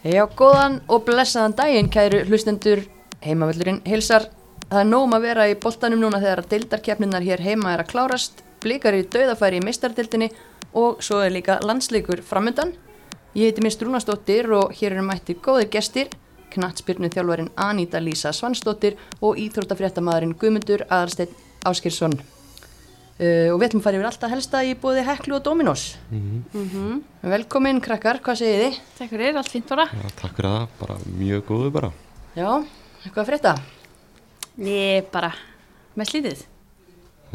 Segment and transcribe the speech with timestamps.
[0.00, 2.86] Já, góðan og blessaðan daginn, kæru hlustendur
[3.20, 4.30] heimavöllurinn hilsar.
[4.70, 8.40] Það er nógum að vera í boltanum núna þegar deildarkeppninar hér heima er að klárast,
[8.64, 10.30] blikar í dauðafæri í meistardildinni
[10.72, 12.72] og svo er líka landsleikur framöndan.
[13.36, 16.08] Ég heiti Mist Rúnastóttir og hér eru mætti góðir gestir,
[16.54, 21.36] knattspyrnu þjálfarin Aníta Lísa Svansdóttir og íþróttafréttamaðurinn Guðmundur Aðalsteinn
[21.68, 22.16] Áskirsson.
[23.20, 25.82] Uh, og við ætlum að fara yfir alltaf helsta í bóði Heklu og Dominos.
[26.10, 27.02] Mm Mhm.
[27.22, 28.78] Velkomin krakkar, hvað segið þið?
[28.98, 29.84] Takk fyrir, allt fínt bara.
[29.92, 31.90] Já, takk fyrir það, bara mjög góðu bara.
[32.34, 32.64] Já,
[33.04, 33.52] eitthvað að frétta?
[34.58, 35.34] Ég bara,
[35.96, 36.46] með slítið.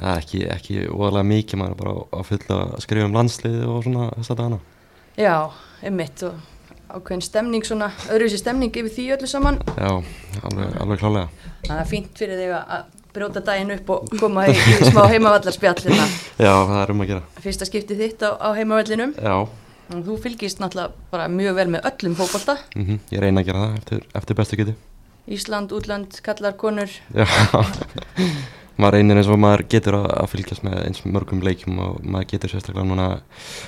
[0.02, 4.10] Er ekki, ekki óalega mikið, maður bara á fulla að skrifa um landsliði og svona
[4.18, 4.60] þess að dana.
[5.16, 5.52] Já,
[5.84, 6.34] einmitt og
[6.90, 9.62] ákveðin stemning svona, öðruvísi stemning yfir því öllu saman.
[9.78, 9.94] Já,
[10.44, 11.30] alveg, alveg klálega.
[11.68, 15.78] Það er fínt fyrir þig að brjóta daginn upp og koma í, í smá heimavallarspjall
[15.86, 16.08] hérna.
[16.46, 17.22] Já, það er um að gera.
[17.46, 19.16] Fyrsta skipti þitt á, á heimavallinum.
[19.18, 19.38] Já,
[19.94, 22.56] Og þú fylgist náttúrulega bara mjög vel með öllum fókbalta.
[22.74, 24.74] mm ég reyna að gera það eftir, eftir bestu geti.
[25.30, 26.90] Ísland, útland, kallar, konur.
[27.14, 27.26] Já,
[28.82, 32.28] maður reynir eins og maður getur að, að fylgjast með eins mörgum leikjum og maður
[32.34, 33.08] getur sérstaklega núna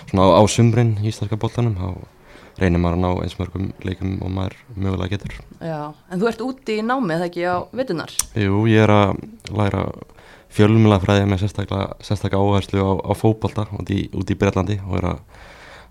[0.09, 2.16] svona á, á sumrin í íslenska boltanum, þá
[2.61, 5.39] reynir maður að ná eins mörgum leikum og maður mögulega getur.
[5.61, 8.13] Já, en þú ert úti í námið, það ekki á vetunar.
[8.37, 9.19] Jú, ég er að
[9.57, 9.83] læra
[10.57, 15.09] fjölmjölafræði með sérstaklega, sérstaklega áherslu á, á fótbolta út í, út í Breitlandi og er
[15.11, 15.19] að,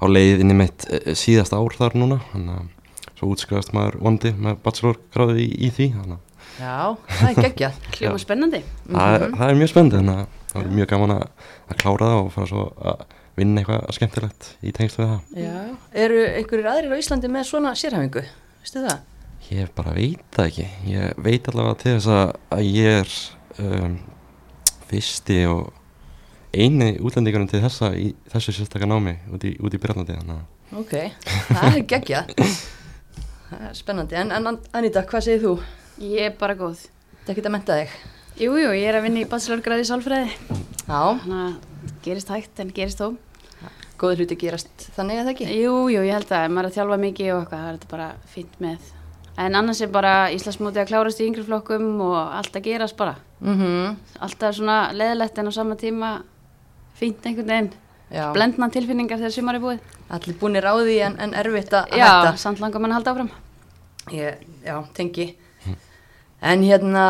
[0.00, 2.72] á leið inn í mitt eh, síðasta ár þar núna þannig að
[3.16, 6.16] svo útskrifast maður vondi með bachelorgráði í, í því að
[6.56, 7.78] Já, það er geggjað.
[7.96, 8.62] Kljóma spennandi.
[8.88, 11.24] það, er, það er mjög spennandi þannig að það er mjög gaman að,
[11.66, 13.04] að klára það og fara svo að
[13.36, 15.56] vinna eitthvað skemmtilegt í tengst við það Já,
[16.06, 18.24] eru einhverjir aðrir á Íslandi með svona sérhæfingu?
[18.62, 18.98] Veistu það?
[19.46, 23.16] Ég bara veit það ekki ég veit allavega til þess að, ég er
[23.62, 23.96] um,
[24.90, 25.72] fyrsti og
[26.56, 30.36] eini útlendingunum til þessa í þessu sérstakka námi út í, út í að
[30.74, 30.92] Ok,
[31.46, 32.30] það er geggjað.
[33.46, 34.16] Það er spennandi.
[34.18, 35.52] En, en Anita, hvað segir þú?
[36.02, 36.80] Ég er bara góð.
[37.20, 37.92] Þetta er ekki að menta þig.
[38.42, 40.32] Jú, jú, ég er að vinna í bachelorgræði í sálfræði.
[40.86, 43.14] Já, Þannig að gerist hægt en gerist þó.
[44.00, 45.46] Góður hluti gerast þannig að það ekki.
[45.62, 47.90] Jú, jú, ég held að maður er að þjálfa mikið og eitthvað, það er þetta
[47.94, 48.92] bara fínt með.
[49.36, 53.16] En annars er bara Íslandsmóti að klárast í yngri flokkum og allt að gerast bara.
[53.44, 56.12] Mm Alltaf svona leðilegt en á sama tíma
[56.96, 57.72] fínt einhvern veginn.
[58.32, 59.80] Blendna tilfinningar þegar sumar er búið.
[60.08, 62.36] allir búinir á því en, en erfitt að Já, hætta.
[62.38, 63.30] samt langar mann að halda áfram.
[64.14, 65.26] Ég, já, tengi.
[66.40, 67.04] En hérna,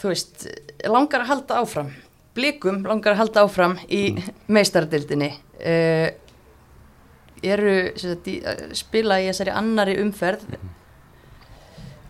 [0.00, 0.46] þú veist,
[0.86, 1.90] langar að halda áfram.
[2.34, 4.02] Blikum langar að halda áfram í
[4.50, 5.30] meistardildinni.
[5.60, 6.08] Uh,
[7.44, 10.56] eru sem sagt, í, uh, spila í þessari annari umferð.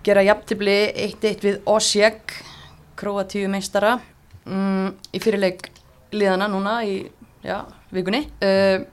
[0.05, 0.79] Gera jafntibli
[1.11, 2.39] 1-1 við Osijek,
[2.97, 3.99] Kroatíu meistara.
[4.45, 5.69] Mm, í fyrirleik
[6.15, 6.99] liðana núna í
[7.45, 7.61] já,
[7.93, 8.25] vikunni.
[8.41, 8.85] Uh,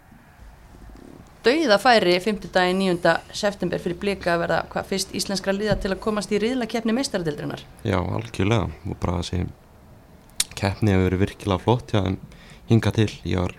[1.46, 2.52] dauða færi 5.
[2.54, 3.16] dagi 9.
[3.34, 7.64] september fyrir blika að verða hvað fyrst íslenskra liða til að komast í riðlakeppni meistaradildrinnar.
[7.88, 9.46] Já, algjörlega og bara þessi
[10.58, 12.02] keppni hefur verið virkilega flott já,
[12.70, 13.56] hinga til, ég var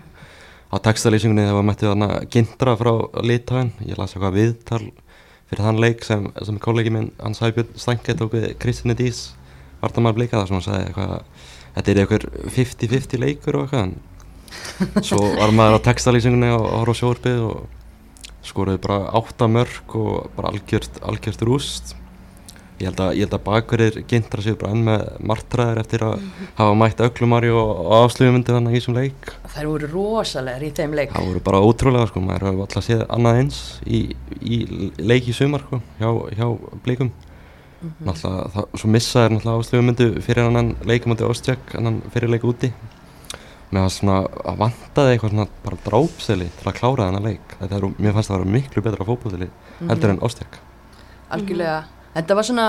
[0.73, 4.83] á textalýsingunni þegar við mættum þarna gintra frá Litáin, ég las eitthvað viðtal
[5.49, 9.27] fyrir þann leik sem, sem kollegi minn, hann Sæbjörn Stænke tók við Kristinni Dís,
[9.83, 11.13] vartamæður blika þar sem hann sagði eitthvað,
[11.75, 12.27] þetta er eitthvað
[12.57, 13.93] 50-50 leikur og eitthvað.
[15.05, 20.31] Svo var maður á textalýsingunni og horf á sjórfið og skoruði bara átta mörg og
[20.35, 21.93] bara algjört, algjört rúst
[22.83, 26.23] ég held að, að bakverðir gintra sér bara enn með martræðir eftir að
[26.57, 29.29] hafa mætt öglumari og, og afslöfumyndi þannig í þessum leik.
[29.53, 31.13] Þær voru rosalegar í þeim leik.
[31.13, 34.01] það voru bara ótrúlega sko, maður hefur alltaf séð annað eins í,
[34.41, 34.57] í
[35.01, 36.47] leik í sumar sko, hjá, hjá
[36.85, 37.13] blikum.
[37.83, 42.71] Náttúrulega, það, svo missaði náttúrulega afslöfumyndu fyrir annan leikum átti Óstjak, annan fyrir leik úti.
[43.73, 47.55] Mér fannst svona að vantaði eitthvað svona bara drápseli til að klára þennan leik.
[47.57, 49.49] Þetta er, mér fannst það að vera miklu betra fótbollili
[49.81, 50.59] heldur en Óstjak
[51.33, 51.81] Algjörlega.
[52.13, 52.67] Þetta var svona,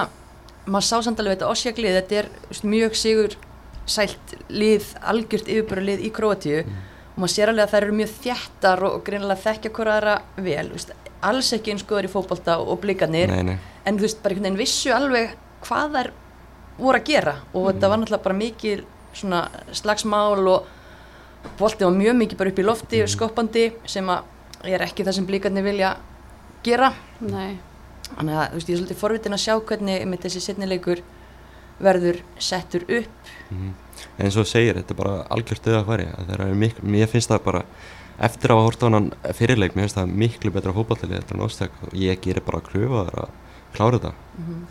[0.64, 3.36] maður sá samt alveg þetta Osjaglið, þetta er veist, mjög sigur
[3.84, 6.64] sælt lið, algjört yfirbara lið í Króatíu.
[7.14, 10.14] Og maður sér alveg að þær eru mjög þjættar og, og greinilega þekkja hvora aðra
[10.48, 10.94] vel, veist,
[11.24, 13.58] alls ekki eins góður í fótbolta og, og blikarnir, nei, nei.
[13.84, 16.10] en þú veist, bara einhvern veginn vissu alveg hvað þær
[16.78, 17.36] voru að gera.
[17.52, 18.78] Og þetta var náttúrulega bara mikil
[19.14, 19.44] svona
[19.76, 20.72] slagsmál og
[21.60, 25.18] boltið var mjög mikið bara upp í lofti og skoppandi sem að er ekki það
[25.18, 25.94] sem blikarnir vilja
[26.64, 26.90] gera.
[27.20, 27.58] Nei.
[28.12, 31.02] Þannig að veist, ég er svolítið forvitin að sjá hvernig með þessi setnileikur
[31.82, 33.32] verður settur upp.
[33.50, 33.74] Mhm.
[34.18, 37.64] eins og segir, þetta er bara algjört er miklu, mér finnst það bara
[38.18, 41.42] eftir að hafa hort á hann fyrirleik mér finnst það miklu betra fótballtili þetta er
[41.46, 43.32] Óstjak og ég gerir bara kröfa þar að
[43.74, 44.12] klára þetta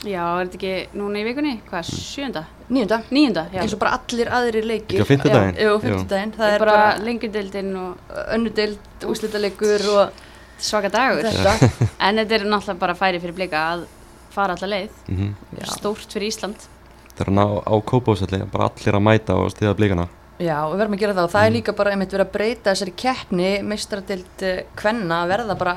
[0.07, 1.53] Já, er þetta ekki núna í vikunni?
[1.69, 2.43] Hvað, sjönda?
[2.69, 3.61] Nýjunda, Níunda, já.
[3.63, 4.99] eins og bara allir aðrir leikir.
[4.99, 5.55] Ekki á fimmtudaginn?
[5.55, 5.79] Já, Jú, Jú.
[5.83, 6.33] fimmtudaginn.
[6.37, 8.79] Það er bara, bara lengjudeildin og önnudeild,
[9.11, 10.23] úslitaleikur og
[10.63, 11.69] svaka dagur Þetta,
[12.07, 13.85] en þetta er náttúrulega bara færi fyrir blika að
[14.33, 16.67] fara alla leið mm já, stórt fyrir Ísland
[17.13, 20.07] Það er að ná á kópásalli, bara allir að mæta og stiða blíkana.
[20.41, 22.71] já, við verðum að gera það og það er líka bara einmitt verið að breyta
[22.73, 24.45] þessari keppni meistaradild
[24.79, 25.75] kvenna að verða bara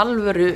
[0.00, 0.54] alvöru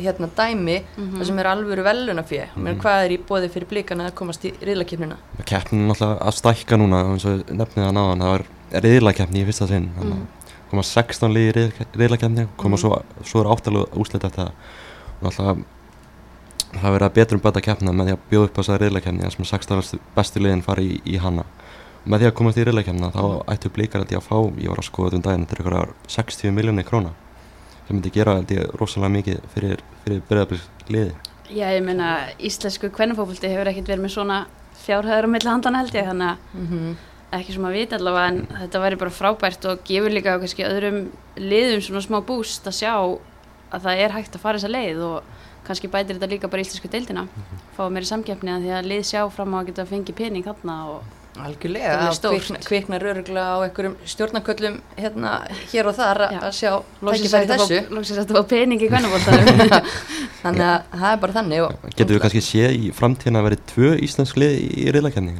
[0.00, 1.18] hérna dæmi Mhm.
[1.20, 2.62] það sem er alvöru velunafjö mm.
[2.62, 2.80] Mhm.
[2.80, 6.76] hvað er í bóði fyrir blíkana að komast í riðlakeppnina Keppnin er náttúrulega að stækka
[6.80, 8.44] núna, eins og nefnið það náðan, það var
[8.86, 9.90] riðlakeppni í fyrsta sinn.
[9.96, 10.26] Þannig Mm.
[10.26, 10.35] að
[10.70, 12.80] koma 16 liði í riðlakeppni, koma Mhm.
[12.82, 14.52] svo, svo er áttalega úslit eftir það.
[15.16, 15.64] Og náttúrulega
[16.76, 19.22] það verið að betur um bæta keppna með því að bjóða upp á þessa riðlakeppni,
[19.22, 21.44] þar sem 16 bestu, bestu liðin fari í, í hana.
[22.04, 23.42] Og með því að komast í riðlakeppna þá Mhm.
[23.54, 25.64] ættu blíkar held ég að fá, ég var að skoða þetta um daginn, þetta er
[25.64, 27.10] ykkur 60 miljónir króna
[27.86, 31.12] sem myndi gera ég rosalega mikið fyrir, fyrir breiðabliks liði.
[31.48, 34.46] Já, ég meina, íslensku kvennafókvöldi hefur ekkert verið með svona
[34.86, 35.30] fjárhæður á
[37.34, 41.00] ekki sem að vita allavega en þetta væri bara frábært og gefur líka kannski öðrum
[41.40, 45.34] liðum svona smá búst að sjá að það er hægt að fara þessa leið og
[45.66, 47.26] kannski bætir þetta líka bara íslensku deildina.
[47.74, 50.76] Fá meiri samkeppni að því að lið sjá fram á að geta fengið pening þarna
[50.92, 55.32] og algjörlega, Það kviknar öruglega á einhverjum stjórnaköllum hérna
[55.72, 56.40] hér og þar að- Já.
[56.46, 56.70] að sjá
[57.02, 57.80] tækifæri þessu
[58.20, 59.60] hægt að fá pening í kvennafólktanum
[60.42, 63.64] þannig að það er bara þannig og, Getur við kannski séð í framtíðin að verið
[63.72, 65.36] tvö íslensk lið í riðlakefni?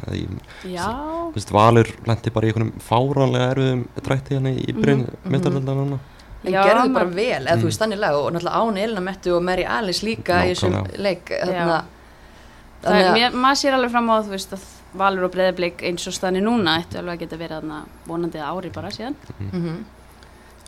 [0.75, 0.89] Já,
[1.27, 5.35] Þú veist, Valur lendi bara í einhvernum fáránlega erfiðum drætti hérna í byrjun mm Mhm.
[5.35, 5.75] -hmm.
[5.81, 5.99] núna.
[6.47, 7.61] en gerðu bara vel, eða Mm.
[7.61, 10.87] þú veist þannig lag og náttúrulega Án Elina Mettu og Mary Alice líka í þessum
[10.99, 14.61] leik er, mér, maður sér alveg fram á þú veist að
[15.01, 18.71] Valur og Breiðablik eins og staðni núna ættu alveg að geta verið þarna vonandi ári
[18.75, 19.77] bara síðan mhm,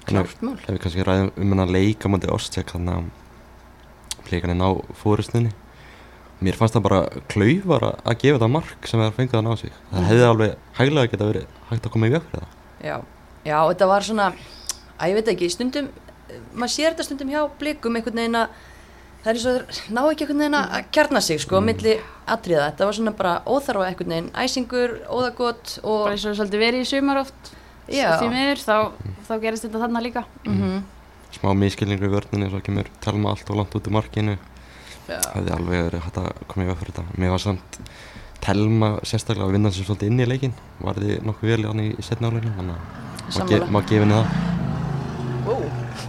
[0.08, 4.60] Þannig klárt mál ef við kannski ræðum um hennar leika mútið Ostjak þannig að leikarinn
[4.64, 4.70] á
[5.00, 5.50] fórustunni.
[6.44, 6.98] Mér fannst það bara
[7.32, 9.72] klaufar að- að gefa það mark sem það fengið að ná sig.
[9.90, 12.52] Það hefði alveg hæglega geta verið hægt að koma í veg fyrir það.
[12.88, 12.96] já,
[13.44, 14.26] já, þetta var svona
[14.98, 15.88] að ég veit ekki, stundum
[16.54, 18.48] maður sér þetta stundum hjá blikum einhvern veginn að
[19.22, 21.70] það er eins og þeir ná ekki einhvern veginn að kjarna sig sko, mm.
[21.70, 21.94] milli
[22.28, 26.64] atriða, þetta var svona bara óþarfa einhvern veginn, æsingur, óðagott og bara eins og svolítið
[26.64, 27.50] verið í sumar oft.
[27.88, 28.76] Því miður þá,
[29.28, 30.24] þá gerist þetta þarna líka.
[30.44, 30.78] Mhm,
[31.28, 34.38] Smá miskilningur í vörninni svo kemur telma allt og langt út í markinu.
[35.08, 37.18] já, hefði alveg verið hægt að koma í veg fyrir þetta.
[37.20, 37.78] Mér var samt
[38.44, 42.54] Telma sérstaklega að vinna sér svolítið inn í leikin varði nokkuð vel í setna áleikinu
[42.60, 44.47] þannig að maður gefi henni það.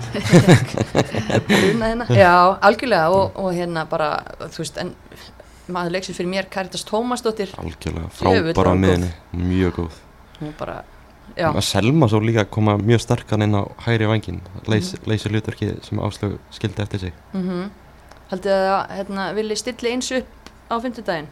[2.23, 2.35] Já,
[2.65, 4.09] algjörlega og, og hérna bara,
[4.45, 4.93] þú veist, en
[5.69, 9.99] maður leiksir fyrir mér Karitas Tómasdóttir, algjörlega frábara miðinni mjög góð.
[10.39, 10.75] Hún bara,
[11.35, 14.39] já, að Selma svo líka koma mjög sterkan inn á hægri vangin
[14.71, 17.13] leys, leysi hlutverki sem áslög skildi eftir sig.
[17.33, 17.69] Mm
[18.29, 21.29] haldið þið að hérna, vilji stilli eins upp á fimmtudaginn?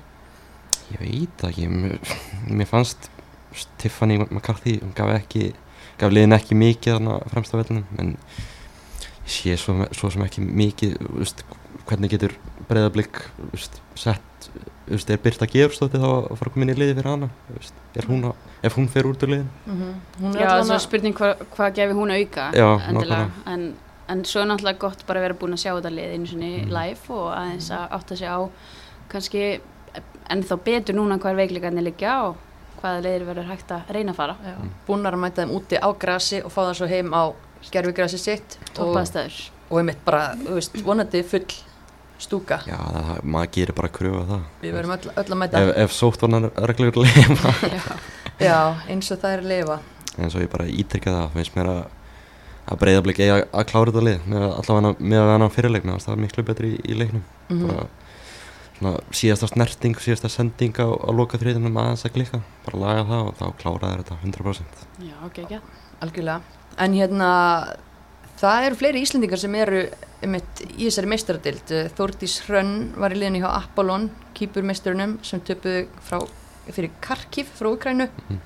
[0.88, 2.12] ég veit það ekki mér,
[2.48, 3.10] mér fannst
[3.82, 5.52] Tiffany McCarthy hún gaf ekki
[6.00, 8.14] gaf liðin ekki mikið þarna fremst á vellunum en
[9.28, 11.44] sé svo, svo sem ekki mikið veist,
[11.88, 12.34] hvernig getur
[12.70, 13.20] breyðablík
[13.96, 14.50] sett
[14.88, 17.74] veist, er Birta Georgsdóttir þá að fara að koma inn í liði fyrir hana veist,
[18.00, 20.84] er hún að, ef hún fer út úr liðin Mm Hún er Já, það er
[20.86, 23.30] spurning hvað hva gefi hún auka Já, endilega.
[23.54, 23.66] en,
[24.08, 26.52] en svo er náttúrulega gott bara að vera búin að sjá þetta lið einu sinni
[26.62, 26.72] Mhm.
[26.72, 28.40] live og aðeins að átta sig á
[29.12, 29.44] kannski
[30.30, 32.36] ennþá betur núna hvað er veikleikarnir liggja og
[32.82, 34.36] hvaða leiðir verður hægt að reyna að fara.
[34.88, 37.24] Búnar að mæta þeim úti á grasi og fá það svo heim á
[37.74, 41.46] gerfigrasi sitt og, toppaðstæður og einmitt bara, þú veist, vonandi full
[42.22, 42.62] stúka.
[42.66, 44.48] já, það, maður gerir bara kröfu að það.
[44.64, 47.54] Við verðum öll, öll að mæta, ef, ef sótt var hann reglugur lifa.
[48.48, 48.58] Já,
[48.90, 49.78] eins og það er að lifa.
[50.18, 51.86] en svo ég bara ítrykka það finnst mér að
[52.68, 56.14] að breyðablík eigi að, að klára þetta lið með allavega með að hann fyrirleikna það
[56.14, 57.24] er miklu betri í, í leiknum.
[57.48, 57.88] Mm bara
[58.78, 62.42] svona síðasta snerting síðasta sending á, á loka þriðunum aðeins að klikka.
[62.68, 65.62] Bara laga það og þá klára þetta 100% Já, ok, ekki
[66.06, 66.57] Algjörlega.
[66.78, 67.30] En hérna,
[68.42, 69.86] það eru fleiri Íslendingar sem eru
[70.24, 71.72] einmitt, í þessari meistaradild.
[71.98, 76.20] Þórdís Hrönn var í liðinu hjá Apollon, kýpurmeisturunum, sem töpuðu frá,
[76.70, 78.10] fyrir Karkiv frá Ukrænu.
[78.28, 78.44] Mhm.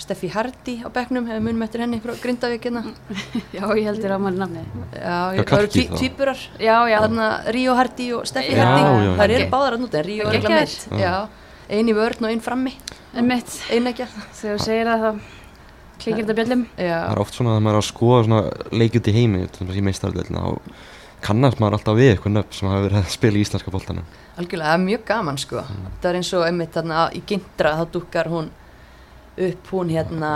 [0.00, 2.82] Steffi Hardy á bekknum, hefur munum eftir henni frá Grindavík hérna.
[3.56, 5.98] Já, ég heldur að maður nafnið Já, Já, það eru Kharkiv tí, þá.
[6.00, 6.44] týpurar.
[6.62, 8.80] Já, já, Þarna Ríó Hardy og Steffi Já, Hardy.
[8.86, 9.10] já, já.
[9.18, 10.62] Það eru báðar að núta, en Ríó er Geggjaðir.
[10.62, 11.02] ekki meitt.
[11.02, 11.10] Já.
[11.10, 12.72] Já, ein í vörn og ein frammi,
[13.18, 14.06] en mitt ein ekki.
[14.40, 15.20] þegar þú segir það
[16.00, 18.40] þá klikir þetta bjöllum það er oft svona að maður er að skoða
[19.00, 20.88] út í heimi í meistaröldina þá
[21.24, 24.06] kannast maður alltaf við eitthvað nöfn sem hafa verið að spila í íslenska boltanum.
[24.40, 25.64] Algjörlega, það er mjög gaman sko.
[26.00, 28.48] Það er eins og einmitt þarna í Gintra, þá dukkar hún
[29.48, 30.30] upp, hún hérna,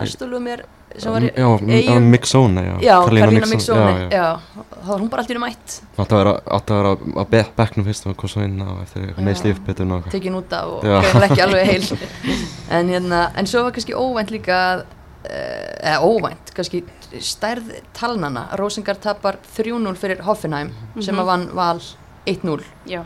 [0.00, 0.64] aðstóluðu mér,
[1.00, 2.62] var, já, já, Mixone.
[2.82, 4.08] Karlína Mixoni, já, já.
[4.10, 8.16] já, þá var hún bara allt í mætt, átti að vera, að bekknum fyrst og
[8.20, 9.20] kom svo inn á eftir Já.
[9.24, 10.16] meðsli uppbytun og eitthvað.
[10.16, 12.02] Tekin út af og greinilega ekki alveg heil.
[12.78, 16.84] En hérna, en svo var kannski óvænt líka að uh, eða óvænt, kannski
[17.20, 21.82] stærð talnana, Rósingar tapar 3-0 fyrir Hoffenheim sem að vann val
[22.24, 23.02] 1-0 Já,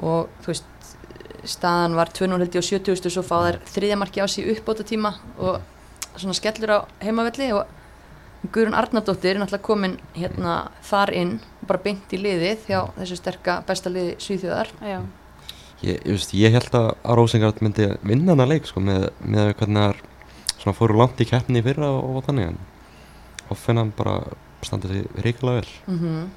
[0.00, 0.72] og þú veist
[1.46, 5.12] staðan var 2-0 held ég á 70 svo fá þær þriðjamarki á sig uppbóta tíma
[5.36, 5.60] og
[6.16, 7.66] svona skellur á heimavelli og
[8.52, 11.32] Guðrún Arnardóttir er náttúrulega komin hérna þar inn
[11.62, 15.00] og bara beint í liðið hjá þessu sterka besta liði Svíþjóðar já,
[15.84, 16.86] Ég, ég, veist, ég held að
[17.18, 19.98] Rósengard myndi vinna hana leik sko, með, með hvernig það er
[20.54, 22.60] svona fóru langt í keppni í fyrra og, og þannig en
[23.50, 24.16] Hoffenheim bara
[24.64, 26.28] standa sig reikulega vel mm -hmm.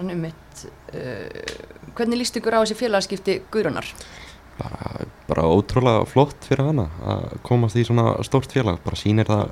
[0.00, 3.86] en um mitt uh, hvernig líst ykkur á þessi félagskipti Guðrúnar?
[4.58, 8.78] Bara, bara ótrúlega flott fyrir hana að komast í svona stórt félag.
[8.84, 9.50] Bara sýnir það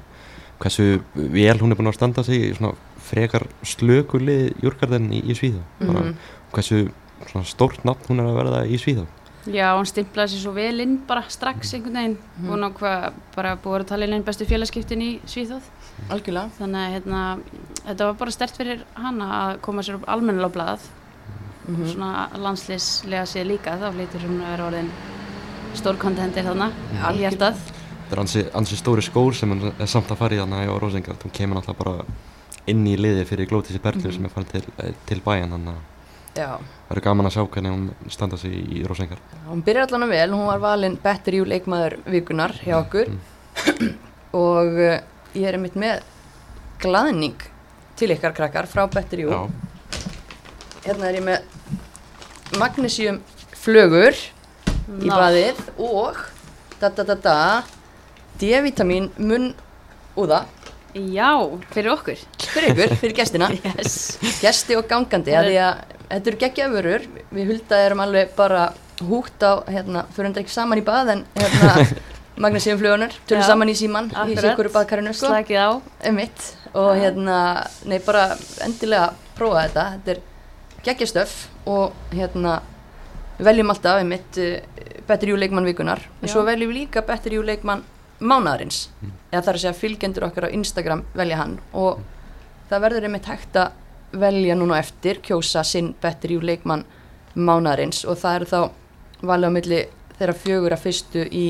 [0.62, 5.35] hversu vel hún er búin að standa sig í svona frekar slökulið júrgarðin í, í
[5.35, 6.14] Svíða bara Mhm.
[6.52, 6.92] hversu
[7.26, 9.06] svona stórt nafn hún er að verða í Svíða
[9.47, 12.16] já, hún stimplaði sér svo vel inn bara strax einhvern veginn.
[12.38, 12.49] Mhm.
[12.49, 15.62] hún á hvað, bara búið að tala inn bestu félagskiptin í Svíþóð
[16.11, 16.50] Algjörlega.
[16.59, 17.38] Þannig að hérna,
[17.87, 20.80] þetta var bara stert fyrir hana að koma sér upp almennilega á blaðað
[21.69, 21.92] mm -hmm.
[21.95, 24.90] svona landsliðslega séð líka þá flytur hún að vera orðin
[25.75, 27.54] stórkontendir þarna Já, í hjartað.
[27.57, 31.23] Þetta er ansi, ansi stóri skór sem er samt að fara í hana hjá Rósengard
[31.25, 32.04] hún kemur náttúrulega bara
[32.66, 34.12] inn í liði fyrir Glótísi Berlu Mhm.
[34.12, 35.81] sem er farin til, eh, til bæjan þannig að
[36.35, 40.31] það verður gaman að sjá hvernig hún standa sig í Rósengard hún byrjar allan vel,
[40.31, 43.09] hún var valinn Better You leikmaður vikunar hjá okkur.
[43.09, 43.19] Mm.
[44.33, 45.00] og uh,
[45.35, 46.00] ég er einmitt með
[46.81, 47.35] glaðning
[47.97, 49.31] til ykkar krakkar frá Better You.
[49.31, 49.50] Já,
[50.87, 53.21] hérna er ég með magnesium
[53.62, 55.15] flögur í Ná.
[55.15, 56.19] baðið og
[56.81, 57.37] da da da da
[58.41, 59.53] D-vitamin munn
[60.19, 60.43] úða.
[60.93, 61.31] Já,
[61.73, 62.19] fyrir okkur.
[62.43, 63.49] Fyrir ykkur, fyrir gestina.
[63.62, 64.19] Yes.
[64.43, 68.65] gesti og gangandi að því að þetta eru geggjafurur við hulda erum alveg bara
[69.03, 71.87] húgt á hérna, fyrir ekki saman í bað en hérna
[72.43, 75.71] magnesium flugunar tölum Já, saman í síman í sikuru baðkarinu sko, slakið á.
[76.11, 77.39] Emitt og hérna,
[77.89, 78.33] nei bara
[78.65, 80.23] endilega prófa þetta, þetta er
[80.85, 81.35] geggjastöf
[81.71, 82.61] og hérna
[83.39, 84.57] við veljum alltaf emitt uh,
[85.07, 87.85] Better You leikmann vikunar, en svo veljum við líka Better You leikmann
[88.23, 88.87] mánaðarins.
[89.33, 91.57] Eða þar að segja fylgjendur okkar á Instagram velja hann.
[91.75, 92.03] Og
[92.71, 96.85] það verður einmitt hægt að velja núna eftir kjósa sinn Better You leikmann
[97.35, 98.05] mánaðarins.
[98.07, 98.61] Og það eru þá
[99.33, 99.81] valið á milli
[100.19, 101.47] þeirra fjögur að fyrstu í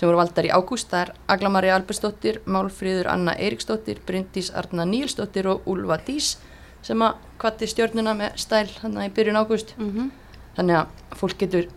[0.00, 4.86] sem voru valdar í ágúst, það er Agla Maria Albersdóttir, Málfríður Anna Eiríksdóttir, Bryndís Arna
[4.88, 6.38] Nílsdóttir og Úlfa Dís
[6.82, 9.76] sem að kvatti stjórnuna með stæl hann í byrjun ágúst.
[9.78, 10.10] Mm
[10.56, 11.68] þannig að fólk getur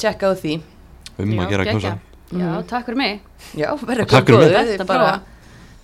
[0.00, 0.54] tjekkað því.
[1.16, 1.98] Um Já, að gera knúsa já,
[2.36, 2.66] Mhm.
[2.66, 3.20] takk fyrir mig.
[3.54, 5.20] Já, verður góður, Þetta bara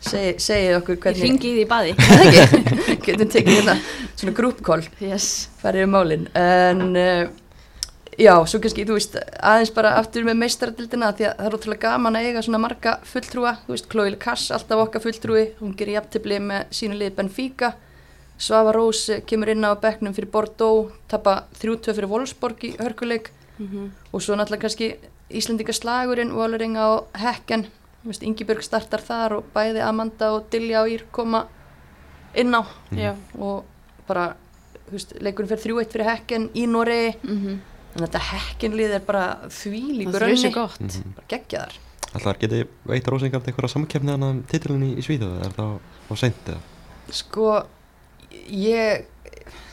[0.00, 1.92] segi, segið okkur ég hvernig ringi í því baði.
[1.94, 3.76] Það ekki, getum tekið hérna
[4.16, 5.48] svona grúpkól, yes.
[5.62, 6.26] farið um málin?
[6.34, 7.28] En uh,
[8.18, 11.80] já, svo kannski, þú veist, aðeins bara aftur með meistaradildina því að það er ótrúlega
[11.86, 16.00] gaman að eiga svona marga fulltrúa, þú veist, Chloe Kass alltaf okkar fulltrúi, hún gerir
[16.00, 17.72] jafntefli með sínu lið Benfica
[18.38, 23.30] Svava Rós eh, kemur inn á bekknum fyrir Bordeaux, tappa 3-2 fyrir Wolfsborg í hörkuleik.
[23.58, 24.94] Mm og svo náttúrulega kannski
[25.32, 27.66] Íslendinga slagurinn, Vólaringa og Hekken.
[28.02, 31.46] Þú veist, Ingibjörg startar þar og bæði Amanda og Dilja og Ír koma
[32.36, 32.60] inn á.
[32.92, 33.14] Já.
[33.38, 33.64] Og
[34.08, 34.34] bara,
[34.88, 37.14] þú veist, leikurinn fyrir 3-1 fyrir Hekken í Noregi.
[37.22, 37.60] Mm
[37.92, 40.80] þannig að þetta Hekkenlið er bara þvílíkur það er önni, gott.
[40.80, 41.14] Mhm.
[41.16, 41.78] bara geggjaðar
[42.12, 46.12] Ætlar geti veit Rósengard einhverja samkeppni hann um titilin í, í Svíðu er það á
[46.16, 46.60] seint eða?
[47.12, 47.46] sko,
[48.48, 49.04] ég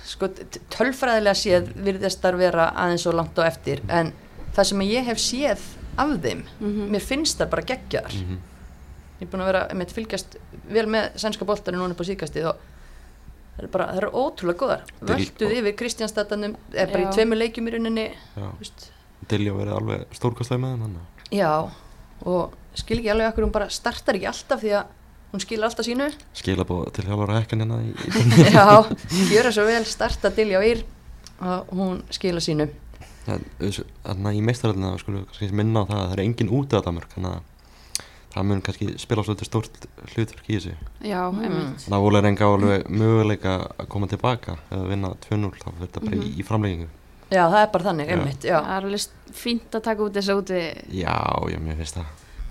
[0.10, 0.28] sko,
[0.74, 4.13] tölfræðilega séð virðist þar vera aðeins svo langt á eftir en
[4.56, 5.60] það sem ég hef séð
[6.00, 6.89] af þeim, Mhm.
[6.94, 8.38] mér finnst það bara geggjaðar Mm
[9.20, 10.36] ég er búin að vera með fylgjast
[10.72, 14.60] vel með sænska boltari núna upp á síkastið og það eru bara, það eru ótrúlega
[14.62, 17.10] góðar völduð yfir Kristjánstatanum er bara Já.
[17.10, 18.06] í tveimur leikjum í rauninni
[18.38, 18.86] Já, þú veist.
[19.28, 20.96] Dilja verið alveg stórkostlega með hann
[21.36, 21.70] já,
[22.25, 24.86] og skil ekki alveg akkur hún bara startar ekki alltaf því að
[25.31, 26.07] hún skilur alltaf sínu.
[26.38, 27.79] Skilabóð til hjálfara hekkan hérna
[28.55, 28.65] já,
[29.29, 30.83] gjöra svo vel, starta Dilja og Ír
[31.39, 32.69] og hún skilur sínu.
[33.29, 36.74] Þannig að í meistaröldina skulum við kannski minna á það að það er engin út
[36.74, 37.55] af Danmörk þannig að
[38.29, 40.74] það mun kannski spila svolítið stórt hlutverk í þessu.
[41.05, 41.43] Já, Mm.
[41.45, 41.86] einmitt.
[41.89, 46.15] Það voru enga alveg möguleika að koma tilbaka eða vinna 2-0 þá fyrir þetta bara
[46.17, 46.88] í, í framleggingu
[47.29, 48.13] já, það er bara þannig, Já.
[48.17, 48.57] einmitt já.
[48.62, 50.62] það er alveg fínt að taka út þessa úti,
[50.98, 51.17] Já,
[51.53, 52.05] já, mér finnst það.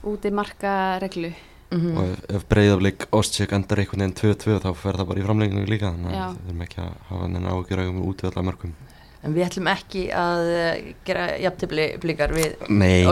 [0.07, 1.33] úti marka reglu
[1.69, 5.25] Mm og ef, ef breyðaflik Ostjök endar einhvern veginn 2-2 þá fer það bara í
[5.27, 8.45] framleggingu líka þannig að við erum ekki að hafa neina ágjur að út við alla
[8.49, 8.73] mörgum
[9.19, 12.55] en við ætlum ekki að eh, gera jafntefli blikar við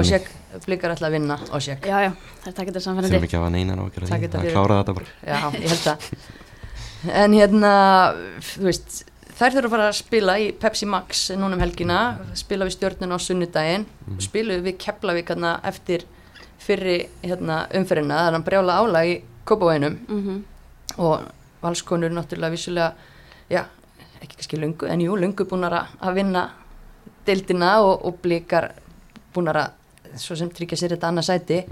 [0.06, 0.30] sér,
[0.64, 2.10] blikar ætla að vinna og sér já, já,
[2.40, 4.40] það er takkit að þurfum samfærandi ekki að hafa neina ágjur að Takk því þetta
[4.40, 5.14] að klára þetta bara.
[5.26, 6.10] Já, ég held að
[7.12, 7.72] En hérna,
[8.42, 9.02] þú veist
[9.36, 11.98] þær þurfa að fara að spila í Pepsi Max núna um helgina,
[12.38, 13.86] spila við stjórnun á sunnudaginn.
[14.06, 14.20] Mhm.
[14.24, 15.30] spiluðu við Keflavík
[15.62, 16.06] eftir
[16.58, 20.44] fyrri hérna, umferðina, það er hann brjála álag í Kópavænum Mhm.
[20.98, 21.20] og
[21.62, 22.92] valskonur náttúrulega vissulega,
[23.50, 23.64] já,
[24.22, 26.50] ekki kannski lungu, en jú, lungu búnar að- vinna
[27.26, 28.72] deildina og, og blikar
[29.34, 29.70] búnar að,
[30.16, 31.64] svo sem tryggja sér þetta annað sæti.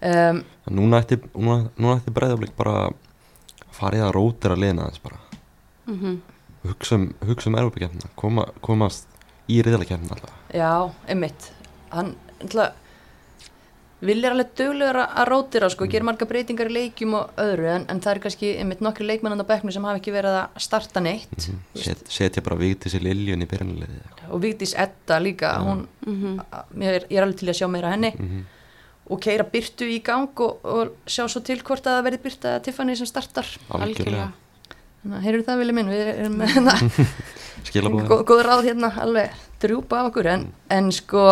[0.00, 5.16] Um, Núna ætti, núna, núna ætti breyðablík bara að rótir að liðna þess bara
[5.86, 6.20] Mhm.
[6.66, 9.06] hugsa um, hugsa um erfubikefna koma, komast
[9.48, 11.50] í riðalakefna alltaf já, einmitt,
[11.90, 12.72] hann, ætla,
[14.00, 18.00] vilja alveg duglegur að- rótira, sko, gera marga breytingar í leikjum og öðru, en, en
[18.00, 21.48] það er kannski einmitt nokkri leikmannan á bekknu sem hafa ekki verið að starta neitt
[21.74, 23.98] Set, setja bara viktis í liljun í byrjanliði
[24.30, 26.40] og Vigdís Edda líka, hún, Mhm.
[26.52, 28.12] a- mér er, ég er alveg til að sjá meira henni.
[28.18, 28.44] Mhm.
[29.10, 32.62] og keira byrtu í gang og, og sjá svo til hvort að það verði byrta
[32.62, 33.46] Tiffany sem startar.
[33.70, 34.32] Algjörlega.
[35.00, 36.74] Þannig að heyrðu það vilja minn við erum með hérna,
[37.64, 39.30] skilabóða góð, góð ráð hérna alveg
[39.62, 41.22] drjúpa af okkur en, en sko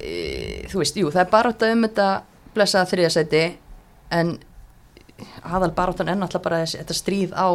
[0.00, 2.08] e, þú veist, jú, það er bara átt um þetta
[2.54, 3.42] blessaða þriðasæti
[4.16, 4.34] en
[5.44, 7.48] aðal baráttan er náttúrulega bara þessi, þetta stríð á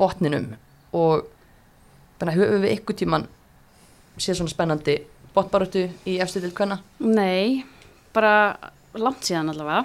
[0.00, 0.54] botninum
[0.96, 1.26] og
[2.20, 3.28] þannig höfum við ykkur tíman
[4.16, 4.96] séð svona spennandi
[5.34, 7.64] botnbaráttu í efstu til hvenna Nei,
[8.14, 8.56] bara
[8.94, 9.84] langt síðan allavega.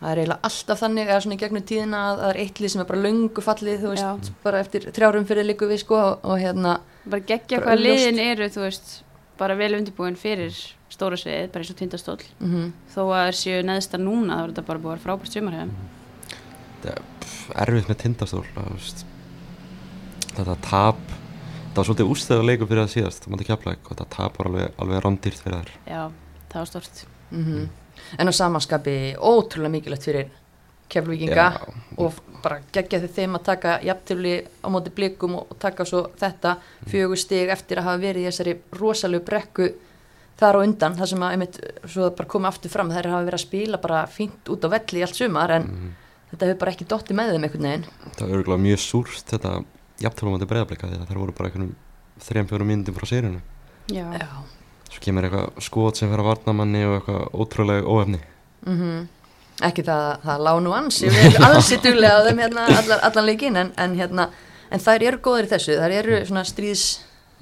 [0.00, 2.72] það er eiginlega alltaf þannig eða svona í gegnum tíðina að það er eitt lið
[2.74, 4.36] sem er bara löngu fallið þú veist, Já.
[4.44, 8.20] bara eftir þrjárum fyrir líku við sko og, og hérna Bara geggja Bara hvað liðin
[8.22, 8.92] eru, þú veist,
[9.38, 10.54] bara vel undirbúin fyrir
[10.94, 12.22] stóra sviðið, bara eins og tindastóll.
[12.40, 15.32] mm Þó að þeir séu neðstar núna, þá er þetta bara búið að vera frábært
[15.32, 15.74] sumar hefum.
[16.82, 18.44] þetta er erfitt með tindastól
[20.34, 21.00] þetta tap
[21.74, 24.50] það var svolítið ústæðu leikur fyrir það síðast það mátti kjapla og þetta tap var
[24.50, 26.02] alveg, alveg rándýrt fyrir þær Já,
[26.52, 27.04] það var stort.
[27.30, 27.68] -hmm.
[28.18, 30.30] en á samanskapi ótrúlega mikilvægt fyrir
[30.94, 31.46] keflvíkinga
[32.02, 34.34] og bara geggja þau þeim að taka jafntöfli
[34.64, 36.56] á móti blikum og, taka svo þetta
[36.90, 39.68] fjögur stig eftir að hafa verið í þessari rosalegu brekku
[40.40, 43.28] þar og undan, það sem að einmitt, svo það bara komið aftur fram, þær hafa
[43.28, 45.68] verið að spila bara fínt út á velli í allt sumar en
[46.32, 47.86] þetta hefur bara ekki dotti með þeim einhvern veginn.
[48.18, 49.54] Það var örgulega mjög súrt þetta
[50.02, 51.74] jafntölum átti breyðablika því að þær voru bara einhvernum
[52.24, 53.40] þrejum fjórum myndum frá sérinu
[53.92, 54.06] Já.
[54.16, 54.28] Já.
[54.90, 58.20] svo kemur eitthvað skot sem fyrir að varna manni og eitthvað ótrúlega óefni.
[58.66, 59.06] Mm
[59.62, 61.10] ekki það, það lág nú ansi
[61.46, 64.28] alls í duglega á þeim hérna allan, allan leikin en, en hérna
[64.74, 66.86] en þær eru góðir í þessu, þær eru svona stríðs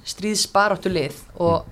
[0.05, 1.63] stríðsbaráttu lið og,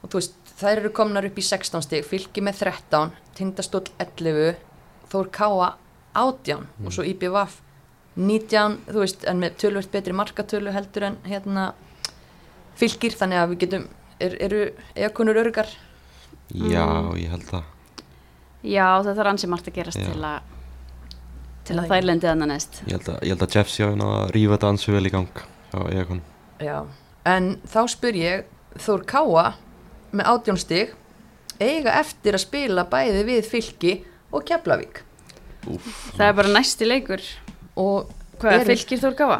[0.00, 4.54] og þú veist, þær eru komnar upp í 16 stig, fylki með 13 tindastóll 11
[5.10, 5.68] Þór Káa
[6.14, 7.58] 18 og svo IBVF
[8.16, 11.72] 19, þú veist, en með tölvört betri markatölu heldur en hérna
[12.78, 13.86] fylkir, þannig að við getum
[14.22, 14.60] er, eru
[14.94, 15.68] ekonur örgar
[16.54, 17.16] já, Mm.
[17.18, 17.62] ég held það
[18.64, 20.06] Já, það þarf ansi margt að gerast Já.
[20.10, 20.50] til að
[21.64, 22.80] til að þær lendi þannig næst.
[22.86, 25.38] ég held að, ég held að Jeff sé að rífa þetta ansu vel í gang
[25.72, 26.20] já, ég kon
[26.60, 26.78] Já,
[27.24, 28.44] en þá spyr ég
[28.84, 29.44] Þór Káa
[30.12, 30.92] með átjónstig
[31.62, 33.94] eiga eftir að spila bæði við fylki
[34.34, 35.00] og Keflavík
[35.64, 37.22] Það er bara næsti leikur.
[37.80, 38.10] og,
[38.42, 39.38] Hvað, Eru- fylgir Þór Gáfa?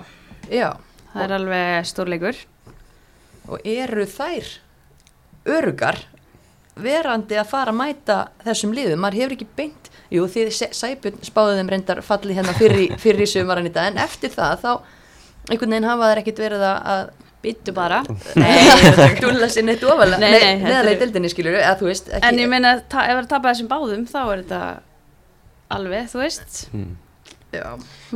[0.48, 0.70] já,
[1.12, 2.37] Það er alveg stór leikur.
[3.48, 4.48] og eru þær
[5.44, 5.98] örugar
[6.74, 11.58] verandi að fara að mæta þessum liðum, maður hefur ekki beint jú því Sæbjörn spáði
[11.58, 13.92] þeim reyndar falli hérna fyrir, fyrir sumaran í dag.
[13.92, 14.72] En eftir það þá
[15.50, 17.04] einhvern veginn hafa þær ekkit verið að- að
[17.44, 17.98] Býttu bara.
[18.40, 20.16] Nei, dúlla sér neitt ofalega.
[20.22, 21.00] Nei, nei, þetta neðarlega í
[21.90, 24.60] veist ekki, En ég meina, ef það er tapað þessum báðum, þá er þetta
[25.76, 26.94] alveg, þú veist, hmm.
[27.52, 27.66] já,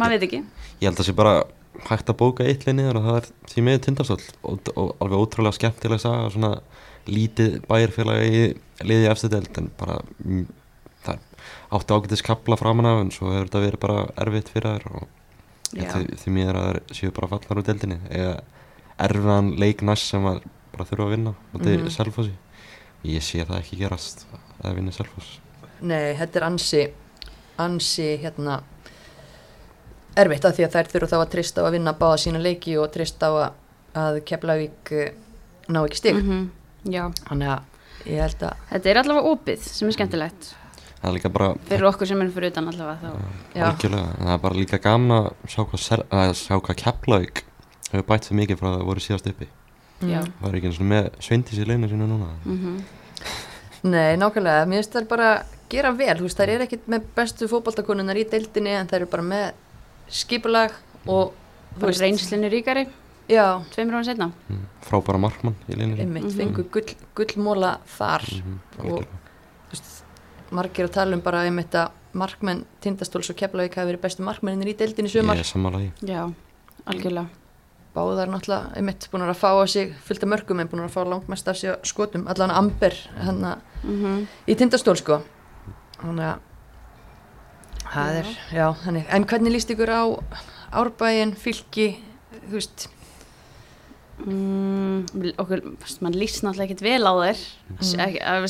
[0.00, 0.40] maður veit ekki.
[0.80, 1.34] ég held að sé bara
[1.88, 5.24] hægt að bóka eitt leið niður og það er því með tindastól og, og alveg
[5.26, 6.52] ótrúlega skemmtileg saga svona
[7.08, 10.44] lítið bæjarfélagi í liði eftir delt en bara mm,
[11.06, 11.18] það
[11.78, 15.08] átti ágætis kapla framan af en svo hefur þetta verið bara erfitt fyrir þær og
[15.72, 18.36] því, því miður að þær séu bara fallar úr deldinni eða
[19.08, 20.40] erfiðan leik næst sem að
[20.72, 21.86] bara þurfa að vinna og þetta Mhm.
[21.86, 22.32] er Selfossi.
[23.04, 24.24] Ég sé það ekki gerast
[24.64, 25.38] að vinna Selfoss.
[25.80, 26.80] Nei, þetta er ansi
[27.58, 28.60] ansi hérna
[30.18, 32.74] erfitt af því að þær þurfa þá að trista á að vinna báða sína leiki
[32.80, 33.52] og trista á að,
[34.02, 35.12] að Keflavík eh,
[35.70, 36.18] ná ekki stig.
[36.18, 40.50] Mhm, Já, þannig að ég held að þetta er allavega opið sem er skemmtilegt.
[40.98, 43.28] það er líka bara Fyrir okkur sem erum fyrir utan allavega þá.
[43.54, 43.64] Já.
[43.68, 47.44] algjörlega, en það er bara líka gaman að sjá hvað, hvað Keflavík
[47.92, 49.48] hefur bætt svo mikið frá að það voru síðast uppi
[49.98, 50.20] Já.
[50.20, 50.32] mm.
[50.40, 52.80] það er ekki eins og með sveindis í leinu sína núna Mm
[53.82, 55.26] Nei, nákvæmlega, mér finnst þær bara
[55.70, 59.06] gera vel, þú veist, þær eru ekkit með bestu fótboltakonunar í deildinni en þær eru
[59.12, 59.44] bara með
[60.10, 60.72] skipulag
[61.06, 61.30] og
[61.76, 62.88] þú Bara reynslinu ríkari,
[63.28, 64.30] já, tveimur ára setna.
[64.48, 64.62] mm.
[64.88, 66.36] frábæra markmann í sína einmitt, Mhm.
[66.38, 69.06] fengu gull, gullmóla þar mm Og- þú
[69.72, 70.02] veist,
[70.50, 74.72] margir að tala um bara einmitt að markmenn Tindastóls og Keflavík hafi verið bestu markmenninir
[74.74, 76.32] í deildinni í sumar ég er sammálagi Já,
[76.86, 77.28] algjörlega.
[77.94, 81.04] báðar náttúrulega einmitt búin að fá á sig fullt af mörgum en búin að fá
[81.04, 85.22] langmest af sig á skotum allan Amber hann Mm í Tindastól sko
[86.00, 86.38] þannig að
[87.92, 90.02] það er, já, þannig en hvernig líst ykkur á
[90.72, 91.98] árbæin, fylki
[92.48, 92.88] þú veist,
[94.24, 95.62] mm, okkur,
[96.04, 97.42] mann líst náttúrulega ekkert vel á þær.
[97.68, 97.76] Mm.
[97.78, 97.82] mm.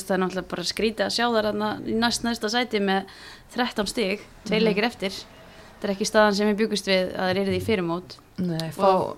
[0.08, 3.10] það er náttúrulega bara skrítið að sjá þær í næst næsta sæti með
[3.54, 4.64] 13 stig, tvei Mhm.
[4.68, 5.10] leikir eftir.
[5.78, 8.16] Þetta er ekki staðan sem við byggust við að það er í fyrirmót.
[8.38, 9.14] Nei, fá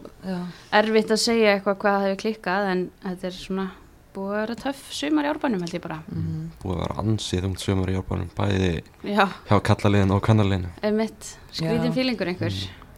[0.72, 3.70] erfitt að segja eitthvað hvað hefur klikkað en þetta er svona
[4.14, 6.02] búið að vera töff sumar í árbænum held ég bara.
[6.10, 8.70] Mhm, búið að vera ansið þungt sömur í járbanum bæði
[9.04, 10.66] já, hjá kallaliðin og kannaliðin
[11.88, 11.92] Já.
[11.94, 12.52] fílingur einhver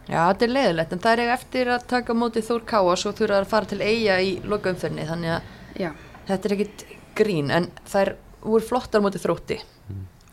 [0.07, 2.79] já, þetta er leiðilegt en það er eiga eftir að taka á móti Þór Ká
[2.81, 5.89] og svo þurfa að fara til eiga í lokaumferni þannig að já,
[6.27, 6.85] þetta er ekkit
[7.17, 9.59] grín en þær voru flottar á móti þrótti.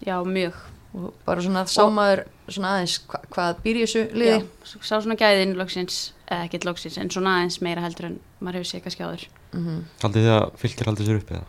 [0.07, 0.57] Já, mjög.
[0.91, 4.41] Og bara svona sámaður svona aðeins hva, hvað býr í þessu liði?
[4.41, 8.59] Já, sá svona gæðin loksins, eða ekkert loksins en svona aðeins meira heldur en maður
[8.59, 9.27] hefur séð kannski áður.
[9.55, 11.47] Mm Haldið þið að fylgir haldið sér uppi eða?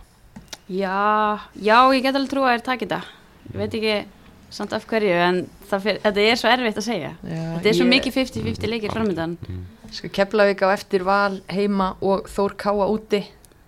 [0.71, 0.99] Já,
[1.57, 3.01] já, ég get alveg trú að þér takið þetta.
[3.49, 3.95] Ég veit ekki
[4.51, 7.11] samt af hverju, en fyr, þetta er svo erfitt að segja.
[7.23, 9.35] Þetta er svo mikið 50-50 leikir framöndan.
[9.91, 13.25] Sko Keflavík á eftir val heima og Þór Káa úti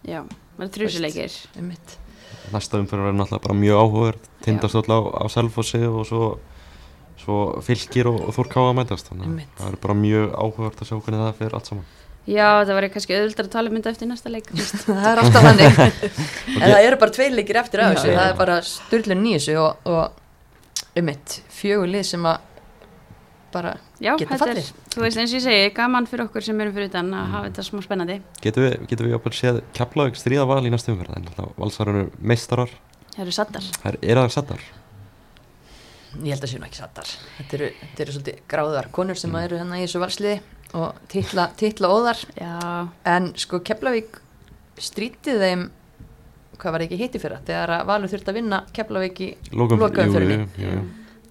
[0.08, 0.22] Já,
[0.58, 1.36] það er trúsuleikir.
[1.58, 1.98] einmitt.
[2.54, 6.24] Næsta umfyrir verður náttúrulega bara mjög áhugaður tindastóll á, á Selfossi og svo,
[7.24, 9.52] svo fylgir og, og Þórká að mætast þannig Einmitt.
[9.58, 11.86] að það er bara mjög áhugavert að sjá hvernig það fyrir allt saman
[12.24, 14.46] Já, það var kannski auðvitað að tala um þetta eftir næsta leik.
[14.88, 15.80] það er alltaf þannig
[16.64, 18.18] en það eru bara tveir leikir eftir af þessu Já.
[18.20, 20.23] það er bara styrlun í þessu og, og
[20.98, 22.50] einmitt fjögur lið sem að
[23.54, 24.70] bara Já, Geta þetta er, fallið.
[24.96, 27.50] þú veist eins og ég segi, gaman fyrir okkur sem erum fyrir utan að hafa
[27.50, 28.16] þetta smá spennandi.
[28.42, 32.10] Getum við, getum við jafnvel séð Keflavík stríða val í næsta umfyrir en alltaf valsarunur
[32.20, 32.74] meistarar.
[33.14, 33.68] Það eru sattar.
[33.84, 34.64] það er, er það sattar
[36.14, 37.08] ég held að séu nú ekki sattar
[37.40, 40.36] þetta eru, þetta eru svolítið gráðar konur sem eru hérna í þessu valsliði
[40.78, 42.20] og titla, titla óðar.
[42.38, 42.52] Já,
[43.10, 44.20] en sko Keflavík
[44.82, 45.64] strítið þeim
[46.64, 49.30] hvað var ekki hitti fyrra þegar að Valur þurfti að vinna Keflavík í
[50.64, 50.84] jú.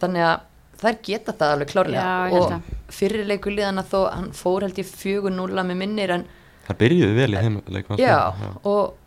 [0.02, 0.48] þannig að
[0.82, 2.70] þær geta það alveg klárlega Já, og að.
[2.92, 6.26] fyrirleiku liðana þó hann fór held ég 4-0 með minnir en
[6.66, 8.58] það byrjuðu vel í þeim leik fannst já, mér.
[8.68, 8.98] og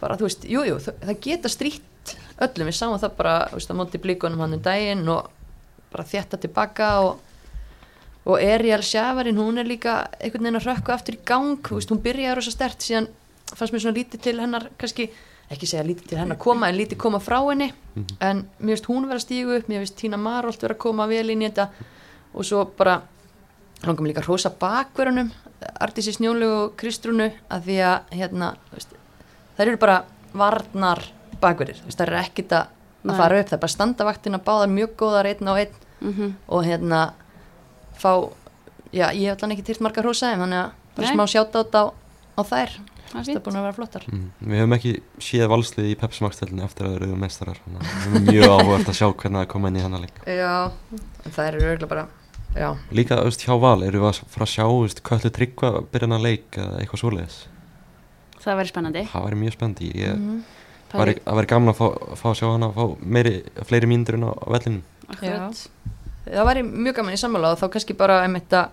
[0.00, 3.70] bara þú veist, jújú, jú, það, það geta strýtt öllum, við sáum það bara veist,
[3.70, 5.30] á móti blíkunum hann um daginn og
[5.94, 7.22] bara þétta tilbaka og
[8.24, 12.00] og Erial Sjafarin, hún er líka einhvern veginn að rökku aftur í gang veist, hún
[12.04, 13.10] byrjaði rosa stert síðan
[13.52, 15.10] fannst mér svona lítið til hennar kannski,
[15.52, 17.72] ekki segja lítið til hennar koma en lítið koma frá henni.
[18.20, 21.06] En mér finnst hún vera að stígu upp, mér finnst Tína Marolt vera að koma
[21.10, 21.68] vel inn í þetta.
[22.34, 23.00] Og svo bara
[23.84, 25.30] langum líka rosa bakverunum
[25.80, 28.50] Artísi Snjólu og Kristrúnu að því að hérna,
[29.56, 29.98] þær eru bara
[30.34, 31.02] varnar
[31.40, 32.72] bakverðir, það er ekkit að,
[33.04, 35.80] að fara upp, það er bara standavaktina báðar mjög góðar einn á einn.
[36.04, 37.14] Mm og hérna
[37.96, 38.28] fá,
[38.92, 41.14] já ég hef allan ekki týrt margar hrósaðum þannig að bara Nei.
[41.14, 41.82] smá sjátt á,
[42.36, 42.74] á þær
[43.12, 44.04] það er það búin að vera flottar.
[44.10, 44.26] Mm.
[44.40, 44.92] Við höfum ekki
[45.28, 49.06] séð valslið í Pepsi-makstöldinu eftir að þeir eru meistarar við höfum mjög áhugavert að sjá
[49.12, 50.20] hvernig það koma inn í hennar leik.
[50.26, 50.54] Já,
[51.24, 52.06] en það eru örgulega bara
[52.54, 55.72] já, Líka, þú veist, hjá val, eru við að fara að sjá, veist, köllu tryggva
[55.94, 57.38] byrjan að leik eða eitthvað svoleiðis?
[58.44, 59.06] Það verður spennandi.
[59.10, 60.44] Það væri mjög spennandi ég, Mhm.
[60.94, 63.32] Það væri, er Það væri gaman að fá, fá að sjá hana að fá meiri,
[63.66, 64.82] fleiri mínútur inn á, vellinum.
[66.24, 68.68] Það væri mjög gaman í sammála og þá kannski bara einmitt að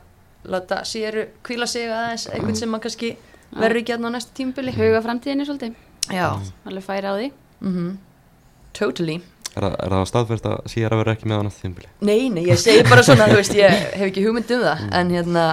[3.51, 5.73] að verður ekki aðna á næsta tímbili Huga framtíðinni svolítið.
[6.11, 6.27] já,
[6.65, 7.31] Alveg færi á því.
[7.61, 7.97] mhm.
[8.73, 9.17] Totally.
[9.55, 11.87] Er, það- er það staðfært að síðar að vera ekki með á næsta tímbili?
[12.01, 15.09] Nei, nei, ég segi bara svona, þú veist, ég hef ekki hugmynd um það, en
[15.11, 15.43] hérna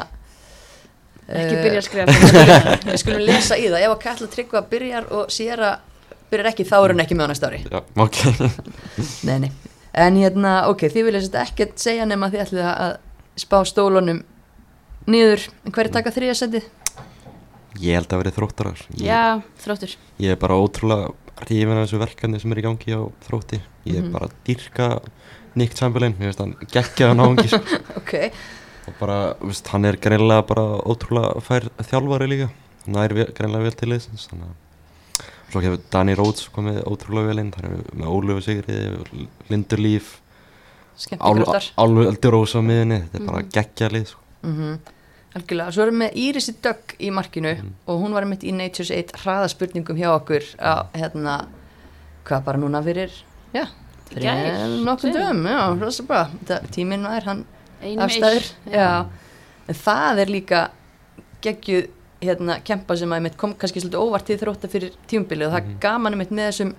[1.29, 2.13] Ekki eh, byrja að skrifa.
[2.89, 5.73] Við skulum lesa í það, ef að Katla Tryggva byrjar og Sierra
[6.31, 7.59] byrjar ekki, þá er hún ekki með á næsta ári.
[7.69, 8.17] Já, ok.
[9.29, 9.51] Nei, nei,
[9.93, 12.95] en hérna, ok, þið viljast ekkert segja nema þið ætlið að
[13.45, 14.23] spá stólunum
[15.09, 16.65] niður, hverju taka þriða setið?
[17.81, 19.97] Ég held að verið þróttarar ég, Já, þróttur.
[20.19, 21.13] ég er bara ótrúlega
[21.45, 24.13] hrifin af þessu verkefni sem er í gangi á þrótti Ég er Mhm.
[24.13, 24.87] bara að dýrka
[25.55, 27.61] Nick Chamberlain, ég veist hann geggjaði náungi sko.
[27.99, 28.15] Ok,
[28.89, 32.51] og bara, veist, hann er greinlega bara ótrúlega fær þjálfari líka
[32.87, 34.55] hann er greinlega vel til þess þannig að
[35.51, 40.21] svo hefur Danny Rhodes komið ótrúlega vel inn, það er með Ólöfu Sigriði Lindur Líf
[40.99, 43.51] skemmt gröftar Álvöldur Rósa á miðinni, þetta er bara Mhm.
[43.57, 44.21] geggjalið sko.
[44.43, 44.79] mm
[45.37, 47.73] Algjörlega, svo erum við með Írisi Dögg í markinu Mhm.
[47.87, 51.47] og hún var mitt í Nature's 1 hraðaspurningum hjá okkur á, hérna,
[52.25, 53.11] hvað bara núna fyrir,
[53.55, 53.67] já,
[54.09, 55.13] fyrir tveim.
[55.13, 57.45] dögum, já, rosa bara, Þetta- tíminn er hann
[57.83, 59.07] afstæður, já,
[59.69, 60.71] en það er líka
[61.43, 61.89] geggjuð,
[62.23, 65.63] hérna, kempa sem að kom kannski svolítið óvart til þrótta fyrir tímubili og það er
[65.69, 65.79] Mhm.
[65.81, 66.75] gaman mitt með þessum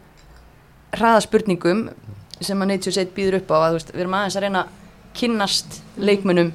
[0.94, 1.94] hraðaspurningum
[2.42, 4.64] sem að Nature's 1 býður upp á að, þú veist, við erum aðeins að reyna
[4.64, 4.68] að
[5.14, 6.52] kynnast leikmunum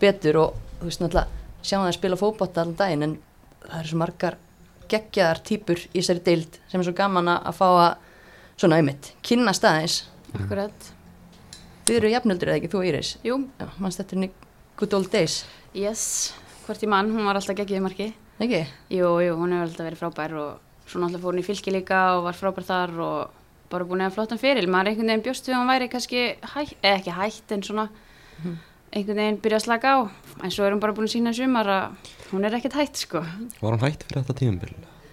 [0.00, 1.26] betur og þú veist náttúrulega
[1.60, 3.16] sjáum það að spila fótbotta allan daginn en
[3.66, 4.38] það eru svo margar
[4.90, 7.90] geggjaðar típur í þessari deild sem er svo gaman að fá að
[8.60, 10.00] svona einmitt, kynnast aðeins.
[10.36, 10.90] Akkurat.
[11.88, 13.12] Þið eru jafnöldur eða ekki, þú og Íris?
[13.24, 14.34] Jú, Já, mannst þetta er
[14.80, 15.38] good old days
[15.76, 16.32] yes,
[16.66, 18.08] hvort í mann, hún var alltaf geggið í marki.
[18.40, 18.60] Ekki?
[18.96, 22.00] Jú, jú, hún hefur alltaf verið frábær og svo náttúrulega fór hún í fylki líka
[22.16, 23.36] og var frábær þar og
[23.70, 26.22] bara búin að flottan fyrir maður einhvern veginn bjóst við að hún væri kannski
[26.54, 27.86] hætt, eða ekki hætt en svona
[28.90, 29.98] einhvern veginn byrja að slaka á.
[30.42, 33.22] En svo er hún bara búin að sína sumar að hún er ekkert hætt sko.
[33.60, 34.72] Var hann hægt fyrir þetta tímumbil?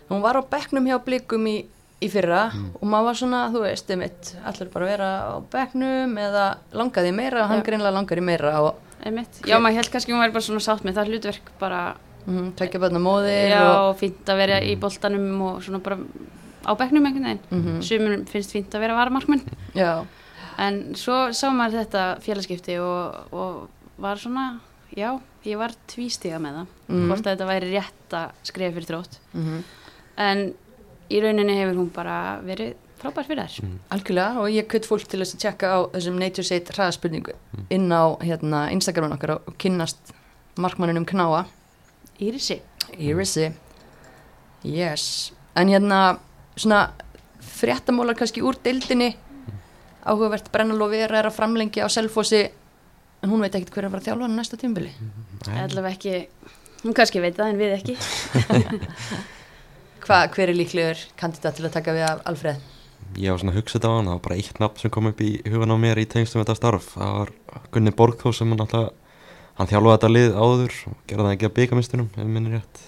[0.10, 1.58] Hún var á bekknum hjá blikum í,
[2.02, 6.46] í fyrra og maður var svona, þú veist, einmitt, allir bara vera á bekknum eða
[6.74, 7.44] langaði meira?
[7.44, 9.42] Og hann greinlega langar í meira og einmitt.
[9.46, 11.82] Já, maður held kannski hún væri bara svona sátt með það hlutverk bara,
[12.26, 16.00] mm, tvekja bætna móðir já, og, fínt að vera í boltanum og svona bara
[16.68, 17.44] á bekknum einhvern veginn.
[17.52, 17.82] Mhm.
[17.84, 19.44] sumum finnst fínt að vera varamarkmenn.
[19.76, 20.06] Já,
[20.58, 23.68] En svo sá maður þetta félagskipti og, og
[24.02, 24.60] var svona,
[24.98, 25.12] já,
[25.46, 27.08] ég var tvístiga með það, Mhm.
[27.12, 29.20] hvort að þetta væri rétt að skrifa fyrir þrótt.
[29.34, 29.64] mm
[30.18, 30.54] En
[31.12, 33.70] í rauninni hefur hún bara verið frábær fyrir þær.
[33.92, 37.34] algjörlega og ég kutt fólk til þess að tjekka á þessum Nature State hraðaspurningu
[37.70, 39.98] inn á hérna, Instagramun okkar og kynnast
[40.58, 41.46] markmanninum Knáa
[42.20, 42.60] Írisi.
[42.98, 43.54] Írisi
[44.64, 46.18] yes, en hérna
[46.58, 46.90] svona
[47.42, 49.16] fréttamólar kannski úr deildinni
[50.08, 54.08] áhugavert Brennalof Vera er að framlengja á Selfossi en hún veit ekkert hver er að
[54.08, 54.92] þjálfa hann næsta tímbili
[55.54, 56.14] Allavega ekki,
[56.84, 57.96] hún kannski veit það en við ekki.
[60.08, 62.62] Hva, hver er líklegur kandidat til að taka við af Alfreð?
[63.20, 65.10] Ég var svona að hugsa þetta á hann, það var bara eitt nafn sem kom
[65.10, 66.88] upp í hugan á mér í tengstum við þetta starf.
[66.96, 67.34] Það var
[67.74, 69.18] Gunni Borgþór sem hann alltaf,
[69.60, 72.84] hann þjálfaði þetta lið áður og gerði það ekki að byggamistunum, ef minni rétt.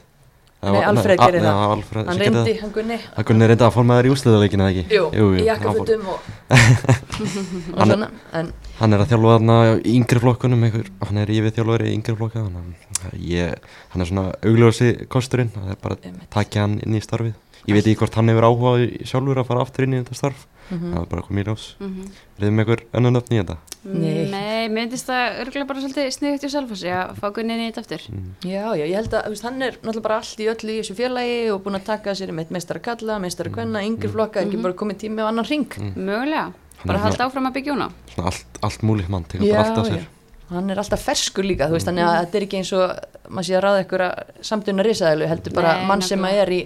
[0.60, 1.72] Nei, var- Alfreð a- gerir já, það.
[1.74, 4.64] Alfreð Hann sem gerði reyndi, hann gunni Það Gunni reyndi að forma þær í úsliðuleikin
[4.66, 4.84] eða ekki?
[4.96, 6.20] Jú, í hann fór- jakkafutum og,
[7.74, 11.32] og Hann svona en Hann er að þjálfa þarna í yngri flokkunum, einhver, hann er
[11.36, 13.56] yfir þjálfari í yngri flokka, þannig að ég,
[13.94, 17.34] hann er svona augljósi kosturinn, það er bara að takja hann inn í starfið.
[17.68, 20.16] Ég veit ekki hvort hann hefur áhuga í- sjálfur að fara aftur inn í þetta
[20.16, 20.94] starf, mhm.
[20.94, 21.66] það er bara komið í ljós.
[21.80, 22.12] Mm -hmm.
[22.40, 23.58] Riðum einhver önnum nöfn í þetta?
[23.84, 24.30] Nei.
[24.32, 27.68] Nei, mér finnst það örgulega bara svolítið sniðugt í Selfossi að fá Gunni inn í
[27.72, 28.02] þetta aftur.
[28.12, 28.32] Mm.
[28.44, 30.96] Já, já, ég held að veist, hann er náttúrulega bara allt í öllu í þessu
[31.00, 34.62] félagi og búin að taka sér með meistara kalla, meistara kvenna, yngri flokka, ekki Mhm.
[34.62, 35.70] bara komið tími á annan ring.
[35.96, 37.90] Mögulega, Hann bara er halda áfram að byggja hún á.
[38.18, 40.06] Allt, allt múlið mann, tekur bara allt á sér.
[40.50, 43.46] Hann er alltaf ferskur líka, þú veist, þannig að þetta er ekki eins og maður
[43.46, 44.04] sé að ráða ykkur
[44.42, 46.62] samtuna risaðilu, heldur bara Nei, mann sem að er í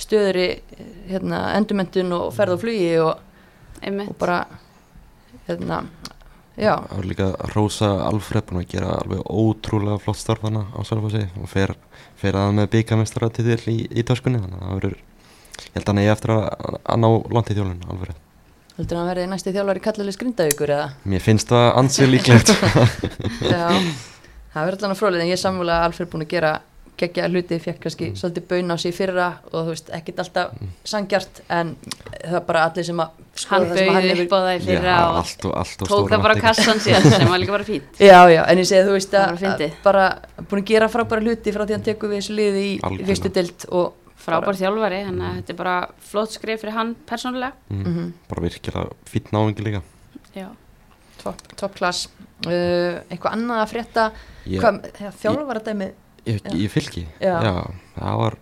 [0.00, 0.60] stöðuri
[1.10, 3.18] hérna, endurmentun og ferð og flugi og,
[3.82, 4.10] Einmitt.
[4.12, 4.38] og bara
[5.48, 5.82] hérna,
[6.56, 10.80] já, Það var líka Rósa Alfred búin að gera alveg ótrúlega flott starf hana á
[10.84, 11.74] Sölfossi og fer,
[12.20, 14.98] fer að með byggamestara til í, í töskunni þannig að það verður,
[15.60, 16.42] ég held að hann eigi eftir að,
[16.84, 18.20] að ná langt í þjólun Alfred.
[18.76, 20.88] heldur hann verði næsti þjálfari kallalið skrindavíkur eða?
[21.04, 22.52] Mér finnst það ansið líklegt.
[23.54, 23.66] Já,
[24.54, 26.52] það verður allan að fróðlega en ég er samfélag að Alfred búin að gera
[27.00, 30.50] geggja hluti, fekk kannski svolítið baun á sig í fyrra og þú veist, ekkit alltaf
[30.92, 31.74] sangjart en
[32.20, 33.18] það er bara allir sem að
[33.50, 36.24] Hann bauði upp á það í fyrra Já, og allt og allt og tók það
[36.26, 38.00] bara á kassan síðan sem var líka bara fínt.
[38.10, 40.04] Já, já, en ég segi þú veist að, að bara
[40.50, 43.32] búin að gera frábæra hluti frá því að hann tekur við þessu liði í fyrstu
[43.38, 45.74] dild og Frábær þjálfari, þannig að þetta er bara
[46.10, 47.54] flott skrif fyrir hann persónulega.
[47.72, 48.10] mm, Mhm.
[48.28, 49.80] bara virkilega fýtt náðingi líka.
[50.36, 50.48] Já.
[51.22, 52.08] top, top class
[52.46, 54.04] uh, eitthvað annað að frétta
[54.44, 55.10] Ég, hvað, ja,
[56.26, 57.34] þjálfara dæmi ég, Já.
[57.44, 57.54] Já.
[57.96, 58.36] það var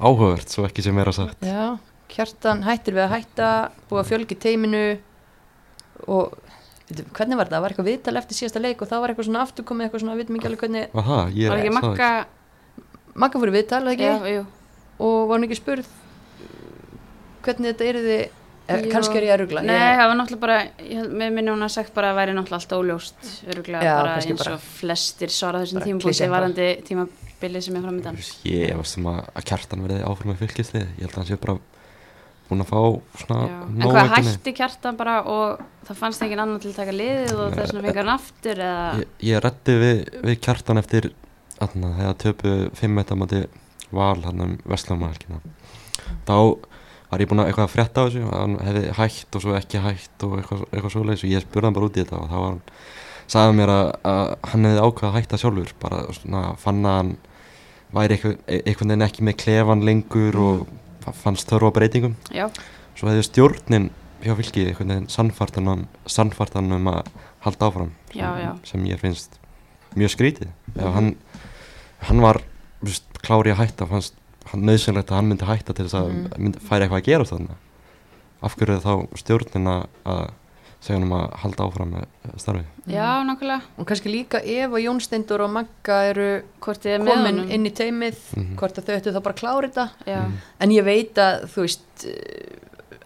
[0.00, 1.44] áhugavert svo ekki sem er að sagt.
[1.44, 1.64] já,
[2.10, 3.48] kjartan hættir við að hætta
[3.90, 4.84] búið að fjölgi teiminu
[6.10, 6.36] og
[7.14, 9.42] hvernig var það, það var eitthvað viðtal eftir síðasta leik og það var eitthvað svona
[9.46, 11.36] afturkomið eitthvað svona, við veitum ekki alveg hvernig það?
[11.38, 12.10] Ég Var ekki makka,
[13.20, 14.42] Magga fór í viðtal, eða já, ekki, jú.
[15.06, 15.88] og var hann ekki spurð
[17.44, 18.39] hvernig þetta er Jú.
[18.92, 21.72] Kannski er ég að rugla Nei, það var náttúrulega bara, ég, mér minni hún að
[21.76, 23.30] sagt bara að væri náttúrulega allt óljóst,
[23.84, 26.30] Já, bara eins bara- og flestir svara þessum bara.
[26.36, 28.16] varandi tímabilið sem er framöndan.
[28.44, 31.40] Ég veist um að, að kjartan verði áfram með fylgislið, ég held að hann sé
[31.40, 31.58] bara
[32.50, 32.80] búin að fá
[33.22, 33.42] svona.
[33.68, 37.34] En nóg hvað hætti kjartan bara og það fannst engin annan til að taka liðið
[37.38, 41.10] og þess vegna fengar hann aftur eða, Ég, ég rætti við, við kjartan eftir
[41.60, 43.40] aðna, þegar töpu 5-1 á móti
[43.92, 45.40] val hann um Vestlámahelgina
[46.26, 46.34] þá
[47.10, 48.22] var ég búin að eitthvað að frétta á þessu?
[48.30, 51.24] Að hann hefði hætt og svo ekki hætt og eitthvað, eitthvað svoleiðis?
[51.26, 52.60] Og ég spurði hann bara út í þetta og þá var hann
[53.30, 55.72] sagði mér að, að hann hefði ákveða að hætta sjálfur.
[55.82, 57.12] Bara svona fann að hann
[57.94, 60.62] væri eitthvað, einhvern veginn ekki með klefan lengur og
[61.04, 62.14] fa- fannst þörfa breytingum.
[62.34, 62.46] Já,
[62.98, 63.88] svo hefði stjórnin
[64.20, 67.08] hjá fylki einhvern veginn sannfartan um, sannfartan um að
[67.46, 68.50] halda áfram Já, sem, já.
[68.68, 69.38] sem ég finnst
[69.98, 70.50] mjög skrítið.
[70.76, 71.14] Ef hann,
[72.06, 72.42] hann var
[72.86, 74.14] just, klári að hætta fannst
[74.58, 76.42] nöðsynlegt að hann myndi hætta til þess að Mhm.
[76.42, 77.54] myndi, færi eitthvað að gera þarna
[78.42, 80.30] af hverju er þá stjórnina að
[80.80, 82.04] segja hann um að halda áfram með
[82.40, 86.94] starfi já, nákvæmlega, og kannski líka ef að Jón Steindur og Magga eru hvort þið
[86.94, 88.56] er með komin inn í teimið Mhm.
[88.56, 91.60] hvort að þau ættu þá bara að klára þetta Já, en ég veit að þú
[91.66, 92.56] veist eh,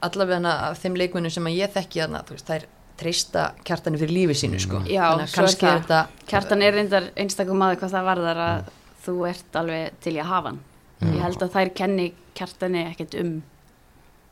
[0.03, 2.65] allavega af þeim leikmunum sem að ég þekki hana, þú veist, þær
[2.97, 4.79] treysta kjartani fyrir lífi sínu sko.
[4.87, 5.75] Já, Þannig er kannski það.
[5.75, 8.65] er þetta Kjartan er reyndar einstakum maður hvað það varðar að
[9.05, 10.61] þú ert alveg til í að hafa hann.
[11.03, 13.33] Ég held að þær kenni kjartani ekkert um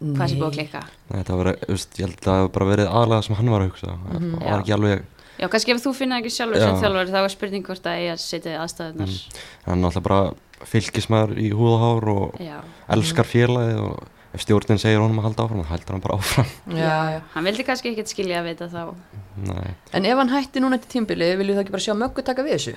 [0.03, 0.81] hvað sem búið að klika.
[1.11, 3.69] Nei, þetta var, ég held að það hafi bara verið aðlega sem hann var að
[3.71, 4.33] hugsa það Mhm.
[4.39, 4.61] var Já.
[4.63, 5.03] ekki alveg,
[5.39, 6.65] Já, kannski ef þú finna ekki sjálfur Já.
[6.69, 9.13] sem þjálfari þá er spurning hvort að ég að setja aðstæðunar.
[9.67, 10.35] hann er alltaf bara
[10.67, 12.59] fylgismæður í húðahár og Já.
[12.89, 14.03] elskar félagið og
[14.35, 16.47] ef stjórnin segir honum að halda áfram, þá heldur hann bara áfram
[16.83, 17.21] já, já.
[17.35, 18.95] Hann vildi kannski ekkert skilja að vita þá.
[19.37, 22.43] Nei, En ef hann hætti núna til tímbili, viljum það ekki bara sjá möggu taka
[22.43, 22.75] við þessu?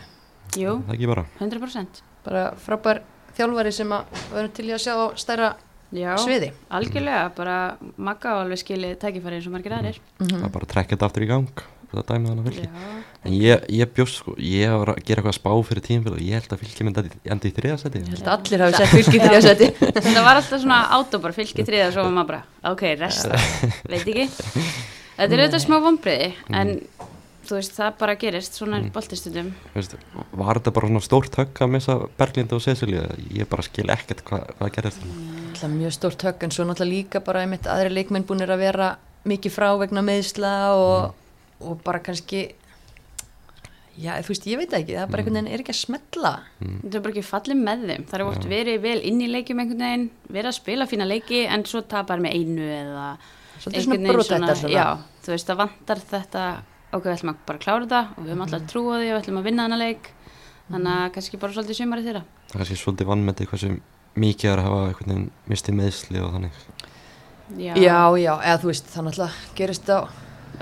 [0.58, 2.02] Jú, það er ekki bara 100%.
[2.26, 3.02] Bara frábær
[3.38, 5.54] þjálfari sem að verður til í að sjá á stærra
[5.96, 6.50] Já, sviði.
[6.76, 7.56] algjörlega, bara
[8.02, 10.00] magga á alveg skilið tækifæri eins og margir aðrir.
[10.20, 11.64] það er bara að trekka þetta aftur í gang
[11.96, 12.96] það dæmið hann að fylgi Já,
[13.30, 16.36] en ég, ég bjóst sko, ég var að gera eitthvað spá fyrir tímfél og ég
[16.42, 19.46] held að fylgi myndi endi í þriðasæti Ég held að allir hafi sett því að
[19.46, 19.70] setja.
[19.86, 22.42] þetta var alltaf svona átó bara fylgið þriða og svo var maður bara,
[22.74, 23.40] ok, resta,
[23.94, 24.28] veit ekki.
[25.16, 26.74] Þetta er auðvitað smá vonbriði, en
[27.48, 29.52] þú veist, það bara gerist, svona er boltistundum.
[29.76, 29.96] Veist,
[30.32, 34.26] var þetta bara svona stórt högg að missa Berglind og Cecilia ég bara skil ekkert
[34.28, 35.40] hvað, hvað gerist þarna.
[35.46, 38.92] Alltaf mjög stórt högg en svo náttúrulega líka bara einmitt aðri leikmenn búinir að vera
[39.26, 41.16] mikið frá vegna meðsla og,
[41.66, 42.44] og bara kannski
[43.96, 45.80] já, þú veist, ég veit það ekki, það er bara einhvern veginn er ekki að
[45.80, 48.06] smetla Þetta er bara ekki fallið með þeim.
[48.10, 51.42] Það er oft verið vel inn í leikjum einhvern veginn, verið að spila fína leiki
[51.48, 53.08] en svo tapar með einu eða
[53.64, 54.74] svolítið svona brotættar svona.
[54.74, 54.86] Já,
[55.26, 56.46] þú veist, það vantar þetta,
[56.96, 59.16] ok, við ætlum að bara klára þetta og við höfum alltaf að trúa því og
[59.16, 60.12] við ætlum að vinna hana leik.
[60.66, 62.24] Þannig að kannski bara svolítið sumarið þeirra.
[62.50, 63.72] það er kannski svolítið vannmeti hversu
[64.16, 66.62] mikið er að hafa einhvern veginn mistið meðsli og þannig
[67.62, 69.98] Já, já, já, eða þú veist, það náttúrulega gerist á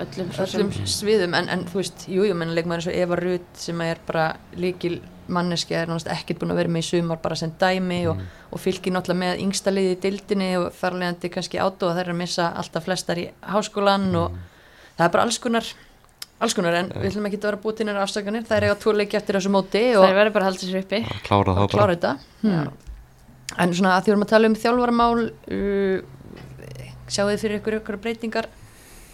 [0.04, 0.60] öllum sem.
[0.60, 3.80] öllum sviðum en, en þú veist, jú, jú, menn leikmaður eins og Eva Rutt sem
[3.86, 4.24] er bara
[4.60, 4.98] líkil
[5.32, 8.20] manneski er náttúrulega ekkert búin að vera með í sumar bara sem dæmi og,
[8.52, 12.20] og fylgir náttúrulega með yngsta liði í dildinni og þarlegandi kannski átó að þær að
[12.20, 14.36] missa alltaf flestar í háskólan og
[14.98, 15.70] það er bara alls konar
[16.42, 18.78] alls konar en við ætlum ekki að vera búið til nýra afsökanir það er eiga
[18.82, 21.00] tvo leiki eftir þessu móti og, Það verður bara að halda sér uppi.
[21.04, 22.72] að klára bara klára þetta hmm.
[23.64, 25.96] en svona að því vorum að tala um þjálfaramál uh,
[27.06, 28.50] sjáu þið fyrir ykkur ykkur breytingar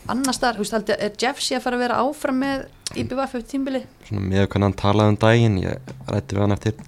[0.08, 2.64] veist, haldið, er Jeff sé að fara að vera áfram með
[2.96, 3.84] IBVF eftir tímbili?
[4.08, 6.80] svona með hvernig hann talaði um daginn ég rætti við hann eftir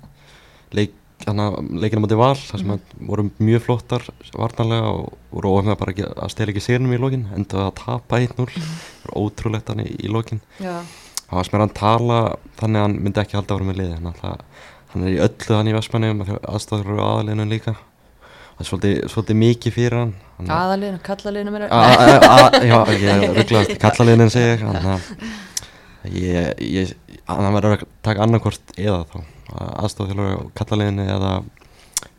[0.72, 0.96] leik,
[1.28, 1.48] hana,
[1.82, 3.04] leikina mútið val þar sem mm.
[3.08, 7.68] voru mjög flottar varnarlega og voru bara ekki, að stela ekki sérnum í lokin endaði
[7.68, 10.42] að tapa 1-0 það var ótrúlegt hann í, í lokin.
[10.62, 10.80] Já,
[11.28, 12.18] það var sem er hann tala
[12.60, 14.42] þannig að hann myndi ekki halda ára með liði hann,
[14.92, 17.76] hann er í öllu hann í Vestmannum aðstæður og aðalinu líka.
[18.52, 21.68] Það er svolítið, svolítið mikið fyrir hann, hann aðaliðinu, kallaliðinu mér
[22.68, 25.08] Já, ég rugglaðast kallaliðin en segja að
[26.10, 26.92] ég, ég,
[27.28, 29.16] hann verður að taka annarkvort eða þá.
[29.52, 31.32] Aðstofþjálfur og kallaliðinu eða,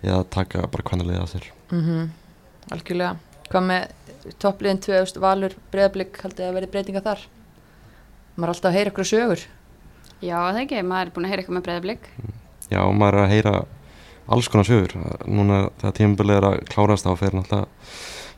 [0.03, 1.47] eða taka bara kvannaliðið að sér.
[1.73, 2.11] Mm
[2.71, 3.17] Algjörlega,
[3.49, 7.25] hvað með toppliðin 2000 valur breyðablík haldið að verði breytinga þar?
[8.37, 9.43] Maður er alltaf að heyra ykkur sögur.
[10.23, 12.07] Já, það ekki, maður er búin að heyra eitthvað með breyðablík.
[12.71, 13.53] Já, maður er að heyra
[14.31, 14.95] alls konar sögur.
[15.27, 17.67] Núna þegar tímabilið er að klárast þá fer náttúrulega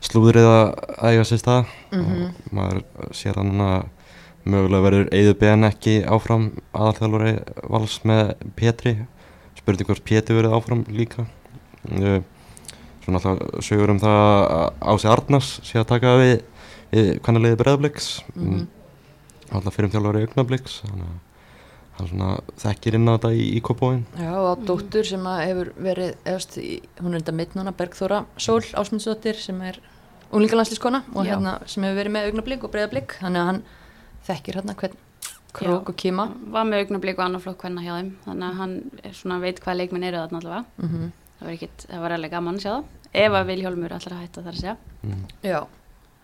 [0.06, 0.64] slúðrið að
[1.06, 1.70] eiga sér stað.
[1.92, 2.24] Mhm.
[2.26, 2.82] og maður
[3.14, 3.86] sér það núna að
[4.46, 7.34] mögulega verður Eiður Ben ekki áfram aðalþjálfari
[7.72, 8.96] vals með Petri.
[9.58, 11.26] Spurning hvort Petri verður áfram líka.
[11.90, 12.22] Uh,
[13.06, 14.16] Svo náttúrulega sögur um það
[14.50, 16.32] að Ási Arnars sé að taka við,
[16.90, 18.48] við hvernig leiði Breðabliks mm.
[18.48, 18.64] Mhm.
[19.54, 21.20] alltaf fyrir um þjálfari Augnabliks þannig að
[22.00, 22.30] hann svona
[22.64, 26.32] þekkir inn á þetta í, í kopóin Já, og á dóttur sem að hefur verið
[26.34, 29.78] efst, í, hún er enda mitt núna, Bergþóra Sól Ásmundsdóttir sem er
[30.32, 31.36] unglingalanslískona og Já.
[31.36, 33.62] hérna sem hefur verið með augnablík og breyðablík þannig að hann
[34.26, 34.96] þekkir hérna hvern
[35.56, 38.74] krók og kýma Var með augnablík og annar flokk hvenna hjá þeim, þannig að hann
[39.04, 40.64] er svona veit hvað leikminn eru þarna allavega.
[40.82, 42.84] mm Það var, ekkit, það var alveg gaman að sjá það.
[43.12, 44.76] Ef að Viljólmur allar að hætta þar að segja.
[45.02, 45.24] mm.
[45.44, 45.58] Já,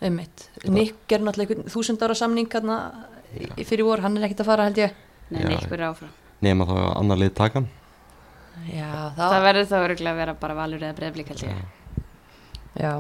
[0.02, 2.76] einmitt Nick er náttúrulega einhvern þúsund ára samning hérna
[3.68, 4.94] fyrir vor, hann er ekkert að fara held ég
[5.30, 5.44] Nei.
[5.48, 6.10] Nick verður áfram.
[6.40, 7.68] nema þá að annar lið taka hann
[8.72, 11.62] Já, Það þá verður þá örgulega að vera bara valur eða breyðablík held ég.
[12.76, 12.92] Já,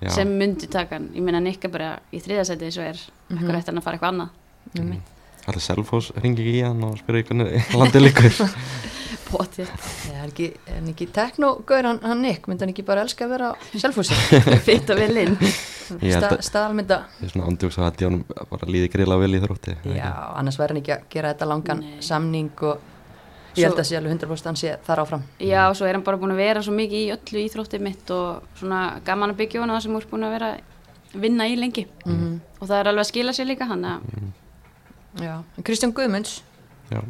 [0.00, 0.10] Já.
[0.14, 1.08] Sem myndi taka hann.
[1.16, 3.00] Ég meina Nick er bara í þriðasætið svo er.
[3.28, 3.38] Mhm.
[3.40, 4.28] Akkur ætti hann að fara eitthvað annað.
[4.76, 5.14] Einmitt
[5.48, 8.34] Allir Selfoss ringi ekki í hann og spyrir hvernig landið líkur
[9.28, 9.68] Potið.
[9.68, 13.32] Það er ekki, er ekki teknogauður hann, hann Nick, myndi hann ekki bara elska að
[13.34, 14.16] vera á selfhúsi
[14.68, 15.34] Fitt og vel inn.
[16.00, 19.34] Ég held Sta, að- staðalmynda Ég er svona andjóks að hann bara líði grila vel
[19.36, 20.08] í þrótti Já,
[20.40, 21.92] annars verður hann ekki að gera þetta langan Nei.
[22.08, 22.80] samning og
[23.58, 26.04] ég held að sé alveg 100% hann sé þar áfram Já, og svo er hann
[26.08, 29.64] bara búin að vera svo mikið í öllu íþróttið mitt og svona gaman að byggja
[29.64, 30.50] hana það sem úr búin að vera
[31.20, 31.84] vinna í lengi.
[32.04, 32.34] mm.
[32.60, 34.12] Og það er alveg að skila sér líka, hann að
[35.18, 35.34] Já,
[35.66, 36.40] Kristján Guðmunds.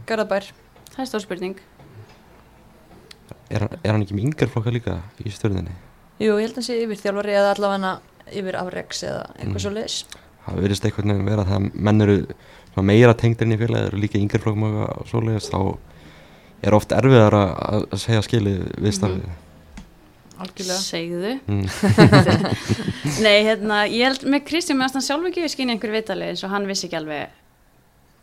[0.09, 0.47] Garðabær
[0.95, 1.59] það er stór spurning.
[3.51, 5.73] Er, hann- er hann ekki með yngar flokka líka í stjórninni?
[6.21, 7.93] Jú, ég held að hann sé yfir þjálfari eða allavega
[8.37, 9.63] yfir afreks eða eitthvað Mm.
[9.65, 9.95] svo leis
[10.49, 12.17] það verðist einhvern veginn vera það að menn eru
[12.89, 15.79] meira tengdir inn í félagi eru líka yngri flokkum og svoleiðis þá
[16.63, 19.29] er oft erfiðar að að segja skilið við starfið
[20.39, 21.67] algjörlega segðu mm.
[23.25, 26.45] Nei, hérna, ég held með Kristján meðan hann sjálf ekki við skynja einhver vitali eins
[26.45, 27.29] og hann vissi ekki alveg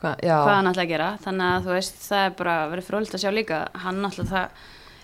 [0.02, 1.10] Hva, hvað hann ætlaði að gera.
[1.24, 3.60] Þannig að þú veist, það er bara verið frólitt að sjá líka.
[3.86, 4.50] Hann alltaf það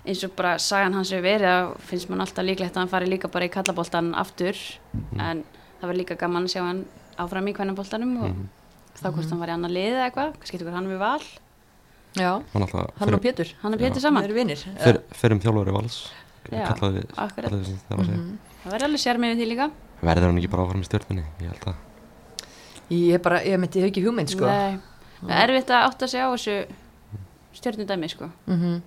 [0.06, 3.06] eins og bara sagan hans hefur verið að finnst mann alltaf líklegt að hann fari
[3.10, 4.58] líka bara í kallaboltan aftur.
[5.18, 5.44] En
[5.82, 6.86] það var líka gaman að sjá hann
[7.22, 8.50] áfram í kvennaboltanum og Mhm.
[9.02, 11.22] þá hvort hann var í annar liði eða eitthvað, hvað skiptir hann við val.
[12.18, 13.54] Já, hann alltaf hann og Pétur.
[13.62, 13.88] Hann er Já.
[13.90, 16.12] Pétur saman, þeir eru vinnir fyr, fyrir um þjálfari vals
[16.52, 17.50] Já, kallaði akkurat.
[17.52, 18.38] kallaði það Mhm.
[18.66, 19.72] það verður alveg sérmið við því líka.
[20.04, 21.76] Verður hann ekki bara áfram í stjórnunni ég held að
[22.92, 24.46] ég er bara, ég myndi ég hef ekki hugmynd sko.
[24.50, 24.78] Nei,
[25.22, 26.56] það er erfitt að átta sig á þessu
[27.58, 28.30] stjórnudæmi sko.
[28.52, 28.78] Mhm.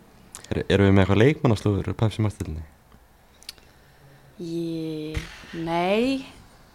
[0.51, 2.65] er, erum við með eitthvað leikmannaslúður úr Pepsi Marstillinni
[4.43, 5.19] Ég,
[5.55, 6.25] nei.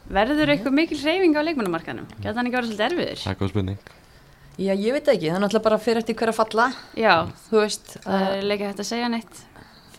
[0.10, 3.20] Verður eitthvað mikil hreyfing á leikmannamarkanum geta hann ekki verið svolítið erfiður?
[3.26, 3.90] Það er góð spurning.
[4.60, 6.66] Já, ég veit ekki, það er náttúrulega bara fyrir eftir hver að falla.
[7.00, 7.14] Já,
[7.50, 9.44] þú veist það er leikið hægt að segja neitt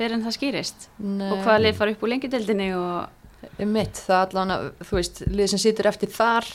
[0.00, 0.88] fyrir en það skýrist.
[0.98, 1.28] Nei.
[1.28, 5.52] og hvaða lið fara upp úr lengjudeldinni og mitt, það er allan þú veist, lið
[5.52, 6.48] sem situr eftir þar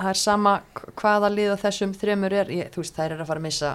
[0.00, 0.54] það er sama
[1.00, 3.70] hvaða lið á þessum þremur er, ég, þú veist, þær er að fara að missa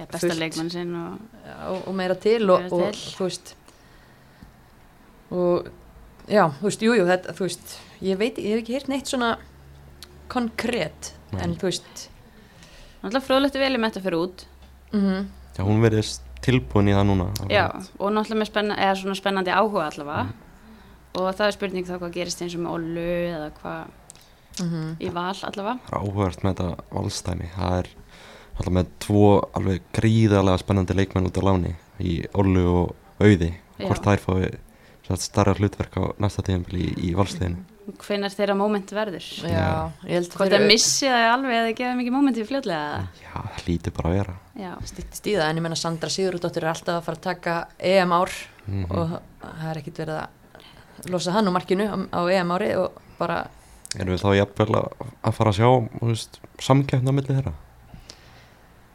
[0.00, 3.14] ja, besta leikmann sinn og og, og meira til og, Meira og til.
[3.18, 3.54] þú veist.
[5.30, 5.68] Og
[6.30, 7.76] já, þú veist, jújú, jú, þetta, þú veist
[8.06, 9.34] ég veit, ég hef ekki heyrt neitt svona
[10.30, 11.42] konkrétt, Nei.
[11.44, 12.06] en þú veist.
[13.00, 14.44] Náttúrulega fróðlegt vel með þetta fyrir út.
[14.92, 17.64] Mhm, já hún verðist tilbúin í það núna að já,
[17.98, 20.26] og náttúrulega með spenna, eða svona spennandi áhuga allavega.
[21.18, 23.96] Og það er spurning þá hvað gerist eins og með Ollu eða hvað
[24.60, 25.78] mhm, í val allavega.
[25.88, 27.90] Það er áhugavert með þetta valstæmi það er
[28.60, 33.54] alltaf með tvo alveg gríðarlega spennandi leikmenn út á láni í Ollu og Auði.
[33.80, 34.50] Hvort þær fái
[35.10, 37.64] sem sagt, starra hlutverk á næsta tíðanbili í, í valsliðinu.
[38.04, 39.24] Hvenær þeirra moment verður?
[39.42, 43.00] Já, ég held hvort það missi það alveg eða gefa mikið momenti fljótlega eða?
[43.18, 44.34] já, það lítur bara að vera.
[44.60, 47.56] Já, stýttist í það, en ég menna Sandra Sigurðardóttir er alltaf að fara að taka
[47.90, 48.36] EM ár
[48.68, 53.00] mm og það er ekkit verið að losa hann úr markinu á EM ári og
[53.18, 53.40] bara,
[53.96, 55.68] erum við þá jafnvel að, fara að sjá
[55.98, 57.54] þú veist, samkeppna milli þeirra?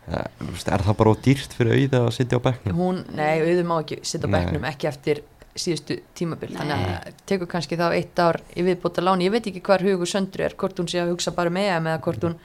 [0.05, 2.75] Er það bara dýrt fyrir Auði að sitja á bekknum?
[2.77, 4.35] Hún, nei, auðvitað má ekki sitja á Nei.
[4.37, 5.23] bekknum, ekki eftir
[5.55, 6.59] síðustu tímabil, Nei.
[6.59, 10.09] þannig að tekur kannski þá eitt ár í viðbóta láni, ég veit ekki hvar hugur
[10.09, 12.35] söndru er, hvort hún sé að hugsa bara með EM eða hvort hún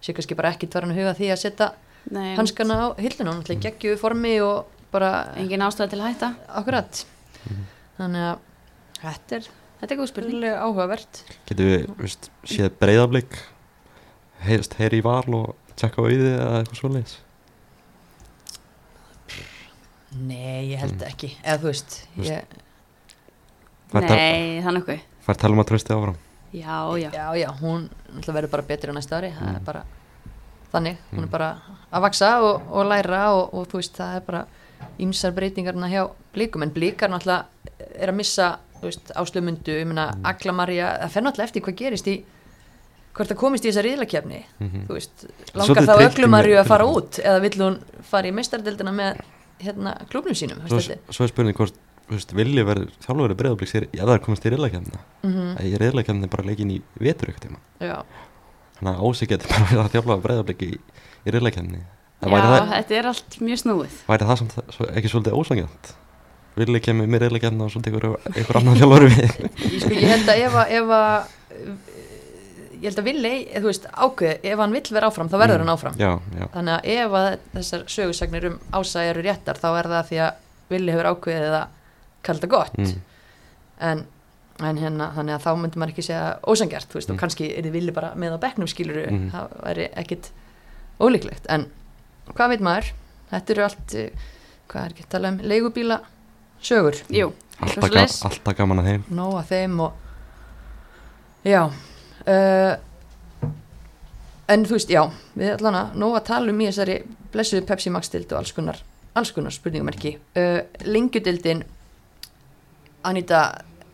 [0.00, 1.72] sé kannski bara ekkit varan að huga því að setja
[2.38, 6.30] hanskana á hilluna, hún ætla geggju formi og bara engin ástæða til að hætta.
[6.60, 7.02] Akkurat.
[7.98, 8.38] Þannig að
[9.02, 9.50] þetta er
[9.80, 10.44] þetta er góð spurning.
[10.60, 11.22] Áhugavert.
[11.48, 13.38] Getum við veist, séð breyðablík
[14.46, 17.18] heyrst heyri í val og tjekka á Auði eða eitthvað svoleiðis?
[20.20, 21.92] Nei, ég held ekki, eða þú veist
[22.26, 22.54] ég,
[23.94, 24.02] nei,
[24.58, 25.04] það er nokkuð.
[25.22, 26.16] fær talum að trösti áfram?
[26.50, 27.84] Já, já, já, já, hún
[28.26, 29.64] verður bara betri á næsta ári, það er Mm.
[29.68, 29.84] bara
[30.72, 31.22] þannig, hún Mm.
[31.22, 31.50] er bara
[31.92, 34.46] að vaksa og, og læra og, og þú veist, það er bara
[34.98, 37.44] ýmsar breytingarna hjá blíkum, en blíkar náttúrulega
[37.94, 40.26] er að missa, þú veist, áslömundu ég meina, Mm.
[40.30, 42.14] Agla Marja, það fer náttúrulega eftir hvað gerist í
[43.14, 44.86] hvort það komist í þessa riðlakefni Mhm.
[44.88, 48.28] þú veist, Svolítið langar þá trikki Öglu Marju að fara út eða vill hún fara
[48.28, 49.20] í meistardildina með
[49.60, 50.60] hérna klubnum sínum?
[50.66, 51.12] Svo, veist þetta?
[51.12, 51.74] svo er spurning hvort
[52.08, 55.78] þú veist, vilji verður þjálfur breyðablík sér ef það er komast í reyðleikefnina Mhm, í
[55.78, 58.02] reyðleikefni bara leikin í vetur ekkert tíma já,
[58.80, 60.72] þannig að Ási getur bara verið að þjálfa breyðablík í,
[61.26, 63.94] í reyðleikefni já væri, það, þetta er allt mjög snúið.
[64.08, 64.54] væri það samt
[66.60, 69.32] svo, ekki ósangjönd vilji kemur með reyðleikefni og svo tekur einhver annar þjálfur við.
[69.80, 71.26] Sko, ég held að ef að, að
[72.80, 75.66] ég held að villi, þú veist, ákveð ef hann vill vera áfram, þá verður Mm.
[75.66, 75.96] hann áfram.
[76.00, 80.06] Já, já, þannig að ef að þessar sögursagnir um ása eru réttar, þá er það
[80.10, 80.32] því að
[80.70, 81.66] villi hefur ákveðið að
[82.22, 82.78] kalla það gott.
[82.78, 83.00] Mm,
[83.80, 84.04] en,
[84.60, 87.14] en hérna, þannig að þá myndi maður ekki segja ósangjart, þú veist, Mm.
[87.14, 89.30] og kannski er þið villi bara með á bekknum skiluru, Mm.
[89.30, 90.30] það væri ekkit
[91.00, 91.66] ólíklegt, en
[92.34, 92.92] hvað veit maður?
[93.30, 94.10] Þetta eru allt eh,
[94.68, 96.00] hvað er ekki að tala um, leigubíla
[96.62, 99.08] sögur, jú, alltaf, ga alltaf gaman að þeim.
[99.16, 102.72] Nóg að þeim og já uh,
[104.50, 105.02] en þú veist, já
[105.38, 106.98] við allan að nóg að tala um í þessari
[107.32, 108.80] blessuðu Pepsi Max dild og alls konar
[109.18, 111.64] alls konar spurningumerki uh, lengjudildin
[113.08, 113.44] Anita,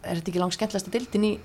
[0.03, 1.37] er þetta ekki langt skemmtilegasta dildin í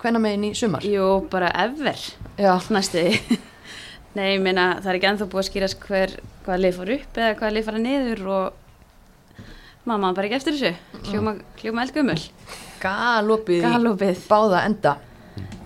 [0.00, 0.86] hvenna megin í sumar?
[0.86, 2.00] jú, bara ever.
[2.40, 3.18] Já, næstuði
[4.16, 6.14] nei, ég meina, það er ekki ennþá búið að skýrast hver,
[6.46, 8.62] hvaða lið fór upp eða hvaða lið fara niður og
[9.86, 11.02] maður bara ekki eftir þessu.
[11.10, 12.22] Hljóma, hljóma eldgumul,
[12.82, 14.24] galopið galopið.
[14.30, 14.96] báða enda.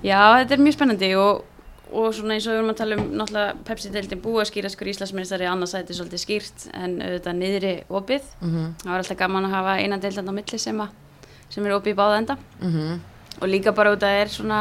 [0.04, 1.42] Já, þetta er mjög spennandi og,
[1.90, 4.90] og svona eins og við erum að tala um náttúrulega Pepsi-deildin búið að skýra skur
[4.92, 8.28] Íslandsministari annars sæti svolítið skýrt en auðvitað niðri opið.
[8.40, 11.76] mm Það var alltaf gaman að hafa eina deildan á milli sem, að, sem er
[11.76, 12.38] opið í báða enda.
[12.60, 13.00] -hmm.
[13.40, 14.60] og líka bara út að það er svona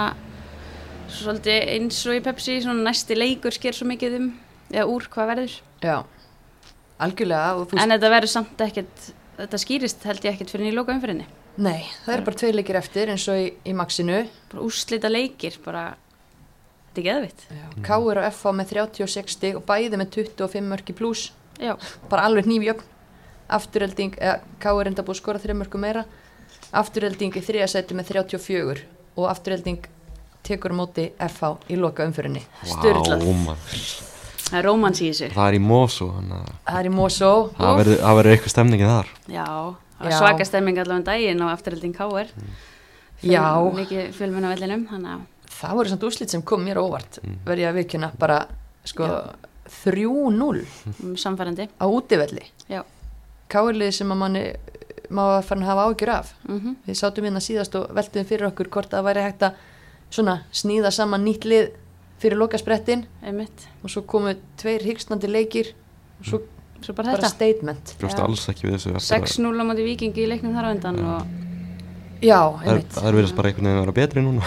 [1.09, 4.31] svolítið eins og í Pepsi svona næsti leikur sker svo mikið um
[4.71, 5.53] eða úr hvað verður.
[5.81, 6.03] Já,
[6.99, 11.27] algjörlega en þetta verður samt ekkert þetta skýrist held ég ekkert fyrir í loka umfyrinni
[11.59, 14.21] Nei, það er bara tvei leikir eftir eins og í, í Maxinu.
[14.51, 15.81] Bara úrslita leikir bara
[16.87, 17.43] þetta er geðvitt
[17.83, 21.73] Káur og FH með 36 stig og bæði með 25 mörki pluss já,
[22.11, 22.85] bara alveg nýfjögn
[23.49, 26.03] afturhelding, eða Káur enda búið að skora 3 mörku meira.
[26.69, 28.83] Afturhelding í þriða seti með 34
[29.17, 29.87] og afturhelding
[30.45, 34.18] tekur móti FH í loka umfyrinni Vá, maður.
[34.49, 36.29] Það er rómans í þessu Það er í Mosó, að
[36.65, 37.31] það er í Mosó.
[37.59, 39.07] Það verður- eitthvað stemningið þar.
[39.29, 39.45] já,
[39.99, 42.27] það var svaka stemming allavega um daginn á afturhalding K.R.
[43.23, 43.43] Já.
[43.75, 45.21] mikið fjölmenn á vellinum þannig að
[45.59, 48.37] það voru samt úrslit sem kom mér óvart verði ég að vikina bara
[48.87, 49.09] sko
[49.69, 52.45] 3-0 um, samfærandi á útivelli.
[52.71, 52.81] Já,
[53.49, 54.43] Káurlið sem að manni
[55.09, 56.33] má að fara að hafa ágjur af.
[56.47, 56.75] Mhm.
[56.87, 59.53] Við sátum hérna síðast og veltum fyrir okkur hvort það væri hægt að
[60.13, 61.71] svona sníða saman nýtt lið
[62.19, 65.73] fyrir lokasprettin einmitt, og svo komu tveir hyggstandi leikir
[66.19, 66.41] og svo
[66.81, 68.23] svo bara bara þetta statement Bjóst Já.
[68.23, 68.95] alls ekki við þessu.
[68.95, 71.25] eftir að- 6-0 á móti vikingi í leiknum þar á undan og
[72.23, 74.43] já, einmitt, það er verið bara einhvern veginn að vera betri núna.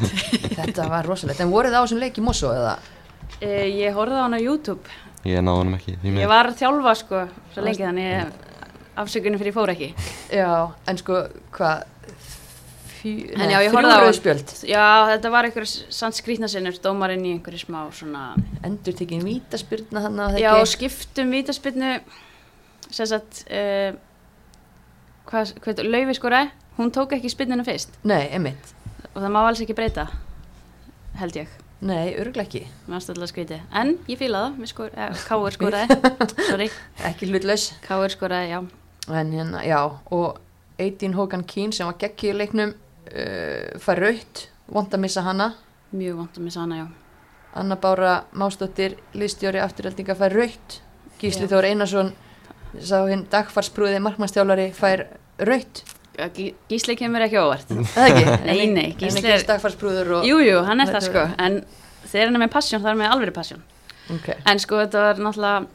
[0.58, 2.74] þetta var rosalegt en voruð það á þessum leik í Mosó eða?
[3.40, 3.48] e,
[3.80, 4.84] ég horfði á hann á YouTube
[5.24, 5.96] Ég náði honum ekki.
[6.00, 6.28] því ég miður.
[6.32, 7.18] var að þjálfa sko
[7.54, 8.32] svo lengi þannig
[9.00, 9.88] afsökunum fyrir ég fór ekki
[10.32, 10.48] já,
[10.88, 11.18] en sko
[11.56, 11.84] hvað
[13.04, 17.62] En já, ég horfði á spjöld já, þetta var einhver sann skrýtnasinnur dómarinn í einhverju
[17.64, 18.24] smá svona
[18.66, 20.72] endur tekinn vítaspyrna hann að já, ekki?
[20.74, 21.92] skiptum vítaspinnu
[22.90, 23.94] sem sagt uh,
[25.30, 26.42] hvað, hvað, Laufi skora
[26.76, 27.96] hún tók ekki spinnuna fyrst.
[28.08, 28.74] Nei, einmitt,
[29.12, 30.08] og það má alls ekki breyta
[31.20, 31.56] held ég.
[31.80, 32.66] Nei, örglega ekki.
[32.84, 35.96] Mér varst alltaf skrítið, en ég fíla það skor, eh, Káur skoraði.
[36.50, 36.68] Sorry,
[37.08, 37.70] ekki hlutlaus.
[37.86, 38.60] Káur skoraði, já.
[39.08, 39.80] En hérna, já,
[40.12, 40.40] og
[40.80, 42.74] Eidín Hókan Kín sem var geggið í leiknum
[43.82, 45.52] fær raut, vond að missa hana.
[45.90, 46.86] Mjög vant að missa hana, já.
[47.60, 50.76] Anna Bára Másdóttir liðstjóri afturheldinga fær raut
[51.20, 51.50] Gísli Já.
[51.50, 52.12] Þór Einarsson
[52.78, 55.02] sá hinn dagfarsprúði markmannstjálari fær
[55.42, 55.82] raut,
[56.70, 57.70] Gísli kemur ekki óvart.
[57.74, 58.24] Ekki?
[58.46, 59.42] Nei, nei, Gísli er-
[60.20, 61.26] og Jú, hann er það sko.
[61.38, 61.60] En
[62.06, 63.62] þegar hann er með passion, það er með alveg passion.
[64.14, 64.30] Ok.
[64.46, 65.66] En sko, þetta var náttúrulega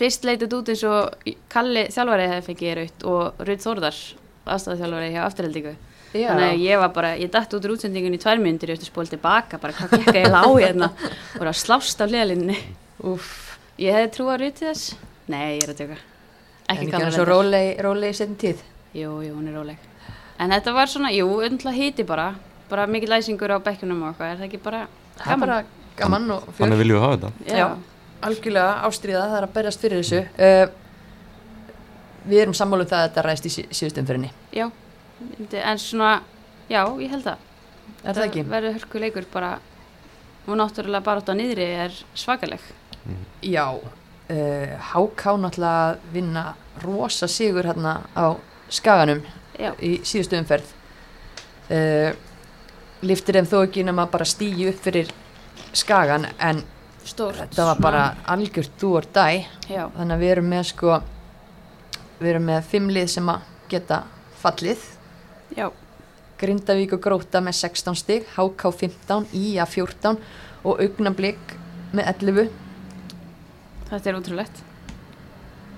[0.00, 3.98] Fyrst leitið út eins og Kalli þjálfari hefði fengið raut Og Rutt Þórðar,
[4.46, 5.74] aðstæða hjá afturheldingu
[6.10, 8.78] Já, Þannig að ég var bara, ég dætt út úr útsendingunni í tvær myndir, ég
[8.80, 10.88] eftir spól tilbaka, bara hvað gekk eiginlega á hérna
[11.34, 12.56] og var að slást á hliðalinni.
[13.06, 13.28] úff,
[13.80, 14.88] Ég hefði trú að ruti þess.
[15.30, 15.98] Nei, ég er að tjóka.
[16.68, 18.64] en Ekki kannar hann svo róleg, róleg í setjum tíð
[18.98, 19.78] Jú, jú, hún er róleg.
[20.42, 22.32] En þetta var svona, jú, öndla hiti bara,
[22.68, 24.82] bara mikið læsingur á bekkjunum og eitthvað, er það ekki bara
[25.22, 25.40] gaman?
[25.46, 25.62] bara
[26.00, 27.32] gaman Þannig viljum við hafa þetta.
[27.46, 27.68] Já, Já.
[28.26, 30.76] algjörlega ástríða, það er að berjast fyrir þessu uh,
[32.30, 34.89] Við erum sammálu um það að þetta ræðist í sí- síðustu umfyrinni já, myndi-
[35.52, 36.20] en svona,
[36.70, 37.46] já, ég held það.
[38.00, 38.44] Er það ekki?
[38.48, 39.54] Verður hörku leikur bara,
[40.46, 42.62] og náttúrulega bara átt á niðri er svakaleg.
[43.42, 43.66] Já,
[44.30, 46.44] uh, HK náttúrulega að vinna
[46.84, 48.36] rosa sigur hérna á
[48.70, 49.22] skaganum
[49.60, 50.68] Já, í síðustu umferð
[51.70, 52.12] uh,
[53.04, 55.10] Liftir þeim þó ekki nema bara stígi upp fyrir
[55.76, 56.62] skagan en
[57.04, 57.40] stórt.
[57.40, 61.00] þetta var bara algjört þú or dæ Já, þannig að við erum með sko
[62.20, 64.02] við erum með fimm lið sem að geta
[64.42, 64.84] fallið
[65.56, 65.70] já,
[66.40, 70.16] Grindavík og Gróta með 16 stig HK 15, IA 14
[70.64, 71.56] og Augnablík
[71.92, 72.50] með 11
[73.90, 74.62] þetta er útrúlegt.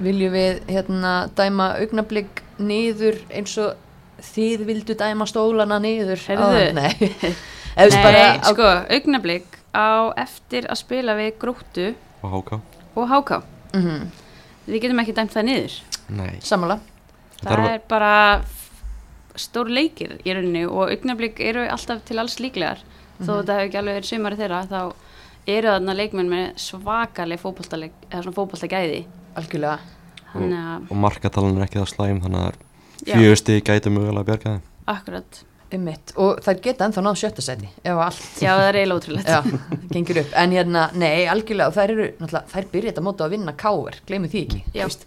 [0.02, 3.74] viljum við hérna dæma Augnablík niður eins og
[4.22, 6.46] þið vildu dæma stólana niður Heyrðu.
[6.46, 6.74] áðan?
[6.78, 7.34] Nei,
[7.78, 11.86] Nei, sko, augnablík á eftir að spila við Gróttu
[12.22, 12.60] Og háká.
[12.94, 13.38] og Háká.
[13.74, 14.10] Mhm,
[14.68, 15.72] Við getum ekki dæmt það niður.
[16.14, 16.34] Nei.
[16.44, 16.76] Sammála
[17.42, 18.10] Það var- er bara
[19.40, 22.82] stór leikir í rauninni og augnablík eru alltaf til alls líklegar.
[23.22, 24.80] Þó þetta hefur ekki alveg verið sumari þeirra, þá
[25.52, 29.00] eru þarna leikmenn með svakaleg fótboltaleg, eða svona fótboltagæði.
[29.38, 29.78] algjörlega
[30.32, 32.60] Þannig að, Og markatalan er ekki það slæm, þannig að
[33.06, 34.62] já, fjögusti gæti mögulega að bjarga þeim.
[34.96, 35.42] akkurat.
[35.72, 36.12] Einmitt.
[36.20, 39.28] og þær geta ennþá náð sjötta seti ef allt Já, það er eiginlega ótrúlegt.
[39.32, 39.40] Já,
[39.94, 43.30] gengur upp, en hérna, nei, algjörlega og þær eru, náttúrulega, þær byrja þetta móta að
[43.38, 44.82] vinna káver, gleymu því ekki, Já.
[44.82, 45.06] þú veist,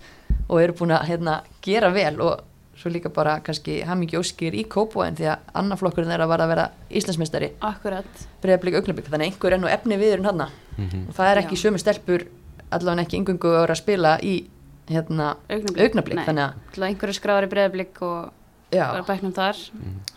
[0.49, 2.41] og eru búin að, hérna, gera vel og
[2.85, 6.51] svo líka bara kannski hamingi óskir í kópóin því að annarflokkurinn er að vara að
[6.53, 8.05] vera Íslandsmeistari, Akkurat.
[8.43, 11.07] breyðablík augnablik, þannig einhver er nú efni viðurinn hann Mhm.
[11.09, 11.63] og það er ekki Já.
[11.65, 12.25] sömu stelpur,
[12.71, 14.45] allavega ekki yngungu að vera að spila í,
[14.89, 16.19] hérna, Augnablik.
[16.27, 18.31] að einhverju skráður í breyðablík og
[18.71, 19.55] bara bæknum þar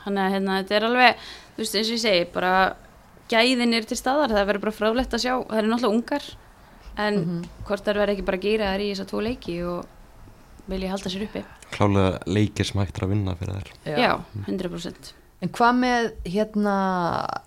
[0.05, 1.15] þannig að hérna, þetta er alveg
[1.57, 2.75] þú veist eins og ég segi, bara
[3.31, 6.23] gæðin er til staðar, það verður bara fráleitt að sjá það er náttúrulega ungar
[6.99, 7.45] en Mhm.
[7.65, 9.87] hvort það verður ekki bara að gýra þær í þessa tvo leiki og
[10.69, 11.45] vilja halda sér uppi
[11.75, 13.73] Klálega leikir sem hægt er að vinna fyrir þær.
[13.99, 14.13] já,
[14.47, 16.77] 100% En hvað með hérna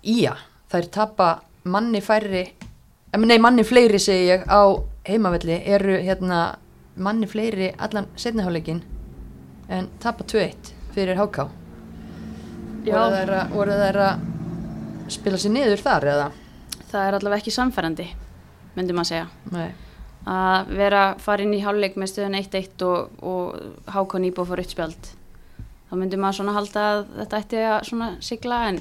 [0.07, 0.36] Ía?
[0.72, 1.30] Þær tapa
[1.67, 2.45] manni færri,
[3.13, 4.61] em, nei manni fleiri segi ég á
[5.09, 6.55] heimavelli eru hérna
[6.95, 8.80] manni fleiri allan setniháleikin
[9.69, 11.49] en tapa 2-1 fyrir HK.
[12.88, 12.95] Já.
[13.51, 14.24] Voru þær að
[15.11, 16.32] spila sér niður þar eða?
[16.91, 18.07] Það er allavega ekki samfærandi,
[18.76, 19.28] myndi maður segja.
[19.51, 19.69] Nei.
[20.30, 21.05] Að vera
[21.41, 25.09] inn í hálfleik með stöðun 1-1 og, og Hákon Íbó fór uppspjald.
[25.89, 28.78] Þá myndi maður svona halda að þetta ætti að svona sigla en,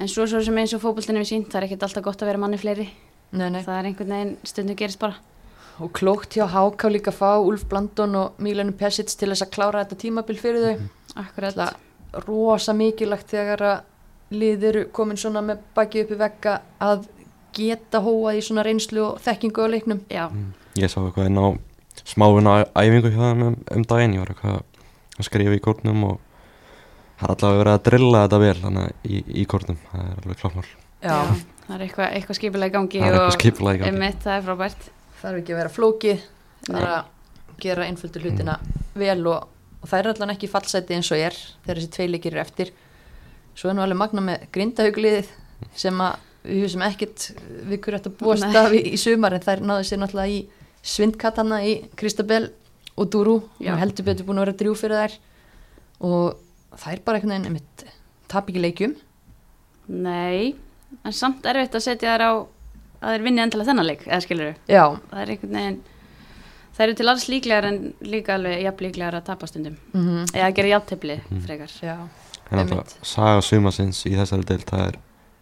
[0.00, 2.32] en svo svo sem eins og fótboltinu við sínt, það er ekkert alltaf gott að
[2.32, 2.88] vera manni fleiri.
[3.34, 3.62] Nei, nei.
[3.62, 5.20] Það er einhvern veginn stundu gerist bara.
[5.82, 9.54] Og klókt hjá HK líka að fá Úlf Blandon og Mílenu Pessits til þess að
[9.56, 10.84] klára þetta tímabil fyrir þau.
[11.24, 11.58] Akkurat.
[11.58, 17.08] Það rosa mikilvægt þegar að lið eru komin svona með baki upp í vegga að
[17.56, 20.00] geta hóa í svona reynslu og þekkingu á leiknum.
[20.12, 20.26] Já,
[20.78, 21.46] Ég sá eitthvað inn á
[22.04, 24.56] smáuna æfingu hjá þeim um, um daginn, ég var eitthvað
[25.14, 26.16] að skrifa í kórnum og
[27.20, 30.40] það er allavega verið að drilla þetta vel þannig í, í kórnum, það er alveg
[30.42, 30.66] kláttmál.
[31.04, 31.16] Já,
[31.68, 33.92] það er eitthvað, eitthvað skipilega í gangi Það er eitthvað og skipulag í gangi.
[33.94, 34.86] einmitt, það er frábært.
[35.22, 36.24] þarf ekki að vera flókið,
[36.66, 38.58] það er að gera einföldu hlutina
[38.98, 39.46] vel og,
[39.80, 42.74] og það er allan ekki fallseti eins og er þegar þessi tvei leikir eru eftir.
[43.54, 45.28] Svo er nú alveg magna með grindahaugliðið
[45.78, 47.28] sem að við hugum ekkert
[47.70, 50.40] við hverju ætti að búast af í, í sumar en þær náðu sér náttúrulega í
[50.84, 52.50] svindkatana í Kristabel
[53.00, 53.72] og Dúrú Já.
[53.74, 55.14] og heldur betur búin að vera drjú fyrir þær.
[56.04, 56.36] Og
[56.76, 57.84] það er bara einhvern veginn einmitt,
[58.28, 58.94] tap ekki leikjum.
[59.88, 60.54] Nei,
[61.04, 62.32] en samt erfitt að setja þær á
[63.04, 65.80] að þeir vinni endilega þennan leik, eða skilur Já, Það er einhvern veginn,
[66.76, 69.76] það eru til alls líklegar en líka alveg jafn líklegar að tapa stundum.
[69.92, 71.74] mm Eða að gera jafntefli frekar.
[71.84, 71.96] já,
[72.50, 74.98] En alltaf, saga sumasins í þessari deilt, það er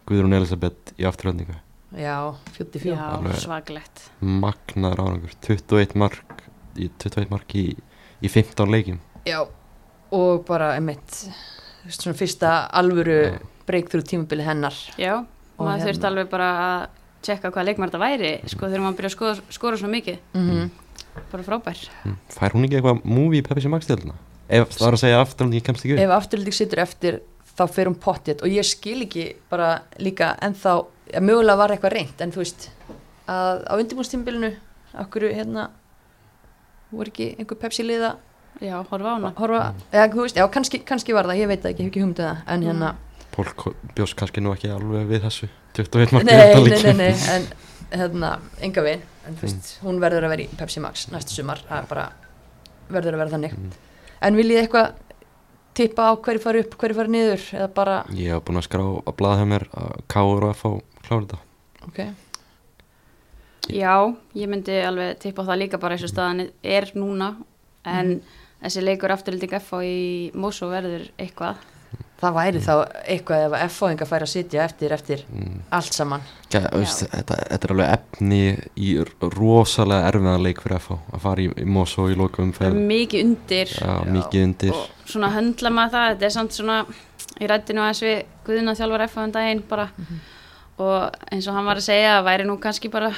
[0.09, 1.55] Guðrún Elisabeth í afturhaldningu.
[1.97, 2.17] já,
[2.57, 3.37] fjótti fjó Já, Alveg.
[3.43, 4.05] svaglegt.
[4.21, 6.43] Magnaður árangur, 21 mark
[6.77, 7.77] í, 21 mark í,
[8.23, 8.99] í 15 leikjum.
[9.29, 9.43] Já,
[10.13, 11.29] og bara einmitt
[11.89, 13.39] svona fyrsta alvöru Já.
[13.67, 15.19] breakthrough tímabili hennar Já,
[15.59, 16.89] Og maður hérna- þurfti alveg bara að
[17.23, 20.19] tjekka hvað leikmar þetta væri, sko, þegar maður byrja að skoða, skora svona mikið.
[20.35, 20.71] mm
[21.31, 21.77] Bara frábær.
[22.07, 22.17] Mm.
[22.33, 24.15] Fær hún ekki eitthvað movie í Pepsi Max deildina?
[24.49, 26.01] Ef það var að segja afturhaldningi kemst ekki upp.
[26.01, 27.21] Ef afturlík situr eftir
[27.59, 31.75] þá fer hún pottið og ég skil ekki bara líka en þá, ja, mögulega var
[31.75, 32.69] eitthvað reynd en þú veist
[33.31, 34.53] að á undirbúnstímabilinu
[35.05, 35.69] okkur hérna
[36.93, 38.17] voru ekki einhver Pepsi liða
[38.63, 39.31] Já, horfa á hana.
[39.39, 42.03] horfa, eða þú veist, já kannski, kannski var það, ég veit ekki, ég hef ekki
[42.03, 42.91] hugmyndið það en hérna,
[43.33, 43.63] Pólk
[43.97, 45.49] bjóst kannski nú ekki alveg við þessu
[45.79, 47.47] 21 mark í nei, 15 nei, nei, en
[47.97, 51.63] hérna, enga veginn en þú veist, hún verður að vera í Pepsi Max næstu sumar,
[51.69, 52.05] það er bara
[52.93, 53.57] verður að vera þannig.
[53.57, 53.73] Mm.
[54.29, 55.12] en viljið þið eitthvað
[55.75, 58.85] tippa á hverju fari upp, hverju fari niður eða bara, Ég hef búin að skrá
[58.85, 60.71] að blaða hjá mér að Káur og F á
[61.07, 61.39] klára þetta.
[61.89, 62.01] ok
[63.73, 63.95] Já,
[64.35, 67.29] ég myndi alveg tippa á það líka bara eins og staðan er núna,
[67.87, 68.17] en
[68.63, 71.61] þessi leikur afturlilding F í Mosó verður eitthvað.
[72.23, 75.61] Það væri þá eitthvað ef að F-fóðinga færi að sitja eftir eftir Mm.
[75.79, 76.23] allt saman.
[76.53, 78.41] Gæ, veist, þetta, þetta er alveg efni
[78.77, 78.91] í
[79.37, 83.73] rosalega erfiðan leik fyrir F á að fara í, í Mosó í lokum mikið undir.
[83.79, 84.73] Já, mikið undir.
[84.77, 86.79] og svona höndla maður það, þetta er samt svona,
[87.41, 89.89] ég rætti nú aðeins við Guðuna þjálfar F um daginn bara
[90.79, 93.11] og eins og hann var að segja að væri nú kannski bara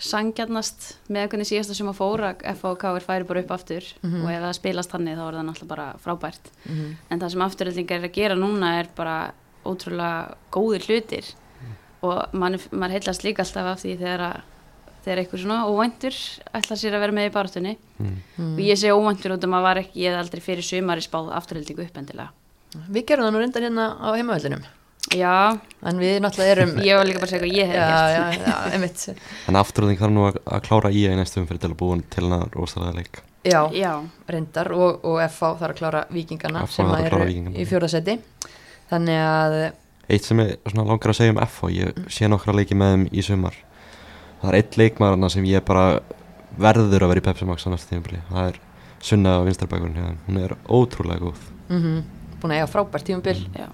[0.00, 3.84] sangjarnast með hvernig síðasta sem að fóra F og K er færi bara upp aftur.
[4.04, 6.50] Og ef það spilast þannig þá er það náttúrulega bara frábært.
[6.68, 6.96] Mhm.
[7.10, 9.32] en það sem afturöldingar er að gera núna er bara
[9.64, 11.34] ótrúlega góðir hlutir.
[12.02, 14.40] Og mann, maður heillast líka alltaf af því þegar að
[15.04, 16.14] þegar eitthvað svona óvæntur
[16.54, 18.54] ætlar sér að vera með í barátunni Mm.
[18.54, 21.28] og ég segi óvæntur út um að var ekki ég hef aldrei fyrir sumari spáð
[21.38, 22.30] afturöldingu uppendilega
[22.90, 24.64] við gerum það nú reyndar hérna á heimavöllinum
[25.10, 27.88] já, en við náttúrulega erum ég var líka bara að segja hvað ég hef já,
[27.90, 29.04] gert já, já, einmitt
[29.50, 32.04] En afturhaldning þarf nú að, að klára í að í næstum fyrir til að búin
[32.12, 33.20] til hana rosalega leik.
[33.42, 33.92] já, já,
[34.30, 37.56] reyndar og, og FH þarf að klára vikingana FH sem að eru Víkingana.
[37.58, 38.18] í fjórðasetti
[38.92, 39.58] þannig að
[40.12, 42.90] Eitt sem ég svona langar að segja um F á, ég sé nokkra leiki með
[42.92, 43.54] þeim í sumar.
[44.42, 45.84] Það er eitt leikmaðurna sem ég bara
[46.58, 48.18] verður að vera í Pepsi Max á næsta tímabili.
[48.28, 48.58] Það er
[49.02, 50.18] Sunna á vinstarbækurinn hérna.
[50.26, 51.46] Hún er ótrúlega góð.
[51.70, 52.02] mm
[52.42, 53.68] búin að eiga frábært tímabil já,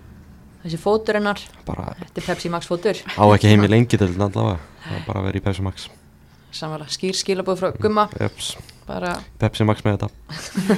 [0.64, 4.08] þessi fótur hennar, Bara þetta er Pepsi Max fótur á ekki heim í lengi til
[4.08, 4.58] allavega.
[4.88, 5.88] Það er bara að vera í Pepsi Max.
[6.52, 8.08] samanlega skýr skilabóð frá Gumma
[8.88, 10.08] bara Pepsi Max með þetta.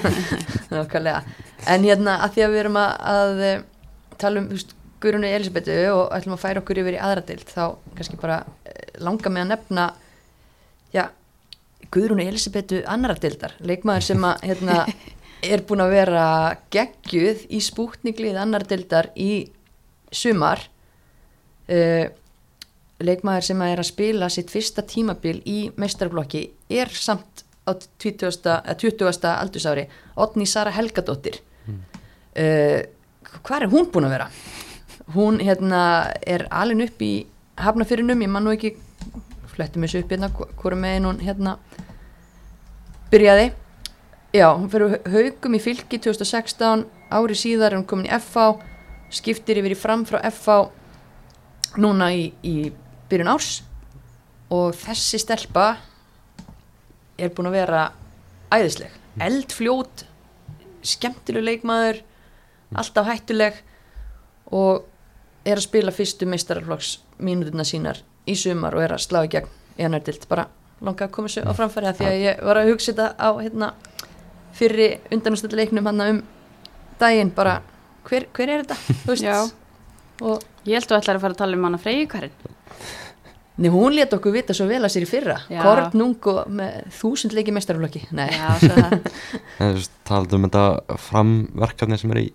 [0.75, 1.23] nákvæmlega
[1.71, 3.65] en hérna að því að við erum að, að eh,
[4.19, 4.51] tala um
[5.01, 7.63] Guðrunu Elisabetu og ætlum að færa okkur yfir í aðra dild þá
[7.97, 9.87] kannski bara eh, langar mig að nefna
[10.93, 11.07] já,
[11.95, 14.83] Guðrunu Elisabetu annara dildar, leikmaður sem að hérna,
[15.53, 16.27] er búin að vera
[16.75, 19.33] geggjuð í spútninglið annara dildar í
[20.11, 20.63] sumar
[21.71, 22.07] uh,
[23.01, 28.27] leikmaður sem að er að spila sitt fyrsta tímabil í meistarblokki er samt á 20.
[28.27, 29.29] eða 20.
[29.31, 29.87] aldursári
[30.21, 31.79] Otni Sara Helgadóttir mm.
[32.43, 32.81] uh,
[33.41, 34.31] hvað er hún búin að vera?
[35.15, 37.27] hún hérna er alin upp í
[37.61, 38.75] hafnafyrinum, ég man nú ekki
[39.51, 41.57] flettum þessu upp hérna, hvora megin hún hérna
[43.11, 43.51] byrjaði
[44.37, 48.63] já, hún fyrir haugum í fylki 2016, ári síðar er hún komin í FH,
[49.11, 52.71] skiptir yfir í fram frá FH núna í, í
[53.11, 53.61] byrjun árs.
[54.51, 55.67] Og þessi stelpa
[57.21, 57.83] er búin að vera
[58.51, 60.07] æðisleg, eldfljót
[60.87, 62.01] skemmtileg leikmaður
[62.79, 63.59] alltaf hættuleg
[64.55, 64.87] og
[65.45, 69.51] er að spila fyrstu meistararflokks mínúturna sínar í sumar og er að slá í gegn
[69.81, 70.49] enardilt, bara
[70.81, 73.69] langa að koma sér á framfæri því að ég var að hugsa þetta á hérna,
[74.57, 76.21] fyrri undanústölduleiknum hann um
[77.01, 77.33] daginn.
[77.37, 77.61] Bara,
[78.09, 78.79] hver, hver er þetta?
[79.05, 79.39] Þú veist, Já.
[80.21, 82.35] og Ég held að þú ætlar að fara að tala um hana Freyju Karin.
[83.61, 85.61] Nei, hún let okkur vita svo vel að sér í fyrra Já.
[85.61, 88.95] Kornung og með þúsund leiki mestarflokki Nei, Já, svo það.
[89.61, 92.27] En þú veist, talaðu um þetta framverkefni sem er í,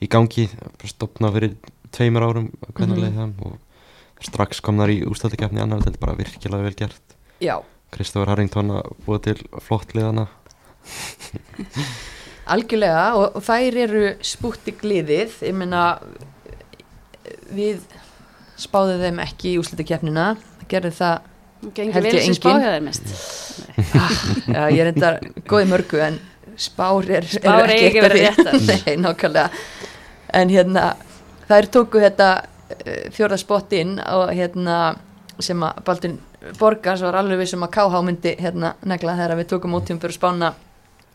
[0.00, 0.46] í gangi
[0.88, 1.58] stopna fyrir
[1.92, 3.34] tveimur árum hvernig mm -hmm.
[3.36, 7.60] það og strax komnar í ústöldikefni annar þetta er bara virkilega vel gert já,
[7.92, 10.28] Kristofur Harrington að búa til flott liðana
[12.54, 15.84] algjörlega og, og þær eru spútti gliðið Ég meina
[17.56, 17.82] við
[18.60, 20.28] spáðum þeim ekki í úslitakefnina
[20.70, 21.32] gerði það,
[21.66, 22.36] Held ég engin.
[24.54, 25.10] já, ég er enda
[25.48, 26.18] góði mörgu en
[26.60, 28.22] spár er, Spár eiga ekki eitt af því.
[28.24, 28.86] réttar.
[28.86, 29.48] Nei, nákvæmlega
[30.40, 30.84] en hérna,
[31.48, 32.28] þær tóku þetta
[33.14, 34.78] fjörða spott inn og hérna
[35.42, 36.16] sem að Baldin
[36.60, 40.00] Borgars var alveg við sem að KH myndi hérna negla þegar við tókum út um
[40.02, 40.52] fyrir spána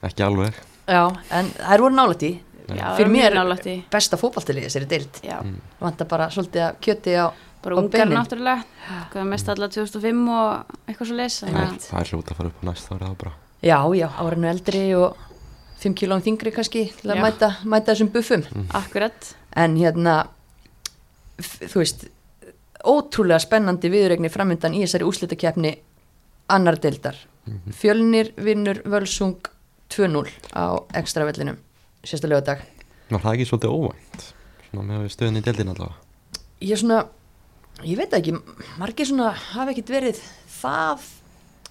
[0.05, 0.57] ekki alveg
[0.91, 1.03] Já,
[1.39, 1.95] en þær voru
[2.71, 3.75] Já, Fyrir mér- nálægt í.
[3.91, 5.19] besta fótballtilið þessari deild.
[5.25, 5.39] Já,
[5.81, 7.25] Vanta bara svolítið að kjöti á
[7.61, 9.25] bara ungar náttúrulega.
[9.25, 11.43] Mest alla 2005 og eitthvað svo leys.
[11.43, 11.87] Einmitt.
[11.89, 13.33] það er hljóta að fara upp á næsta ári það er bara.
[13.61, 15.17] Já, já, árinu eldri og
[15.81, 18.43] 5 kílóum þingri kannski til að mæta, mæta þessum buffum.
[18.73, 19.35] Akkurat.
[19.55, 20.27] en hérna
[21.41, 22.05] þú veist
[22.85, 25.75] ótrúlega spennandi viðregni framöndan í þessari úslitakefni
[26.49, 27.15] annar deildar
[27.73, 29.39] Fjölnir vinnur Völsung
[29.91, 30.65] 2-0 á
[31.01, 31.57] ekstra vellinum
[32.03, 32.63] sérstæðlega dag
[33.11, 34.27] Var það ekki svolítið óvænt?
[34.69, 35.97] Svona með stöðin í deildin allavega?
[36.61, 36.99] Ég er svona,
[37.83, 38.35] ég veit það ekki
[38.79, 40.21] margir svona hafa ekkit verið
[40.61, 41.07] það,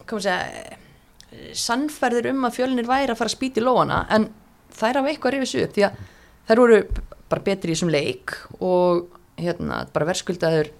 [0.02, 4.26] hvað maður segja sannferðir um að fjölnir væri að fara að spýti lóana en
[4.74, 6.00] þær hafa eitthvað rifið sig upp því að
[6.50, 6.80] þær voru
[7.30, 10.72] bara betri í þessum leik og hérna bara verðskuldaður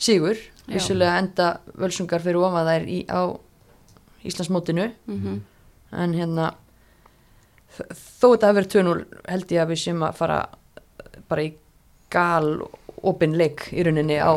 [0.00, 1.48] sigur, vissulega enda
[1.78, 3.22] völsungar fyrir ofan þær í, á
[4.26, 4.88] Íslandsmótinu.
[5.06, 5.38] Mm
[5.92, 6.50] en hérna
[7.78, 10.38] þó þetta hafi verið 2-0 held ég að við séum að fara
[11.28, 11.52] bara í
[12.12, 12.68] gal
[13.06, 14.32] opin leik í rauninni á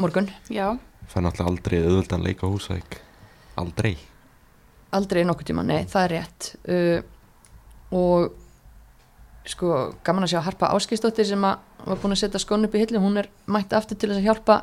[0.00, 0.30] morgun.
[0.48, 0.78] Já,
[1.08, 2.98] Það er náttúrulega aldrei auðvöldan leik á húsæk
[3.58, 3.94] Aldrei.
[4.94, 6.48] Aldrei nokkuð tíma, nei, það er rétt.
[6.68, 7.00] Uh,
[7.96, 9.72] og sko,
[10.06, 13.00] gaman að sjá Harpa Áskistóttir sem að var búin að setja skon upp í hillu,
[13.02, 14.58] hún er mætt aftur til þess að hjálpa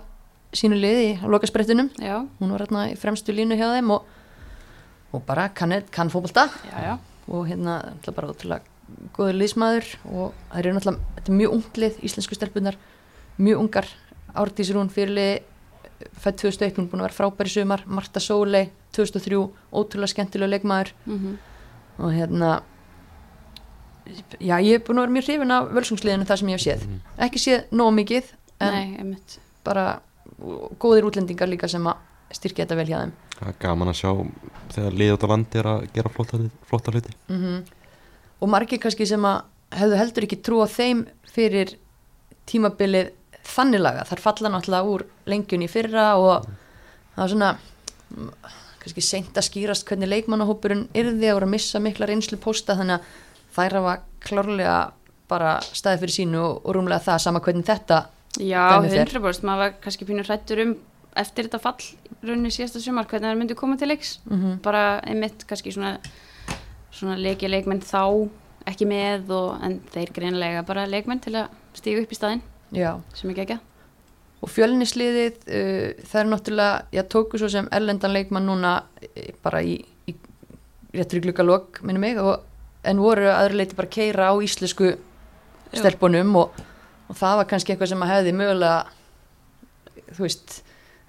[0.56, 1.90] sínu liði á lokasprettinum.
[2.00, 4.06] Já, hún var hérna í fremstu línu hjá þeim og,
[5.14, 6.98] og bara kann, kann já.
[7.28, 8.62] og hérna bara ótrúlega
[9.16, 12.78] góður liðsmaður og það eru náttúrulega, þetta er mjög unglið íslensku stelpunar,
[13.38, 13.88] mjög ungar.
[14.36, 15.42] Árdís Rún fyrirlið
[16.20, 17.86] fætt 2001, hún er búin að vera frábæri sumar.
[17.88, 19.40] Marta Sóley, 2003,
[19.72, 20.92] ótrúlega skemmtilega leikmaður.
[21.06, 21.38] Mm
[21.98, 22.62] og hérna
[24.40, 26.88] já, ég er búin að vera mjög hrifin af völsungsliðinu það sem ég hef séð,
[27.28, 28.32] ekki séð nóg mikið
[28.66, 29.16] en Nei,
[29.66, 29.86] bara
[30.82, 34.12] góðir útlendingar líka sem að styrkja þetta vel hjá þeim Það er gaman að sjá
[34.76, 37.16] þegar liðið út á landi er að gera flotta, flotta hluti.
[37.28, 37.66] Mm
[38.40, 39.44] og margir kannski sem að
[39.76, 41.06] hefðu heldur ekki trú á þeim
[41.36, 41.76] fyrir
[42.50, 43.14] tímabilið
[43.46, 48.32] þannig laga, þar falla náttúrulega úr lengjunni í fyrra og það var svona mm,
[48.82, 53.00] kannski seint að skýrast hvernig leikmannahópurinn yrði að voru að missa mikla reynslu pósta þannig
[53.00, 53.14] að
[53.56, 54.80] þær hafa klárlega
[55.30, 58.04] bara staðið fyrir sínu og, og rúmlega það sama hvernig þetta
[58.36, 59.08] Já, Dæmi fer.
[59.08, 60.74] 100% maður var kannski pínur hrættur um
[61.16, 61.90] eftir þetta fall
[62.22, 64.20] rauninni síðasta sumar hvernig það myndi koma til leiks.
[64.30, 65.98] Mm bara einmitt kannski svona
[66.96, 68.30] svona leikja leikmenn þá
[68.66, 72.44] ekki með og en þeir greinlega bara leikmenn til að stígu upp í staðinn.
[72.74, 73.60] Já, sem ekki ekki
[74.46, 79.62] og fjölnisliðið uh, það er náttúrulega, ég tóku svo sem erlendan leikmann núna uh, bara
[79.66, 80.16] í, í
[80.96, 82.44] réttur í glukkalokk minni mig, og,
[82.86, 84.92] en voru aðra leiti bara keira á íslensku
[85.74, 86.60] stelpunum og,
[87.10, 88.78] og það var kannski eitthvað sem að hefði mögulega
[90.14, 90.60] þú veist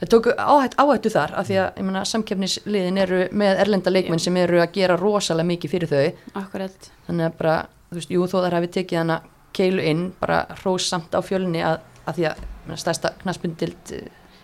[0.00, 4.22] það tóku áhætt, áhættu þar af því að ég meina, samkeppnisliðin eru með erlenda leikmenn
[4.22, 6.26] sem eru að gera rosalega mikið fyrir þau.
[6.42, 6.90] Akkurat.
[7.08, 7.56] Þannig að bara,
[7.90, 9.18] þú veist, jú þó þar hafi tekið hana
[9.56, 13.96] keilu inn, bara hrós samt á fjölni að, að því að meina, stærsta knaspundild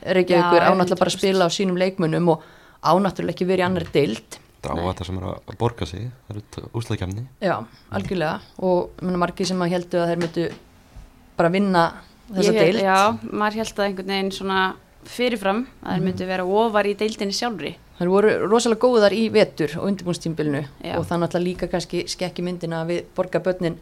[0.03, 1.23] Reykjavíkur Já, ánáttúrulega bara að 100%.
[1.23, 2.47] spila á sínum leikmunum og
[2.83, 4.39] ánáttúrulega ekki verið í annari deild.
[4.63, 7.55] Það á þetta sem er að borga sig Það eru úslæðkjæmni já,
[7.91, 8.35] algjörlega.
[8.63, 10.47] Og margir sem að heldu að þeir myndu
[11.39, 11.85] bara vinna
[12.33, 12.83] þessa deild.
[12.83, 12.99] Já,
[13.31, 14.61] maður held að einhvern veginn svona
[15.09, 17.73] fyrirfram að þeir myndu vera ofar í deildinni sjálfri.
[17.99, 20.63] Það voru rosalega góðar í vetur og undirbúnstímbilinu
[20.97, 23.77] og það náttúrulega líka kannski skekki myndina að við borgarbönnin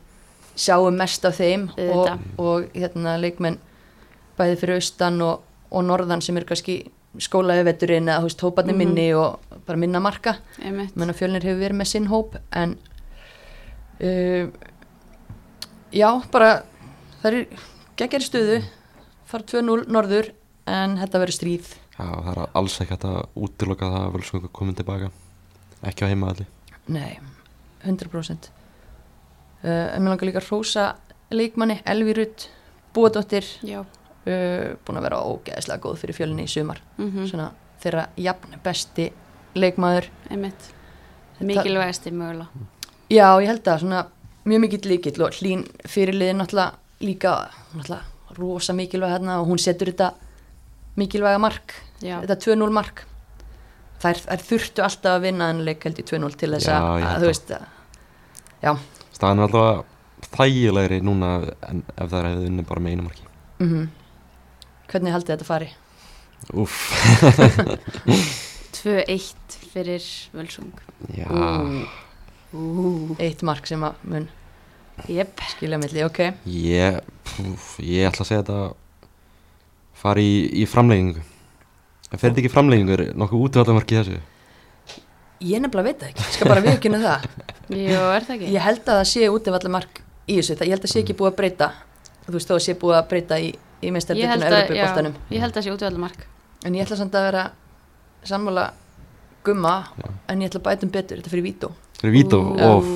[0.60, 2.08] sjáum mest af þeim og,
[2.40, 3.58] og hérna leikmenn
[4.36, 5.40] bæði fyrir austan og,
[5.70, 6.80] og norðan sem eru kannski
[7.20, 8.78] skólaði veturinn eða þú veist hóparnir Mhm.
[8.78, 10.36] minni og bara minna marka.
[10.62, 12.76] Menn að fjölnir hefur verið með sinn hóp en
[14.00, 14.50] uh,
[15.92, 16.62] já, bara
[17.22, 17.46] það er
[17.96, 18.60] geggjari stöðu
[19.30, 20.30] fara 2-0 norður
[20.66, 21.74] en þetta verður stríð.
[21.96, 25.10] Já, það er alls ekki hægt að útiloka það að Völsungur komin tilbaka.
[25.86, 26.44] Ekki á heimaðalli
[26.92, 27.20] Nei,
[27.86, 30.86] 100% uh, mér langar líka að hrósa
[31.32, 32.48] leikmanni, Elvi Rutt
[32.94, 36.82] Búadóttir, Já, uh, búin að vera ógeðslega góð fyrir fjölinni í sumar.
[36.98, 37.50] Mm Svona
[37.80, 39.06] þeirra jafn besti
[39.54, 40.10] leikmaður.
[40.30, 40.72] Einmitt.
[41.40, 42.66] Mikilvægasti mögulega.
[43.10, 44.02] Já, ég held að svona
[44.44, 47.32] mjög mikill líkill og hlín fyrirliðin náttúrulega líka
[47.76, 50.12] náttúrulega rosa mikilvæg hérna og hún setur þetta
[50.98, 53.04] mikilvæga mark Já, þetta 2-0 mark.
[54.00, 57.04] Þær, þær þurftu alltaf að vinna en leik held í 2-0 til þess Já, að,
[57.04, 57.66] að þú veist að,
[58.64, 58.72] já,
[59.12, 61.32] Staðan er alltaf þægilegri núna
[61.68, 63.26] en ef það er hefði unni bara með einu marki.
[63.60, 63.88] Mm
[64.90, 65.68] hvernig haldið þetta fari?
[66.58, 66.76] Úff,
[68.80, 70.72] 2-1 fyrir Völsung.
[71.14, 71.28] Já.
[71.30, 71.84] Ú,
[72.50, 74.28] Ú, eitt mark sem að mun
[75.08, 76.18] Jep, skilja milli, ok.
[76.50, 78.56] Ég, púf, ég ætla að segja þetta
[80.00, 81.22] fari í, í framleggingu
[82.10, 84.20] En fer þetta ekki í framleggingu er nokkuð útvaldamarki þessu?
[85.46, 87.28] Ég nefnilega veit það ekki, ég skal bara viðkynna það.
[87.80, 88.48] Jú, er það ekki?
[88.56, 91.16] ég held að það sé útivallar mark í þessu það, ég held að sé ekki
[91.16, 91.68] búið að breyta.
[92.26, 95.44] Þú veist þó að sé búið að breyta í, í Ég að, já, Evropaboltanum ég
[95.44, 96.26] held að sé útvallumark
[96.66, 97.44] en ég ætla samt að vera
[98.28, 98.66] sammála
[99.46, 100.08] gumma Já.
[100.28, 101.70] en ég ætla að bæta um betur, þetta fyrir vító.
[102.02, 102.90] Fyrir vító, óf,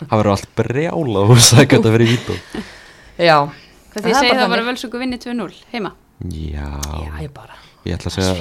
[0.00, 2.38] það verður allt brjála og sækja þetta fyrir vító.
[3.20, 3.36] Já,
[3.90, 4.68] Það er segið bara það bara þannig.
[4.70, 5.92] Völsungu vinni 2-0 heima
[6.28, 7.56] Já, já, ég bara
[7.88, 8.32] ég ætla að segja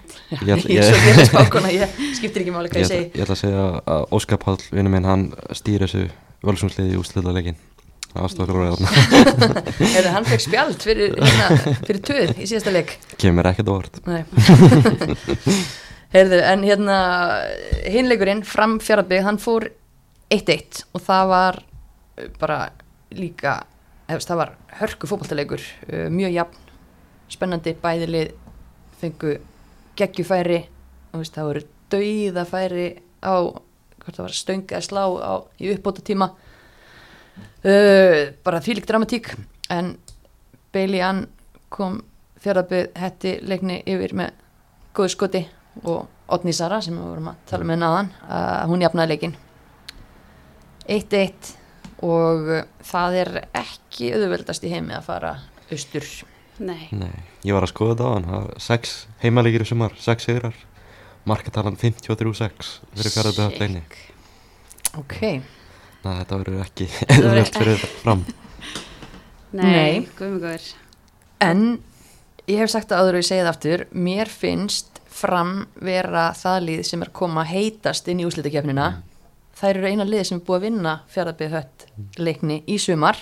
[0.48, 3.08] Ég ég spákona, ég skiptir ekki máli hvað ég, segi.
[3.12, 5.26] ég ætla að segja að Óskar Páll, vinnu minn, hann
[5.56, 6.06] stýr þessu
[8.54, 8.92] og reyðarna
[9.92, 12.94] Heyrðu, hann fekk spjald fyrir, hérna, fyrir töð í síðasta leik.
[13.20, 13.68] Kemur ekkert
[14.08, 14.22] Nei.
[16.14, 16.98] Heyrðu, en hérna
[17.92, 19.68] hinleikurinn fram fjaraðbyggð, hann fór
[20.32, 22.60] 1-1 og það var uh, bara
[23.16, 23.58] líka
[24.08, 26.65] hefst, það var hörku fótballtalegur uh, mjög jafn,
[27.32, 28.34] spennandi bæðilið
[29.00, 29.36] fengu
[29.96, 30.60] geggjufæri
[31.12, 31.62] og veist, það voru
[31.92, 32.88] dauðafæri
[33.24, 33.36] á
[34.06, 36.30] hvort það var stöngið að slá á, í uppbóta tíma
[37.66, 39.32] uh, bara þvílík dramatík
[39.72, 39.96] en
[40.74, 41.24] Bailey Ann
[41.72, 42.00] kom
[42.42, 44.36] fjaraðbyggð hetti leikni yfir með
[44.96, 45.42] góðu skoti
[45.84, 49.36] og Otni Sara sem við vorum að tala með náðan uh, hún jafnaði leikin
[50.86, 51.52] 1-1
[52.06, 52.50] og
[52.86, 55.36] það er ekki auðveldast í heimi að fara
[55.72, 56.06] austur
[56.58, 57.12] Nei, Nei,
[57.44, 60.56] ég var að skoða þetta á hann það var sex heimalegir í sumar, sex sigrar.
[61.26, 63.82] Markatalan 53-6 fyrir fjaraðbygða leini
[64.96, 65.16] ok,
[66.04, 66.86] Næ, þetta verður ekki
[67.16, 68.24] eðvöld fyrir fram.
[69.56, 70.08] Nei, Nei.
[70.18, 70.68] guðmur góður.
[71.42, 71.64] En
[72.46, 73.84] ég hef sagt það áður og ég segi það aftur.
[74.06, 78.90] Mér finnst fram vera það lið sem er koma heitast inn í úslitakefnina
[79.56, 81.86] þær eru eina lið sem er búið að vinna fjaraðbyggð hött
[82.20, 83.20] leikni í sumar.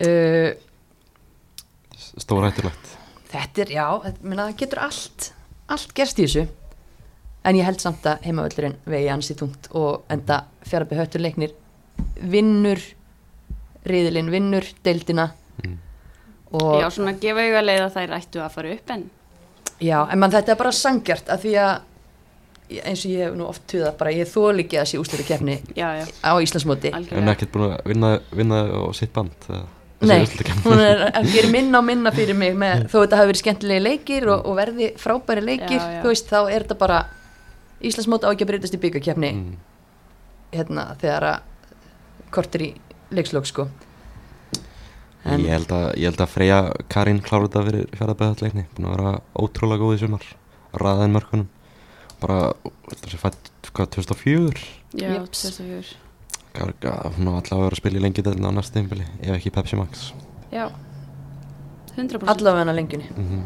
[0.00, 0.52] Uh,
[2.18, 2.96] Stórættulegt
[3.30, 3.84] Þetta er, já,
[4.24, 5.28] það getur allt,
[5.70, 6.46] allt gerst í þessu.
[7.46, 11.52] En ég held samt að heimavöldurinn vegi ansi tungt og enda fjaraðby höttur leiknir
[12.20, 12.80] vinnur
[13.86, 15.30] riðilinn, vinnur deildina
[15.60, 15.76] Mm.
[16.56, 19.02] og Já, svona gefa auga leið að þær ættu að fara upp en
[19.80, 21.74] já, en man, þetta er bara sangjart að því að
[22.86, 25.58] eins og ég hef nú oft tuðað bara ég þól ekki að sé úslitu kefni
[25.76, 26.92] Já, já, á Íslandsmóti.
[26.94, 29.64] En ekkert búin að vinna, vinna á sitt band eða,
[30.00, 30.22] Nei,
[30.64, 33.82] hún er að gera minna og minna fyrir mig með, þó þetta hafi verið skemmtilegi
[33.84, 36.00] leikir og, og verði frábæri leikir, Já, já.
[36.04, 37.00] þú veist, þá er þetta bara
[37.84, 39.52] Íslandsmót á ekki að breytast í byggakefni Mm.
[40.56, 41.38] hérna þegar að
[42.32, 42.70] kortir í
[43.12, 43.68] leikslokk sko.
[45.24, 48.94] En- Ég held að, ég held að Freyja Karín klára þetta fyrir fjaraðbæðatleikni búin að
[48.96, 50.24] vera ótrúlega góð í sumar.
[50.80, 51.48] Raðaðin mörkunum.
[52.20, 52.38] Bara,
[52.88, 54.64] þetta sé fætt, hvað, 2004
[54.96, 55.42] Já, Jeps.
[55.44, 56.09] 2004 Gaf- gaf-
[56.54, 59.50] hún á allavega að vera að spila í lengi delina á næsta tímpili, ef ekki
[59.54, 60.12] Pepsi Max.
[60.50, 60.66] Já,
[61.96, 63.08] 100% allavega hann að lengjunni.
[63.16, 63.42] Mm -hmm.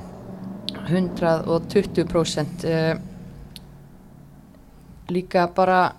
[0.84, 3.00] 120% uh,
[5.08, 5.94] líka bara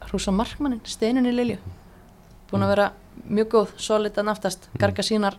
[0.00, 1.58] hrúsa markmannin, steininni Lilju.
[2.50, 2.92] Búin að vera
[3.28, 5.36] mjög góð solidan aftast, garga sínar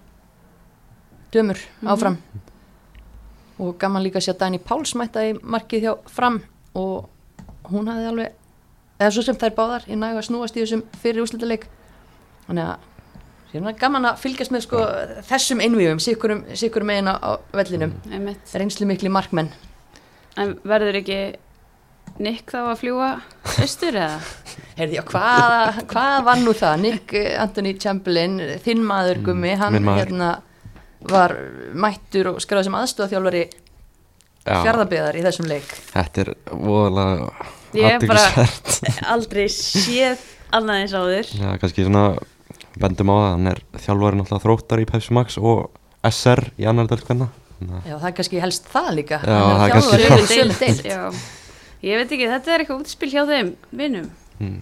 [1.32, 2.18] dömur áfram.
[3.60, 6.42] Og gaman líka að sjá Dani Páls mætta í markið hjá fram.
[6.74, 7.10] Og
[7.70, 8.41] hún hafði alveg
[9.02, 11.66] eða svo sem þær báðar í nægu að snúast í þessum fyrir úslitaleik
[12.48, 12.88] þannig að
[13.52, 14.82] hérna gaman að fylgjast með sko
[15.28, 19.52] þessum einvíum, sikkurum, sikkurum megin á, á vellinum, einmitt reynslu mikli markmenn
[20.40, 21.18] En verður ekki
[22.22, 23.10] Nick þá að fljúa
[23.64, 24.20] austur eða?
[24.78, 26.76] Heyrði, já, hvað, hvað var nú það?
[26.86, 30.00] Nick eh, Anthony Chamberlain, þinn maður gummi, hann maður.
[30.00, 30.32] hérna
[31.12, 31.34] var
[31.74, 33.44] mættur og skráði sem aðstofþjálfari
[34.42, 35.74] Já, fjárðabeðar í þessum leik.
[35.92, 38.46] þetta er voðalega Ég er bara-.
[39.14, 40.20] Aldrei séð
[40.52, 42.06] annað eins áður Já, kannski svona
[42.82, 45.70] bendum á það, hann er þjálfari náttúrulega þróttar í Pepsi Max og
[46.08, 47.28] SR í annar del hvenna.
[47.86, 49.20] Já, það er kannski helst það líka.
[49.22, 49.74] Já, Hann það er
[50.16, 50.86] kannski- deild.
[50.88, 51.02] Já,
[51.86, 54.10] ég veit ekki, þetta er eitthvað útspil hjá þeim vinnum
[54.42, 54.62] Mm.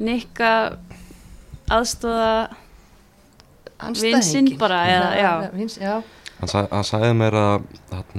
[0.00, 0.78] Nick að
[1.68, 2.28] aðstóða
[3.78, 4.14] Andstæðinginn.
[4.14, 5.32] Vin sinn bara, eða- já.
[5.54, 6.02] Vins, já.
[6.40, 7.62] Hann, sa hann sagði mér að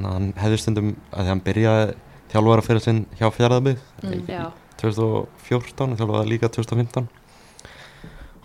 [0.04, 1.96] hann hefði stundum að því hann byrjaði
[2.32, 4.28] þjálfara fyrir sinn hjá fjárðabíð Mm.
[4.30, 4.44] Já,
[4.80, 7.10] 2014, þjálfaði líka 2015.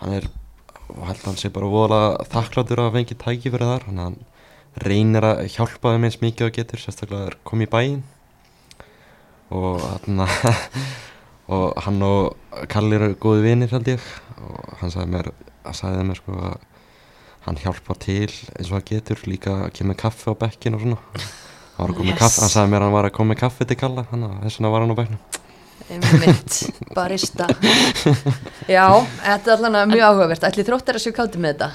[0.01, 0.27] Hann er,
[0.89, 4.17] og held að hann sé bara voðalega þakkláttur að fengi tæki fyrir þar, hann, hann
[4.83, 8.03] reynir að hjálpa þeim eins mikið og getur, sérstaklega er komið í bæinn.
[9.55, 10.27] Og þarna
[11.55, 14.03] og hann og Kalli eru góði vinir held ég.
[14.41, 15.31] Og hann sagði mér,
[15.63, 16.55] hann sagði mér sko að
[17.45, 21.25] hann hjálpa til eins og hann getur líka að kemur kaffi á bekkin og svona
[21.77, 22.21] hann, var að koma með Yes.
[22.23, 24.45] kaffi, hann sagði mér að hann var að koma með kaffi til Kalla þannig að
[24.45, 25.41] þess vegna var hann á bekknum
[25.85, 26.53] Einmitt,
[26.95, 27.45] barista.
[28.65, 28.85] Já,
[29.21, 30.45] þetta er allan að mjög áhugavert.
[30.47, 31.67] Ætli þróttar að séu kátti með þetta?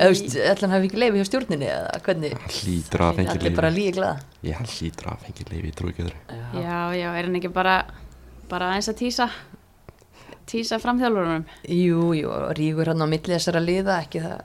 [0.00, 0.14] Eða,
[0.54, 2.32] ætli hann hafi ekki leiði hjá stjórninni eða hvernig?
[2.38, 4.22] hann hlýtur að fengi Allir bara leifi lígi glaða.
[4.48, 7.50] ég hann hlýtur að fengi leifi, ég trú ekki öðru já, já, er hann ekki
[7.58, 7.74] bara
[8.48, 9.26] bara aðeins að tísa
[10.50, 14.40] tísa framþjálfurunum Jú, jú, og rígur hann á milli þessara liða, ekki það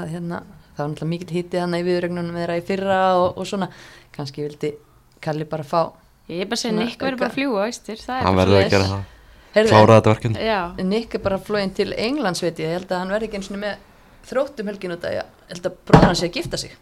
[0.00, 0.40] að hérna,
[0.74, 3.68] það var náttúrulega mikill hitti hann í viðrögnunum þeirra í fyrra og, og svona,
[4.14, 4.74] kannski vildi
[5.24, 5.92] Kalli bara fá,
[6.24, 8.84] Ég er bara að segja Nick verður bara að fljúa, er hann verður að gera
[8.88, 9.02] það,
[9.68, 10.44] klára þetta verkefni.
[10.88, 13.50] Nick er bara flóin til Englands, veit ég, ég held að hann verði ekki eins
[13.52, 13.82] og með
[14.30, 16.72] þróttum helgin út að ég held að bróður hann sé að gifta sig,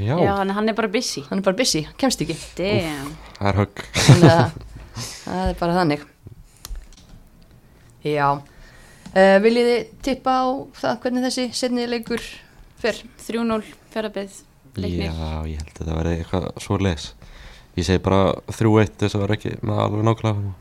[0.00, 1.26] já, já hann, hann er bara busy.
[1.28, 3.12] Hann er bara busy, kemst ekki, Damn.
[3.36, 3.84] Það er högg.
[5.20, 6.06] Það er bara þannig.
[8.08, 10.44] Já, uh, viljið þið tippa á
[10.80, 12.24] það hvernig þessi setni leikur
[12.80, 13.04] fer?
[13.28, 13.60] 3-0
[13.92, 14.40] ferðarbið
[14.76, 15.10] leiknir.
[15.10, 17.10] Já, ég held að þetta verði eitthvað svo les
[17.78, 20.58] ég segi bara 3-1 þess að vera ekki með alveg nákvæmlega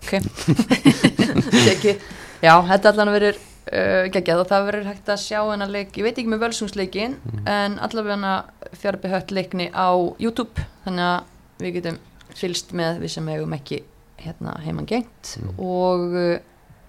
[0.00, 1.84] Ok.
[2.46, 6.06] Já, þetta allan verður uh, geggjað og það verður hægt að sjá hennar leik, ég
[6.06, 7.16] veit ekki með völsungsleikin
[7.48, 8.32] en allavega
[8.80, 10.64] fjárbi hött leikni á YouTube.
[10.86, 12.00] Þannig að við getum
[12.40, 13.82] fylst með við sem hefum ekki
[14.20, 15.36] hérna heimann gengt.
[15.40, 15.52] Mm.
[15.62, 16.36] og uh,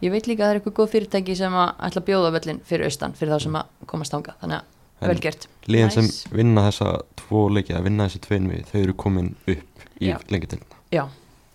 [0.02, 2.62] ég veit líka að það er eitthvað góð fyrirtæki sem að ætla að bjóða völlin
[2.68, 4.71] fyrir austan fyrir þá sem að komast ánga, þannig að
[5.02, 5.48] En- vel gert.
[5.68, 6.30] liðan sem Nice.
[6.32, 10.08] vinna þessa tvo leiki að vinna þessi tvein við, þau eru komin upp í
[10.48, 10.60] til.
[10.92, 11.04] Já,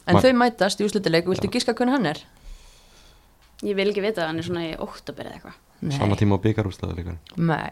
[0.06, 2.22] en Ma- þau mætast í úslitileik, viltu giska hvernig hann er?
[3.62, 5.54] Ég vil ekki vita það, hann er svona í óttabir eða eitthvað.
[5.98, 7.16] Sama tíma á byggarústaðu líka.
[7.36, 7.70] Nei.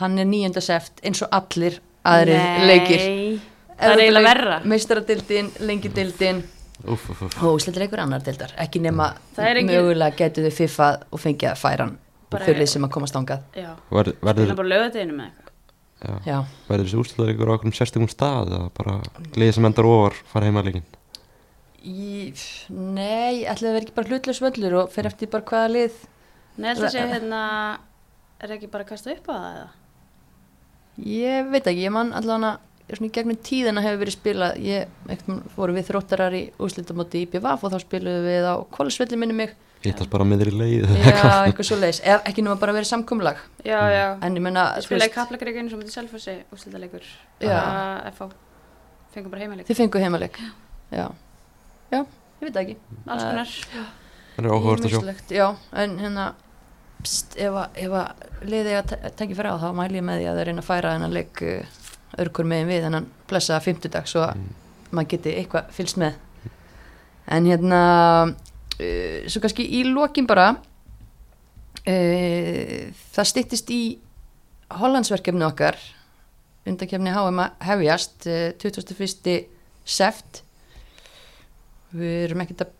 [0.00, 2.98] Hann er nýjönda seft eins og allir aðrir leikir.
[3.04, 3.40] Nei,
[3.78, 4.60] það er eiginlega verra.
[6.88, 7.10] Úf.
[7.44, 9.10] og úslitir annar dildar Ekki nema
[9.68, 13.44] mögulega getur þau fiffað og fengið að færan Bara- fyrir sem að komast ángað
[13.90, 14.14] verður,
[14.46, 15.50] er bara lögadeginu með eitthvað.
[16.00, 16.36] Já, Já,
[16.68, 18.94] verður þessi úrslutaður ykkur á okkur sérstökum stað eða bara
[19.36, 20.86] liðið sem endar ofar fara heima líkin
[21.80, 22.32] Í,
[22.72, 26.00] nei, ætlaði að vera ekki bara hlutlaus völlur og fer eftir bara hvaða lið
[26.60, 27.42] Nei, þetta sé hérna
[28.40, 29.68] Er ekki bara að kasta upp á það eða?
[31.10, 32.56] Ég veit ekki, ég man allavega
[32.96, 37.28] svona í gegnum tíðina hefur verið spilað ég, eitthvað fóru við þróttarar í úslitamóti í
[37.30, 39.52] BVF og þá spiluðum við á Kólasvelli minni mig
[39.84, 43.40] hittast bara miður í leið Já, eitthvað svo leiðis, ef ekki nema bara verið samkumlag
[43.64, 44.04] Já, já.
[44.24, 47.04] En ég menna, Ég spilaði kaplakreikinu sem mútið selfassi úrslitaleikur.
[47.40, 47.56] Já.
[47.56, 48.30] Bara FH
[49.10, 49.66] Fengum bara heimaleik.
[49.66, 50.36] Þið fengu heimaleik.
[50.94, 51.08] Já.
[51.90, 52.76] já, ég veit ekki.
[53.10, 53.54] Alls konar.
[54.36, 55.24] það er áhugavert að sjá.
[55.34, 55.46] Já,
[55.82, 56.26] en hérna
[57.02, 60.28] pst, ef að, ef að liði að tekja fyrir á þá mæli ég með því
[60.30, 61.80] að það reyna að færa þennan leik uh,
[62.22, 64.46] örgur megin við þennan blessaða fimmtudag svo að
[64.90, 66.22] maður geti eitthvað fylgst með.
[67.30, 67.82] En hérna
[68.80, 70.48] uh, svo kannski í lokin bara
[71.84, 73.82] uh, það styttist í
[74.80, 75.76] Hollandsverkefni okkar.
[76.68, 79.48] Undakefni HM hefjast uh, 21.
[79.84, 80.44] seft
[81.90, 82.76] við erum ekkert að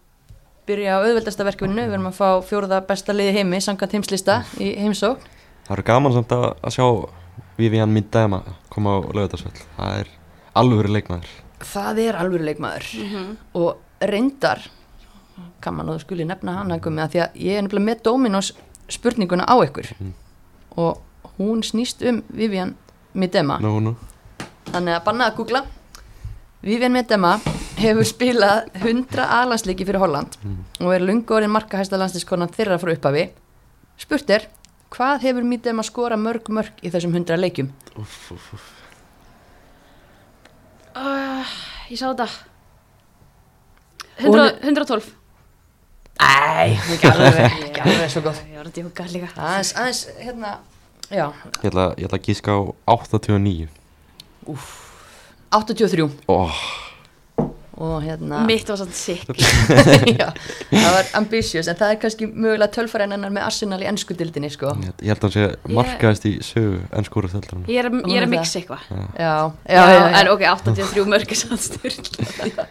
[0.71, 4.71] byrja á auðveldasta verkefinu, við erum að fá fjóruða besta liði heimi, samkvæmt heimslista í
[4.79, 5.25] heimsókn.
[5.67, 6.87] Það eru gaman samt að, að sjá
[7.59, 8.43] Vivian Mindema
[8.73, 10.13] koma á lögutarsvöld það er
[10.61, 11.33] alvöru leikmaður.
[11.71, 12.91] Það er alvöru leikmaður.
[13.01, 13.33] Mhm.
[13.61, 14.63] og reyndar
[15.61, 18.53] gaman að þú skuli nefna hann að að því að ég er nefnilega með Dominos
[18.89, 20.13] spurninguna á ykkur Mhm.
[20.77, 21.01] og
[21.39, 22.75] hún snýst um Vivian
[23.15, 23.95] Midema nú, nú.
[24.73, 25.65] þannig að banna að googla
[26.63, 27.41] Vivian Midema
[27.77, 30.65] hefur spilað 100 alansleiki fyrir Holland Mhm.
[30.87, 33.31] og er lungu orðin markahæsta landslískonan þeirra frá upphafi
[33.99, 34.47] spurt er,
[34.91, 37.71] hvað hefur Mídem að skora mörg mörg í þessum 100 leikjum?
[37.97, 38.77] Úff, úff, úff.
[40.97, 41.45] Uh,
[41.91, 42.27] ég sá þetta.
[44.21, 45.15] Hún 100, er- 112.
[46.21, 47.39] Æ, ekki alveg,
[47.71, 48.43] ekki alveg svo gott.
[48.51, 49.31] Ég var að djóka líka.
[49.37, 50.53] Aðeins, aðeins, hérna,
[51.09, 51.27] já,
[51.63, 53.69] Ég ætla, ég ætla að gíska á 89
[55.51, 56.61] 83 oh,
[57.81, 59.25] og hérna, Mitt var svona sick.
[60.21, 60.27] já,
[60.69, 64.51] það var ambitious, en það er kannski mögulega tölfærin hennar með Arsenal í ennsku dildinni,
[64.53, 64.75] sko.
[64.85, 68.19] ég, ég held að hann sé markaðist í sögu ennskóru þöldarinn Ég er, að- ég
[68.19, 68.87] er er að mixa eitthvað.
[68.91, 69.33] Já, já,
[69.65, 72.69] Já, já, já, en ok, 83 mörgur sann styrla.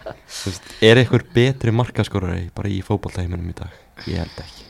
[0.91, 3.74] Er eitthvað betri markaskórari bara í fótballtæminum í dag?
[4.05, 4.68] Ég held ekki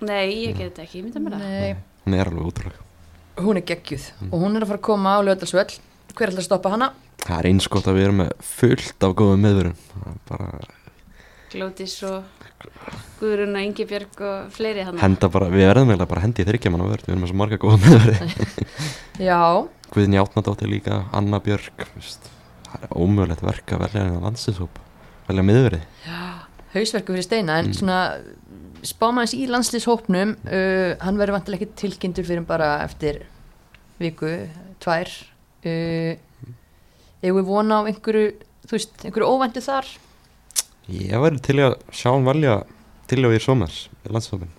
[0.00, 1.50] Nei, ég get þetta ekki, ég myndi að mér það.
[1.50, 1.74] Nei,
[2.06, 2.86] Hún er alveg útrúlega
[3.40, 5.76] hún er geggjuð og hún er að fara að koma á löðalsvöll.
[6.12, 6.88] Hver ætla að stoppa hana?
[7.20, 9.70] Það er eins gott að við erum með fullt af góðum er
[10.30, 10.50] bara
[11.50, 12.24] Glótis og
[13.20, 14.98] Guðrún og Ingibjörg og fleiri hann.
[15.00, 17.40] henda bara, við verðum eiginlega bara hendi í þryggja manna vörð Við erum með svo
[17.40, 18.16] marga góða meðveri
[19.30, 19.40] Já,
[19.90, 22.30] Guðni Átnadóttir líka, Anna Björk veist,
[22.68, 24.78] Það er ómögulegt verk að velja hennar landsinsóp
[25.28, 25.82] Velja meðveri
[26.70, 27.74] hausverku fyrir steina, en Mm.
[27.74, 27.98] svona
[28.86, 33.24] spámaðins í landslýshópnum, uh, hann verður vantilega ekki tilkynntur fyrir bara eftir
[33.98, 34.30] viku,
[34.78, 35.10] tvær.
[35.66, 36.14] Uh,
[37.20, 38.30] Ef við vona á einhverju,
[38.64, 39.88] þú veist, einhverju óvæntu þar?
[40.90, 42.54] Ég væri til að sjá hann velja
[43.10, 44.52] til í Somers í landsinsópin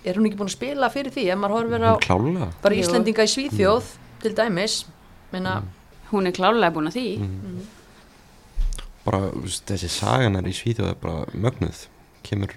[0.00, 1.26] Er hún ekki búin að spila fyrir því?
[1.28, 2.74] Á Hún klálega bara.
[2.74, 3.92] Íslendinga í Svíþjóð,
[4.22, 4.86] til dæmis,
[5.32, 5.60] meina,
[6.10, 7.06] Hún er klálega búin að því.
[7.20, 7.60] mm.
[9.04, 11.86] bara þú veist, þessi sagan er í Svíþjóð er bara mögnuð
[12.26, 12.56] kemur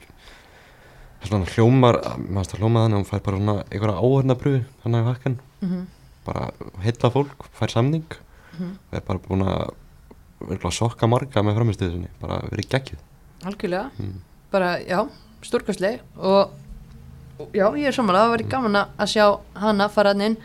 [1.23, 5.11] svona hljómar maður það hljómað þannig að hún fær bara svona einhverja áhörnabröðu þannig að
[5.11, 5.83] hakkan mm
[6.23, 6.51] bara
[6.83, 8.13] heilla fólk, fær samning
[8.53, 8.71] Mhm.
[8.91, 12.99] og er bara búin að sokka marga með framistuðu sinni bara verið geggjuð
[13.47, 14.17] algjörlega, mm.
[14.51, 14.99] bara, já,
[15.43, 16.51] stórkastleg og,
[17.39, 19.25] og já, ég er samanlega, það var gaman að- sjá
[19.59, 20.37] hana fara hann inn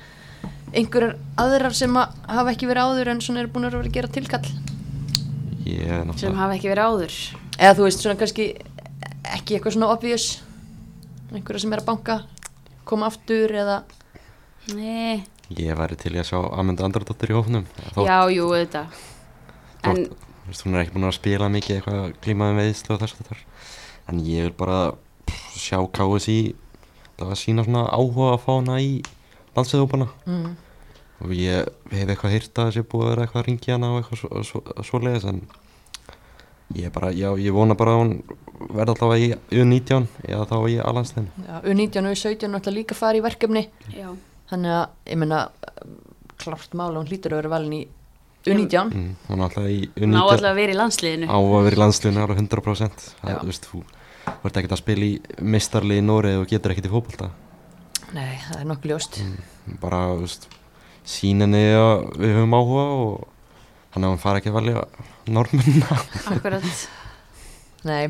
[0.74, 3.92] einhverjar aðrar sem að hafa ekki verið áður en svona eru búin að vera að
[3.92, 4.48] gera tilkall
[5.66, 7.14] ég er Sem hafa ekki verið áður.
[7.58, 8.48] eða þú veist, svona kannski
[9.24, 10.40] ekki eitthvað svona obvious
[11.32, 12.18] einhverjar sem er að banka
[12.84, 13.82] koma aftur eða
[14.74, 15.24] Nei,
[15.56, 18.96] ég væri til í að sjá Amanda Andradóttir í hófnum þó, já, jú, auðvitað.
[19.88, 23.30] En þótt, hún er ekki búin að spila mikið eitthvað klímaði meðislu og þess að
[23.30, 23.44] þar
[24.08, 24.78] en ég vil bara
[25.28, 26.38] pff, sjá KSI
[27.18, 28.90] það að sína svona áhuga að fá hana í
[29.56, 30.50] landsöðhópana mm.
[31.24, 34.02] og ég hef eitthvað heyrt að þessi búið að vera eitthvað að ringja hana og
[34.02, 35.42] eitthvað svo, svo, svoleiðis en
[36.76, 38.14] ég bara, já, ég vona bara að hún
[38.76, 43.20] verða alltaf í U19 eða þá í alanslegin já, U19 og U17 náttúrulega líka fara
[43.20, 43.64] í verkefni.
[43.94, 44.10] Já,
[44.50, 45.40] þannig að, ég meina
[46.38, 47.82] klart mála, hún hlýtur að vera valin í
[48.48, 51.26] U19 mm, hún er alltaf í ná U19 alltaf að vera í landsliðinu.
[51.28, 53.82] á að vera í landsleginu alveg 100% það, þú veist, þú
[54.48, 57.30] ert ekkert að spila í mistarli í Nórið og getur ekkert í fótbolta.
[58.14, 59.18] Nei, það er nokkuð ljóst.
[59.82, 60.46] Bara, þú veist
[61.08, 61.64] síninni
[62.20, 63.26] við höfum áhuga og
[63.92, 64.82] þannig að hún fara ekki að velja
[65.32, 65.98] normunna
[66.34, 66.82] Akkurat.
[67.88, 68.08] nei,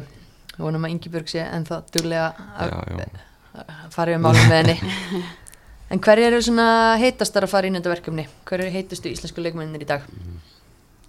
[0.54, 5.22] við vonum að Ingi Björg sé en það duglega að fara við málum með henni
[5.90, 9.40] en hver eru svona heitastar að fara inn í þetta verkefni hver eru heitustu íslensku
[9.44, 10.04] leikmennir í dag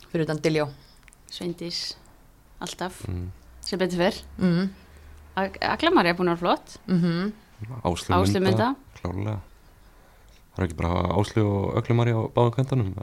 [0.09, 0.69] fyrir utan Diljó
[1.30, 1.95] Sveindís,
[2.59, 3.27] alltaf, Mm.
[3.61, 4.22] sem betur fyrr.
[4.38, 4.69] mm
[5.61, 6.80] Aklamari er búin að vera flott.
[6.88, 7.31] -hmm.
[7.84, 8.76] Áslu Áslu mynda.
[8.99, 9.39] klárlega
[10.56, 12.93] það er ekki bara Áslu og Öglumari á báðum kventunum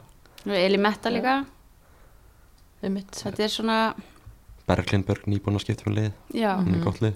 [0.45, 1.45] Eli Metta líka.
[2.81, 3.95] Þetta er svona,
[4.67, 7.15] Berglindberg nýbúin að skipta um lið já, gott lið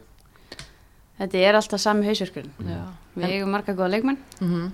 [1.22, 2.50] þetta er alltaf sami hausverkun.
[2.66, 2.82] Já.
[3.16, 4.18] Við eigum marga góða leikmenn.
[4.42, 4.72] Mm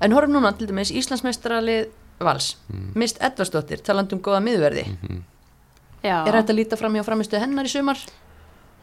[0.00, 1.90] En horfum núna til dæmis Íslandsmeistaralið
[2.20, 2.92] Vals, Mm.
[2.96, 5.22] Mist Edvarsdóttir talandi um góða miðverði Mhm.
[6.04, 7.98] Já, Er þetta að líta fram hjá framistu hennar í sumar?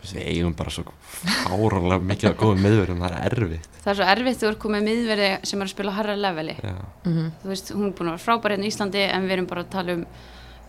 [0.07, 4.05] við eigum bara svo fáranlega mikið að góða meðverðum það er erfitt það er svo
[4.13, 6.55] erfitt þú er komið miðverði sem er að spila harra leveli.
[6.61, 6.75] já,
[7.05, 9.47] Mm Þú veist, hún er búin að vera frábær hérna í Íslandi en við erum
[9.47, 10.05] bara að tala um,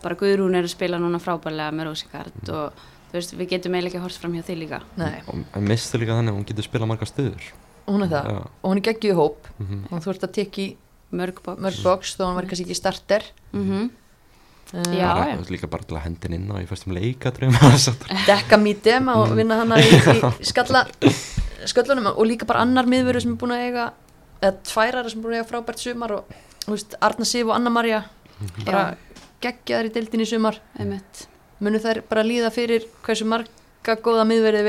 [0.03, 2.73] bara Guðrún er að spila núna frábærlega með Rósikard og
[3.09, 4.83] þú veist, við getum eiginlega ekki hort fram hjá því líka.
[5.01, 7.49] Nei, og en mistu líka þannig að hún getur spila marga stöður.
[7.89, 8.29] Hún er það.
[8.29, 9.49] Já, og hún er geggjuð í hóp.
[9.59, 9.81] Mhm.
[9.91, 10.69] og þú ert að tekja í
[11.09, 12.17] Mörg box.
[12.19, 13.25] þó hann var kannski ekki starter.
[13.53, 13.89] Mm
[14.75, 15.51] uh, Já, bara, já.
[15.51, 19.79] líka bara til að hendin inn á í fyrstum leikadröfum dekka mítið og vinna hana
[19.81, 20.85] í, í skalla
[21.65, 23.87] sköllunum og líka bara annar miðveru sem er búin að eiga
[24.43, 26.37] eða tværara sem er búin að eiga frábært sumar og
[26.67, 28.03] þú veist, Arna Sif og Anna Maria
[28.67, 28.85] bara
[29.43, 30.61] geggjaðar í deildin í sumar.
[30.79, 31.25] Einmitt.
[31.61, 34.25] Munu þær bara líða fyrir hversu marga góða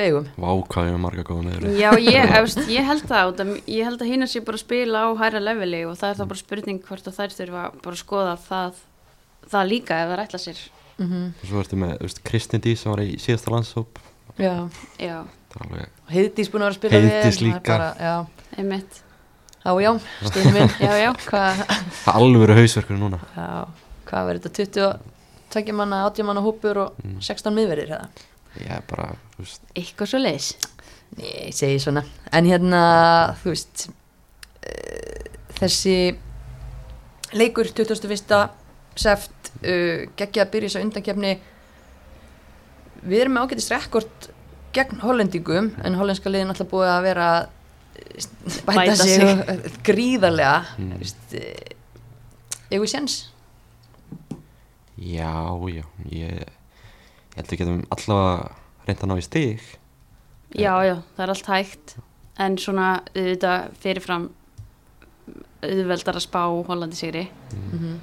[0.07, 0.27] eigum?
[0.39, 4.01] Vákaði með marga góða meðverði Já, ég, efst, ég held það út að- ég held
[4.05, 6.79] að hinn sé bara að spila á hæra leveli og það er þá bara spurning
[6.87, 8.79] hvort að þær þurfa bara að skoða það,
[9.53, 10.61] það líka ef það ætla sér.
[10.99, 11.11] Mm
[11.41, 13.99] og svo ertu með þú veist, Kristin Dís sem var í síðasta landshóp.
[14.39, 14.55] Já,
[14.99, 15.17] Já,
[15.51, 17.61] það er alveg Heiðdís búin að vera að spila Heiðdís er líka.
[17.69, 18.15] bara, já,
[18.59, 18.99] einmitt,
[19.63, 19.91] já, já,
[20.27, 20.73] stíðin minn.
[20.85, 21.09] Já, já.
[21.27, 21.63] Hvað,
[22.15, 23.19] alvöru hausverkur núna.
[23.35, 23.47] Já,
[24.11, 24.63] hvað verður þetta
[25.49, 27.19] 22 manna, 80 manna hópur og Mm.
[27.21, 27.91] 16 miðverðir
[28.65, 30.49] er bara, þú veist, eitthvað svo leiðis
[31.17, 32.81] Nei, segi svona en hérna,
[33.43, 35.95] þú veist uh, þessi
[37.33, 38.49] leikur 21.
[38.99, 41.33] seft uh, geggja að byrja þess að undankefni
[43.01, 44.29] við erum með ágætist rekord
[44.75, 47.49] gegn hollendingum en hollenska liðin alltaf búið að vera að
[48.65, 49.73] bæta, Bæta sig, sig.
[49.87, 50.85] gríðarlega Mm.
[50.85, 50.99] mm.
[50.99, 53.19] veist, uh, ég við séns
[54.99, 55.33] já,
[55.71, 58.51] já ég, ég held að við getum allavega
[58.87, 59.65] reynd að ná í stig.
[60.57, 61.97] Já, já, það er allt hægt.
[62.39, 64.29] En svona auðvitað fyrirfram
[65.59, 67.27] auðveldar að spá Hollandi sigri.
[67.59, 67.99] Mm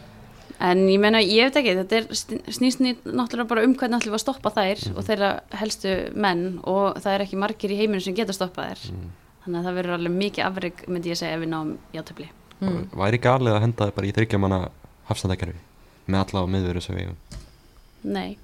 [0.63, 4.01] en ég meina, ég veit ekki, þetta er sn- snýst nýtt náttúrulega bara um hvernig
[4.01, 7.79] ætlum við að stoppa þær og þeirra helstu menn og það er ekki margir í
[7.81, 8.85] heiminu sem geta stoppað þær.
[8.95, 9.11] Mm.
[9.45, 12.29] þannig að það verður alveg mikið afreg myndi ég segja ef við náum játöfli
[12.61, 12.81] mm.
[13.03, 14.61] væri galið að henda þið bara í þryggja manna
[15.11, 15.61] hafstandakerfi
[16.07, 17.17] með alla á miðveru sem við eigum.
[18.17, 18.39] Nei,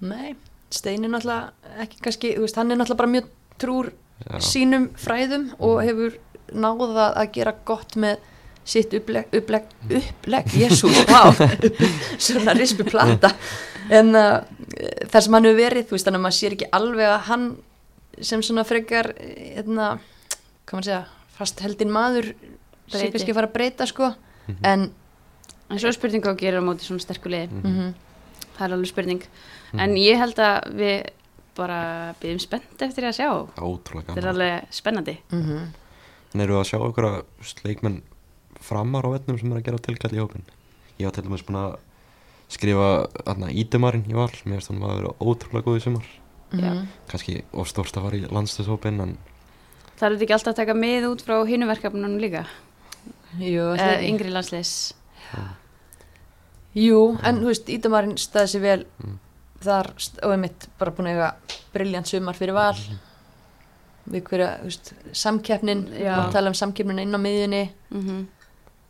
[0.00, 0.34] Nei,
[0.72, 3.26] Stein er náttúrulega ekki kannski, þú veist, hann er náttúrulega bara mjög
[3.60, 3.90] trúr
[4.24, 4.38] Já.
[4.40, 6.14] sínum fræðum og hefur
[6.56, 8.22] náða að gera gott með
[8.64, 11.32] sitt upplegg, upplegg, upplegg, jésús, vá,
[12.24, 13.32] svona rispi plata.
[13.90, 14.40] En uh,
[15.10, 17.46] þar sem hann hefur verið, þú veist, þannig að maður sér ekki alveg að hann
[18.30, 19.90] sem svona frekar, hérna,
[20.68, 21.02] hvað maður segja,
[21.36, 23.12] fast heldin maður sé Breyti.
[23.16, 24.10] kannski að fara að breyta, sko,
[24.50, 24.56] Mhm.
[24.66, 24.88] en
[25.70, 27.50] en svo er spurning hvað að gera á móti svona sterku liði.
[27.50, 27.74] Mhm.
[27.74, 27.98] mm
[28.60, 29.22] það er alveg spurning.
[29.72, 30.96] En ég held að við
[31.56, 33.30] bara byggjum spennt eftir að sjá.
[33.56, 35.16] Ótrúlega þetta er alveg spennandi.
[35.30, 35.68] -hmm.
[36.34, 37.24] en eru að sjá okkur að
[37.64, 38.02] leikmenn
[38.60, 40.44] framar á vetnum sem er að gera tilkall í hópin
[41.00, 41.76] ég var til dæmis búin að
[42.50, 42.88] skrifa
[43.48, 46.08] ídumarinn í val mér finnst hún að vera ótrúlega góð í sumar.
[46.50, 46.86] Já.
[47.06, 49.12] kannski of stórst að fara í landstöðshópin en
[50.00, 52.42] það er þetta ekki alltaf að taka mið út frá hinu verkefnunum líka?
[53.38, 54.72] Jú, uh, yngri landsliðs
[56.74, 59.18] Jú, en þú veist, Ídamarinn staði sér vel Mm.
[59.60, 59.88] þar
[60.22, 61.34] og einmitt bara búin að eiga
[61.74, 62.76] briljant sumar fyrir val
[64.10, 66.14] við hverja, þú veist, samkeppnin Já.
[66.18, 68.26] og tala um samkeppnin inn á miðjunni mm -hmm.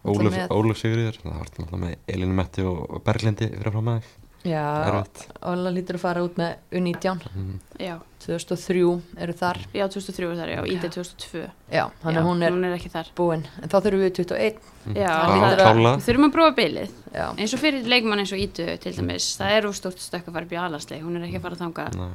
[0.05, 4.03] Óluf, Sigurður það var alltaf með Elinu Metti og Berglindi fyrir að
[4.45, 5.05] Já.
[5.45, 7.57] Óla lítur að fara út með U19 mm.
[7.77, 8.85] já, 2003
[9.21, 9.59] eru þar.
[9.77, 11.43] Já, 2003 er það, já, ID 2002
[11.77, 13.11] Já, þannig Já, að hún er hún er ekki þar.
[13.19, 13.45] búin.
[13.61, 14.57] En þá þurfum við 21
[14.97, 15.93] Já, Það það hlýtur er- að- klála.
[16.01, 16.97] við þurfum að prófa bilið.
[17.13, 20.27] Já, eins og fyrir leikmann eins og Ídu til dæmis það er úr stórt stökk
[20.29, 22.11] að fara upp í alansleik hún er ekki að fara þanga Nei,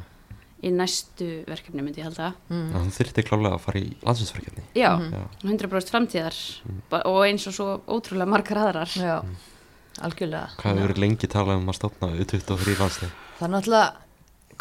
[0.66, 2.34] í næstu verkefni myndi ég halda.
[2.50, 2.72] Mm.
[2.74, 5.12] hann þyrfti klálega að fara í landstöðsverkefni já, Mhm.
[5.14, 5.26] Já.
[5.46, 6.36] 100% framtíðar
[6.90, 8.90] ba- og eins og svo ótrúlega margar aðrar.
[8.98, 9.22] Já,
[10.04, 10.50] algjörlega.
[10.60, 13.94] Hvað hefur verið lengi talað um að stopna U23 landslið Það er náttúrulega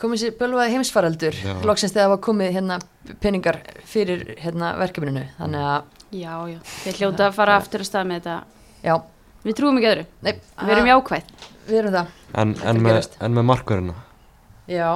[0.00, 2.78] komið sér bölvaði heimsfaraldur loksins þegar var komið hérna
[3.22, 5.24] peningar fyrir hérna verkefninu.
[5.38, 8.38] Þannig að, já, já, við hljóta að fara aftur að stað með þetta.
[8.84, 8.94] Já,
[9.44, 10.32] við trúum ekki öðru, nei,
[10.64, 11.30] við erum jákvæð.
[11.68, 12.16] Við erum það.
[12.34, 13.94] En, en, með, en með markverðina?
[14.70, 14.90] Já.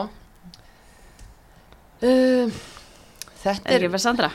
[1.98, 2.58] Um,
[3.38, 4.32] Þetta er er Sandra.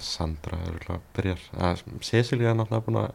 [0.00, 1.44] Sandra er að byrjar.
[1.60, 3.12] Að, Cecilia er náttúrulega búin að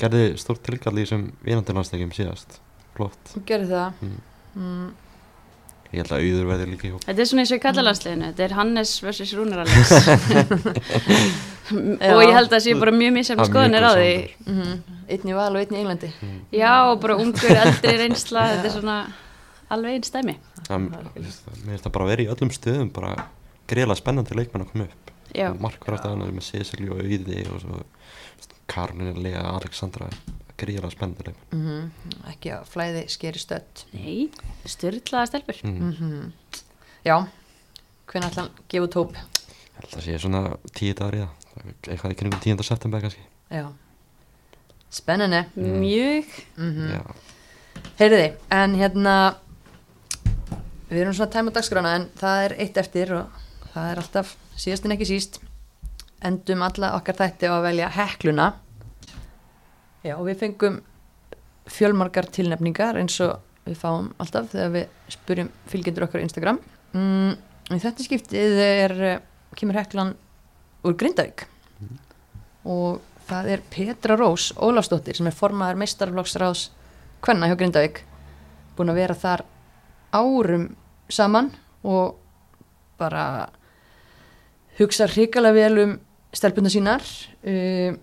[0.00, 2.60] gerði stórt tilkall í þessum vinandurlandsleikjum síðast.
[2.94, 3.34] Flott.
[3.34, 4.04] Hún gerir það.
[4.04, 4.20] Mm.
[4.58, 4.88] mm.
[5.90, 7.04] ég held að auður verði líka í hóp.
[7.06, 8.30] Þetta er svona eins og í kallalandsliðinu.
[8.30, 9.34] Þetta er Hannes vs.
[9.38, 9.94] Rúnar Alex.
[11.72, 14.12] Og ég held að það sé bara mjög er mjög skoðanir á því.
[14.48, 16.08] Mm Einn í val og einn í Englandi.
[16.54, 18.46] Já, og bara ungur, eldri reynsla.
[18.54, 18.94] Þetta er svona
[19.74, 20.36] alveg einn stæmi.
[20.70, 23.10] Mér finnst það bara að vera í öllum stöðum bara
[23.68, 25.12] greiðlega spennandi leikmenn að koma upp.
[25.34, 27.82] Já, markverðastæðan er með Cecilia og Auði og svo
[29.54, 30.08] Alexandra
[30.60, 33.84] greiðlega spennandi leikmenn mm Ekki að flæði skeri stödd.
[33.94, 34.28] Nei,
[34.70, 35.60] styrlaða stelpur.
[35.66, 35.94] Mm.
[35.98, 36.64] mm
[37.04, 37.16] Já
[38.04, 39.14] Hvernig ætla hann gefa út hóp?
[39.16, 40.42] Ég held að sé svona
[40.76, 41.70] tíu dagar í það.
[41.88, 42.66] Eitthvað í kringum 10.
[42.66, 43.24] september kannski.
[43.50, 43.66] Já.
[44.94, 45.40] Spennandi.
[45.56, 45.78] Mm.
[45.82, 46.36] mjög.
[46.60, 47.02] Mm já,
[47.98, 49.14] Heyriði, en hérna
[50.90, 53.38] Við erum svona tæma dagskrána en það er eitt eftir og
[53.72, 55.40] það er alltaf síðast en ekki síst
[56.24, 58.50] endum alla okkar þætti á að velja hekluna.
[60.04, 60.78] Já, og við fengum
[61.70, 66.60] fjölmargar tilnefningar eins og við fáum alltaf þegar við spurjum fylgjendur okkar á Instagram.
[66.92, 67.34] Mm,
[67.72, 69.22] þetta skiptið er eh,
[69.56, 70.14] kemur heklan
[70.84, 71.46] úr Grindavík.
[72.68, 76.68] Og það er Petra Rós Ólafsdóttir sem er formaður meistarflokksráðs
[77.24, 78.02] Kvenna hjá Grindavík.
[78.76, 79.44] Búin að vera þar
[80.14, 80.68] árum
[81.08, 81.50] saman
[81.84, 82.18] og
[83.00, 83.48] bara
[84.78, 85.92] hugsa hrikalega vel um
[86.34, 87.02] stelpuna sínar
[87.46, 87.94] uh,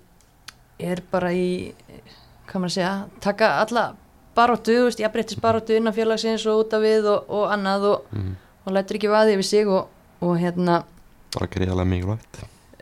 [0.81, 1.73] er bara í
[2.47, 2.93] hvað maður að segja,
[3.23, 3.83] taka alla
[4.35, 7.85] baróttu, þú veist, ég breytist baróttu innan félagsins og út af við og, og annað
[7.91, 8.31] og, mm.
[8.65, 9.87] og lætur ekki vaði yfir sig og,
[10.23, 10.81] og hérna
[11.35, 12.41] bara greiðarlega mikilvægt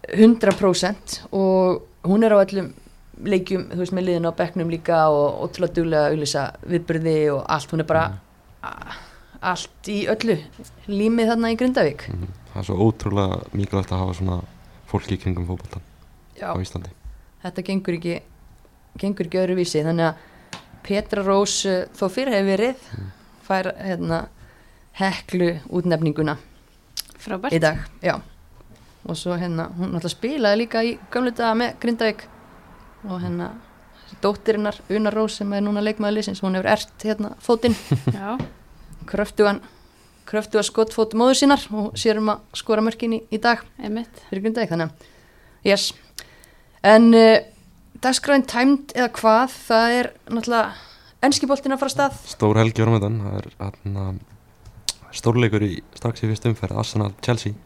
[0.09, 2.71] 100% og hún er á öllum
[3.19, 7.41] leikjum, þú veist, með liðin á bekknum líka og ótrúlega duglega að auðlýsa viðbyrði og
[7.51, 8.03] allt, hún er bara
[8.63, 8.97] a-
[9.51, 10.37] allt í öllu
[10.87, 12.29] límið þarna í Grindavík Mhm.
[12.53, 14.39] Það er svo ótrúlega mikilvægt að hafa svona
[14.89, 15.85] fólki í kringum fótboltan
[16.39, 16.91] Já, á Íslandi.
[17.43, 18.17] Þetta gengur ekki
[18.99, 20.25] gengur ekki öðru vísi, þannig að
[20.83, 22.83] Petra Rós uh, þó fyrir hefur verið
[23.45, 24.19] fær hérna
[24.99, 26.35] heklu útnefninguna
[27.19, 27.53] Frábært.
[27.55, 28.17] í dag, já.
[29.09, 32.25] Og svo hérna, hún náttúrulega spilaði líka í gamlu daga með Grindavík.
[33.07, 33.51] Og hérna
[34.23, 37.75] dóttirinnar Una Rós sem er núna leikmaður liðsins, hún hefur ert hérna fótinn,
[38.17, 38.35] Já,
[40.29, 43.63] kröftugan kröftuga skottfót móður sínar og sér um að skora mörkin í, í dag.
[43.81, 44.11] Einmitt.
[44.29, 44.91] fyrir Grindavík, þannig.
[45.59, 45.87] Að yes,
[46.85, 47.37] en uh,
[48.03, 52.19] dagskræðin tæmt eða hvað, það er náttúrulega enskiboltin að fara stað.
[52.29, 54.05] Stór helgi árum þetta það er hérna
[55.19, 57.57] stórleikur í strax í fyrstu umferð Arsenal Chelsea.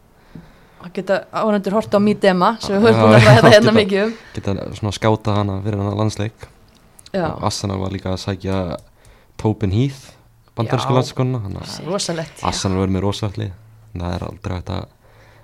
[0.84, 4.02] Að geta ánendur hort á Mídema sem við höfum búin að ræða hérna geta- mikið
[4.06, 4.18] um.
[4.34, 6.48] geta svona skáta hana fyrir hana landsleik.
[7.14, 8.58] Já, og Arsenal var líka að sækja
[9.40, 10.12] Tobin Heath
[10.56, 10.96] bandarísku Já.
[10.98, 11.40] landskonna.
[12.42, 13.48] Arsenal verður með rosalli
[13.94, 14.86] það er aldrei hægt að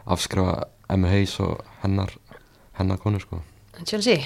[0.07, 0.55] afskrifa
[0.91, 2.11] Emma Hayes og hennar
[2.79, 3.43] hennar konu sko.
[3.85, 4.25] Chelsea?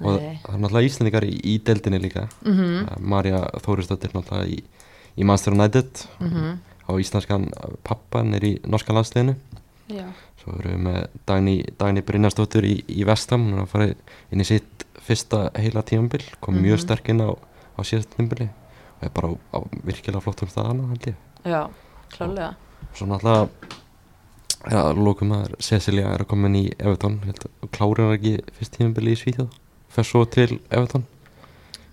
[0.00, 0.38] Og Nei.
[0.44, 2.26] það er náttúrulega Íslandingar í, í deildinni líka.
[2.44, 4.58] Mm Marja Þórisdóttir náttúrulega í,
[5.16, 6.06] í Manchester United.
[6.20, 6.58] Mhm.
[6.86, 7.48] á íslenskan
[7.82, 9.34] pappan er í norska landsliðinu.
[9.90, 10.04] Já,
[10.38, 13.88] svo erum við með Dagný, Dagný Brynjarsdóttir í, í Vestam hún að fara
[14.30, 16.84] inn í sitt fyrsta heila tímambil kom mjög Mhm.
[16.86, 18.65] sterk inn á, á síðast tímambili og
[19.08, 21.18] er bara á, á virkilega flottum staðana held ég.
[21.46, 21.62] Já,
[22.14, 22.54] klálega
[22.96, 23.48] svo náttúrulega
[24.70, 26.96] ja, lókum að Cecilia er að koma inn í að
[27.74, 29.52] klárir hann ekki fyrst tímambili í Svíþjóð?
[29.92, 31.04] Fer svo til Everton?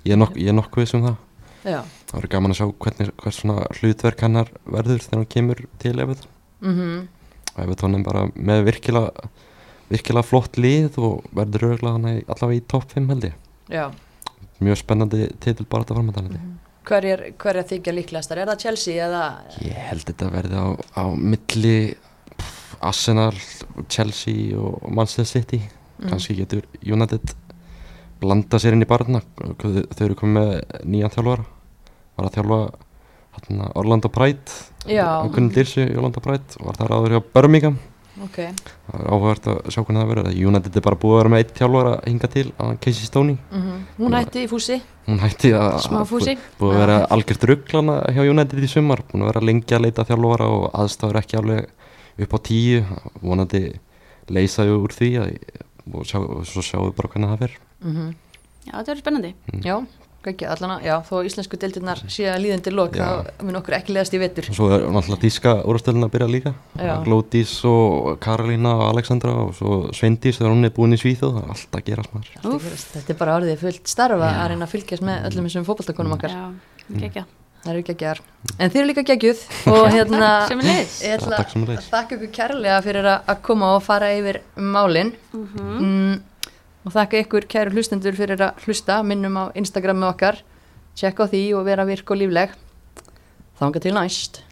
[0.07, 1.19] Ég er, er nokkuð viss um það.
[1.63, 1.79] Já,
[2.09, 5.93] það verður gaman að sjá hvernig hvers svona hlutverk hennar verður þegar hann kemur til
[6.03, 6.33] Everton.
[6.63, 7.05] Mhm.
[7.53, 9.29] Og Everton er bara með virkilega
[9.93, 13.39] virkilega flott lið og verður örgulega hann allavega í topp 5 held ég.
[13.69, 13.85] Já.
[14.63, 19.05] Mjög spennandi titil bara þetta framöndan held ég hverjar, hverjar þykja líklegastar, er það Chelsea
[19.07, 19.23] eða?
[19.63, 20.67] Ég held þetta verði á,
[20.99, 21.77] á milli
[22.83, 23.33] Arsenal,
[23.87, 25.61] Chelsea og Manchester City.
[26.03, 26.09] Mhm.
[26.09, 27.33] kannski getur United
[28.19, 29.21] blanda sér inn í barna.
[29.59, 31.45] Þau eru komið með nýjan þjálfara.
[32.17, 32.59] Var að þjálfa
[33.37, 34.51] hérna, Orlando Pride.
[34.87, 35.23] Já.
[35.31, 36.43] Gunn Dirsi í Orlando Pride.
[36.59, 37.79] Og var þar áður hjá Birmingham
[38.21, 40.27] ok, það er áhugavert að sjá hvernig það verður.
[40.29, 43.07] Að United er bara búið að vera með eitt þjálfara að hinga til að Casey
[43.09, 43.37] Stoney.
[43.51, 43.79] Mhm.
[43.97, 44.81] Hún hætti í fúsi.
[45.07, 46.37] hún hætti að smá fúsi.
[46.59, 49.01] búið að vera algjört rugglana hjá United í sumar.
[49.11, 51.67] Búin að vera lengi að leita þjálfara og aðstæður ekki alveg
[52.19, 52.83] upp á tíu.
[53.21, 53.63] Vonandi
[54.29, 55.33] leysaðu úr því að,
[55.93, 57.57] og, sjá, og svo sjáum við bara hvernig það fer.
[57.83, 58.15] Mhm.
[58.63, 59.33] Já, þetta verður spennandi.
[59.63, 59.75] já,
[60.31, 64.15] ekki allana, já, þó íslensku deildirnar sé að líðandi lok, þá mun okkur ekki leðast
[64.15, 64.47] í vetur.
[64.53, 66.53] Og svo er náttúrulega díska úrstöldin að byrja líka.
[67.03, 71.43] Glódís og Karolína og Alexandra og svo Sveindís þegar hún er búin í Svíþjóð það
[71.43, 72.91] er alltaf að gera smar Allt að gerast.
[72.97, 76.35] þetta er bara orðið fullt starfa að reyna að fylgjast með öllum þessum fótballtakonum okkar.
[76.37, 76.43] Já,
[77.03, 77.25] gekkja.
[77.63, 78.19] það eru geggjar,
[78.59, 79.41] en þeir eru líka geggjuð
[79.71, 84.41] og hérna ég ætla að þakka ykkur kærlega fyrir að að koma og fara yfir
[84.59, 85.13] málin.
[85.31, 86.17] Mm,
[86.83, 89.01] og þakka ykkur kæru hlustendur fyrir að hlusta.
[89.03, 90.41] Minnum á Instagramu okkar.
[90.95, 92.57] Tjekka á því og vera virk og lífleg.
[93.59, 94.43] Þanga til næst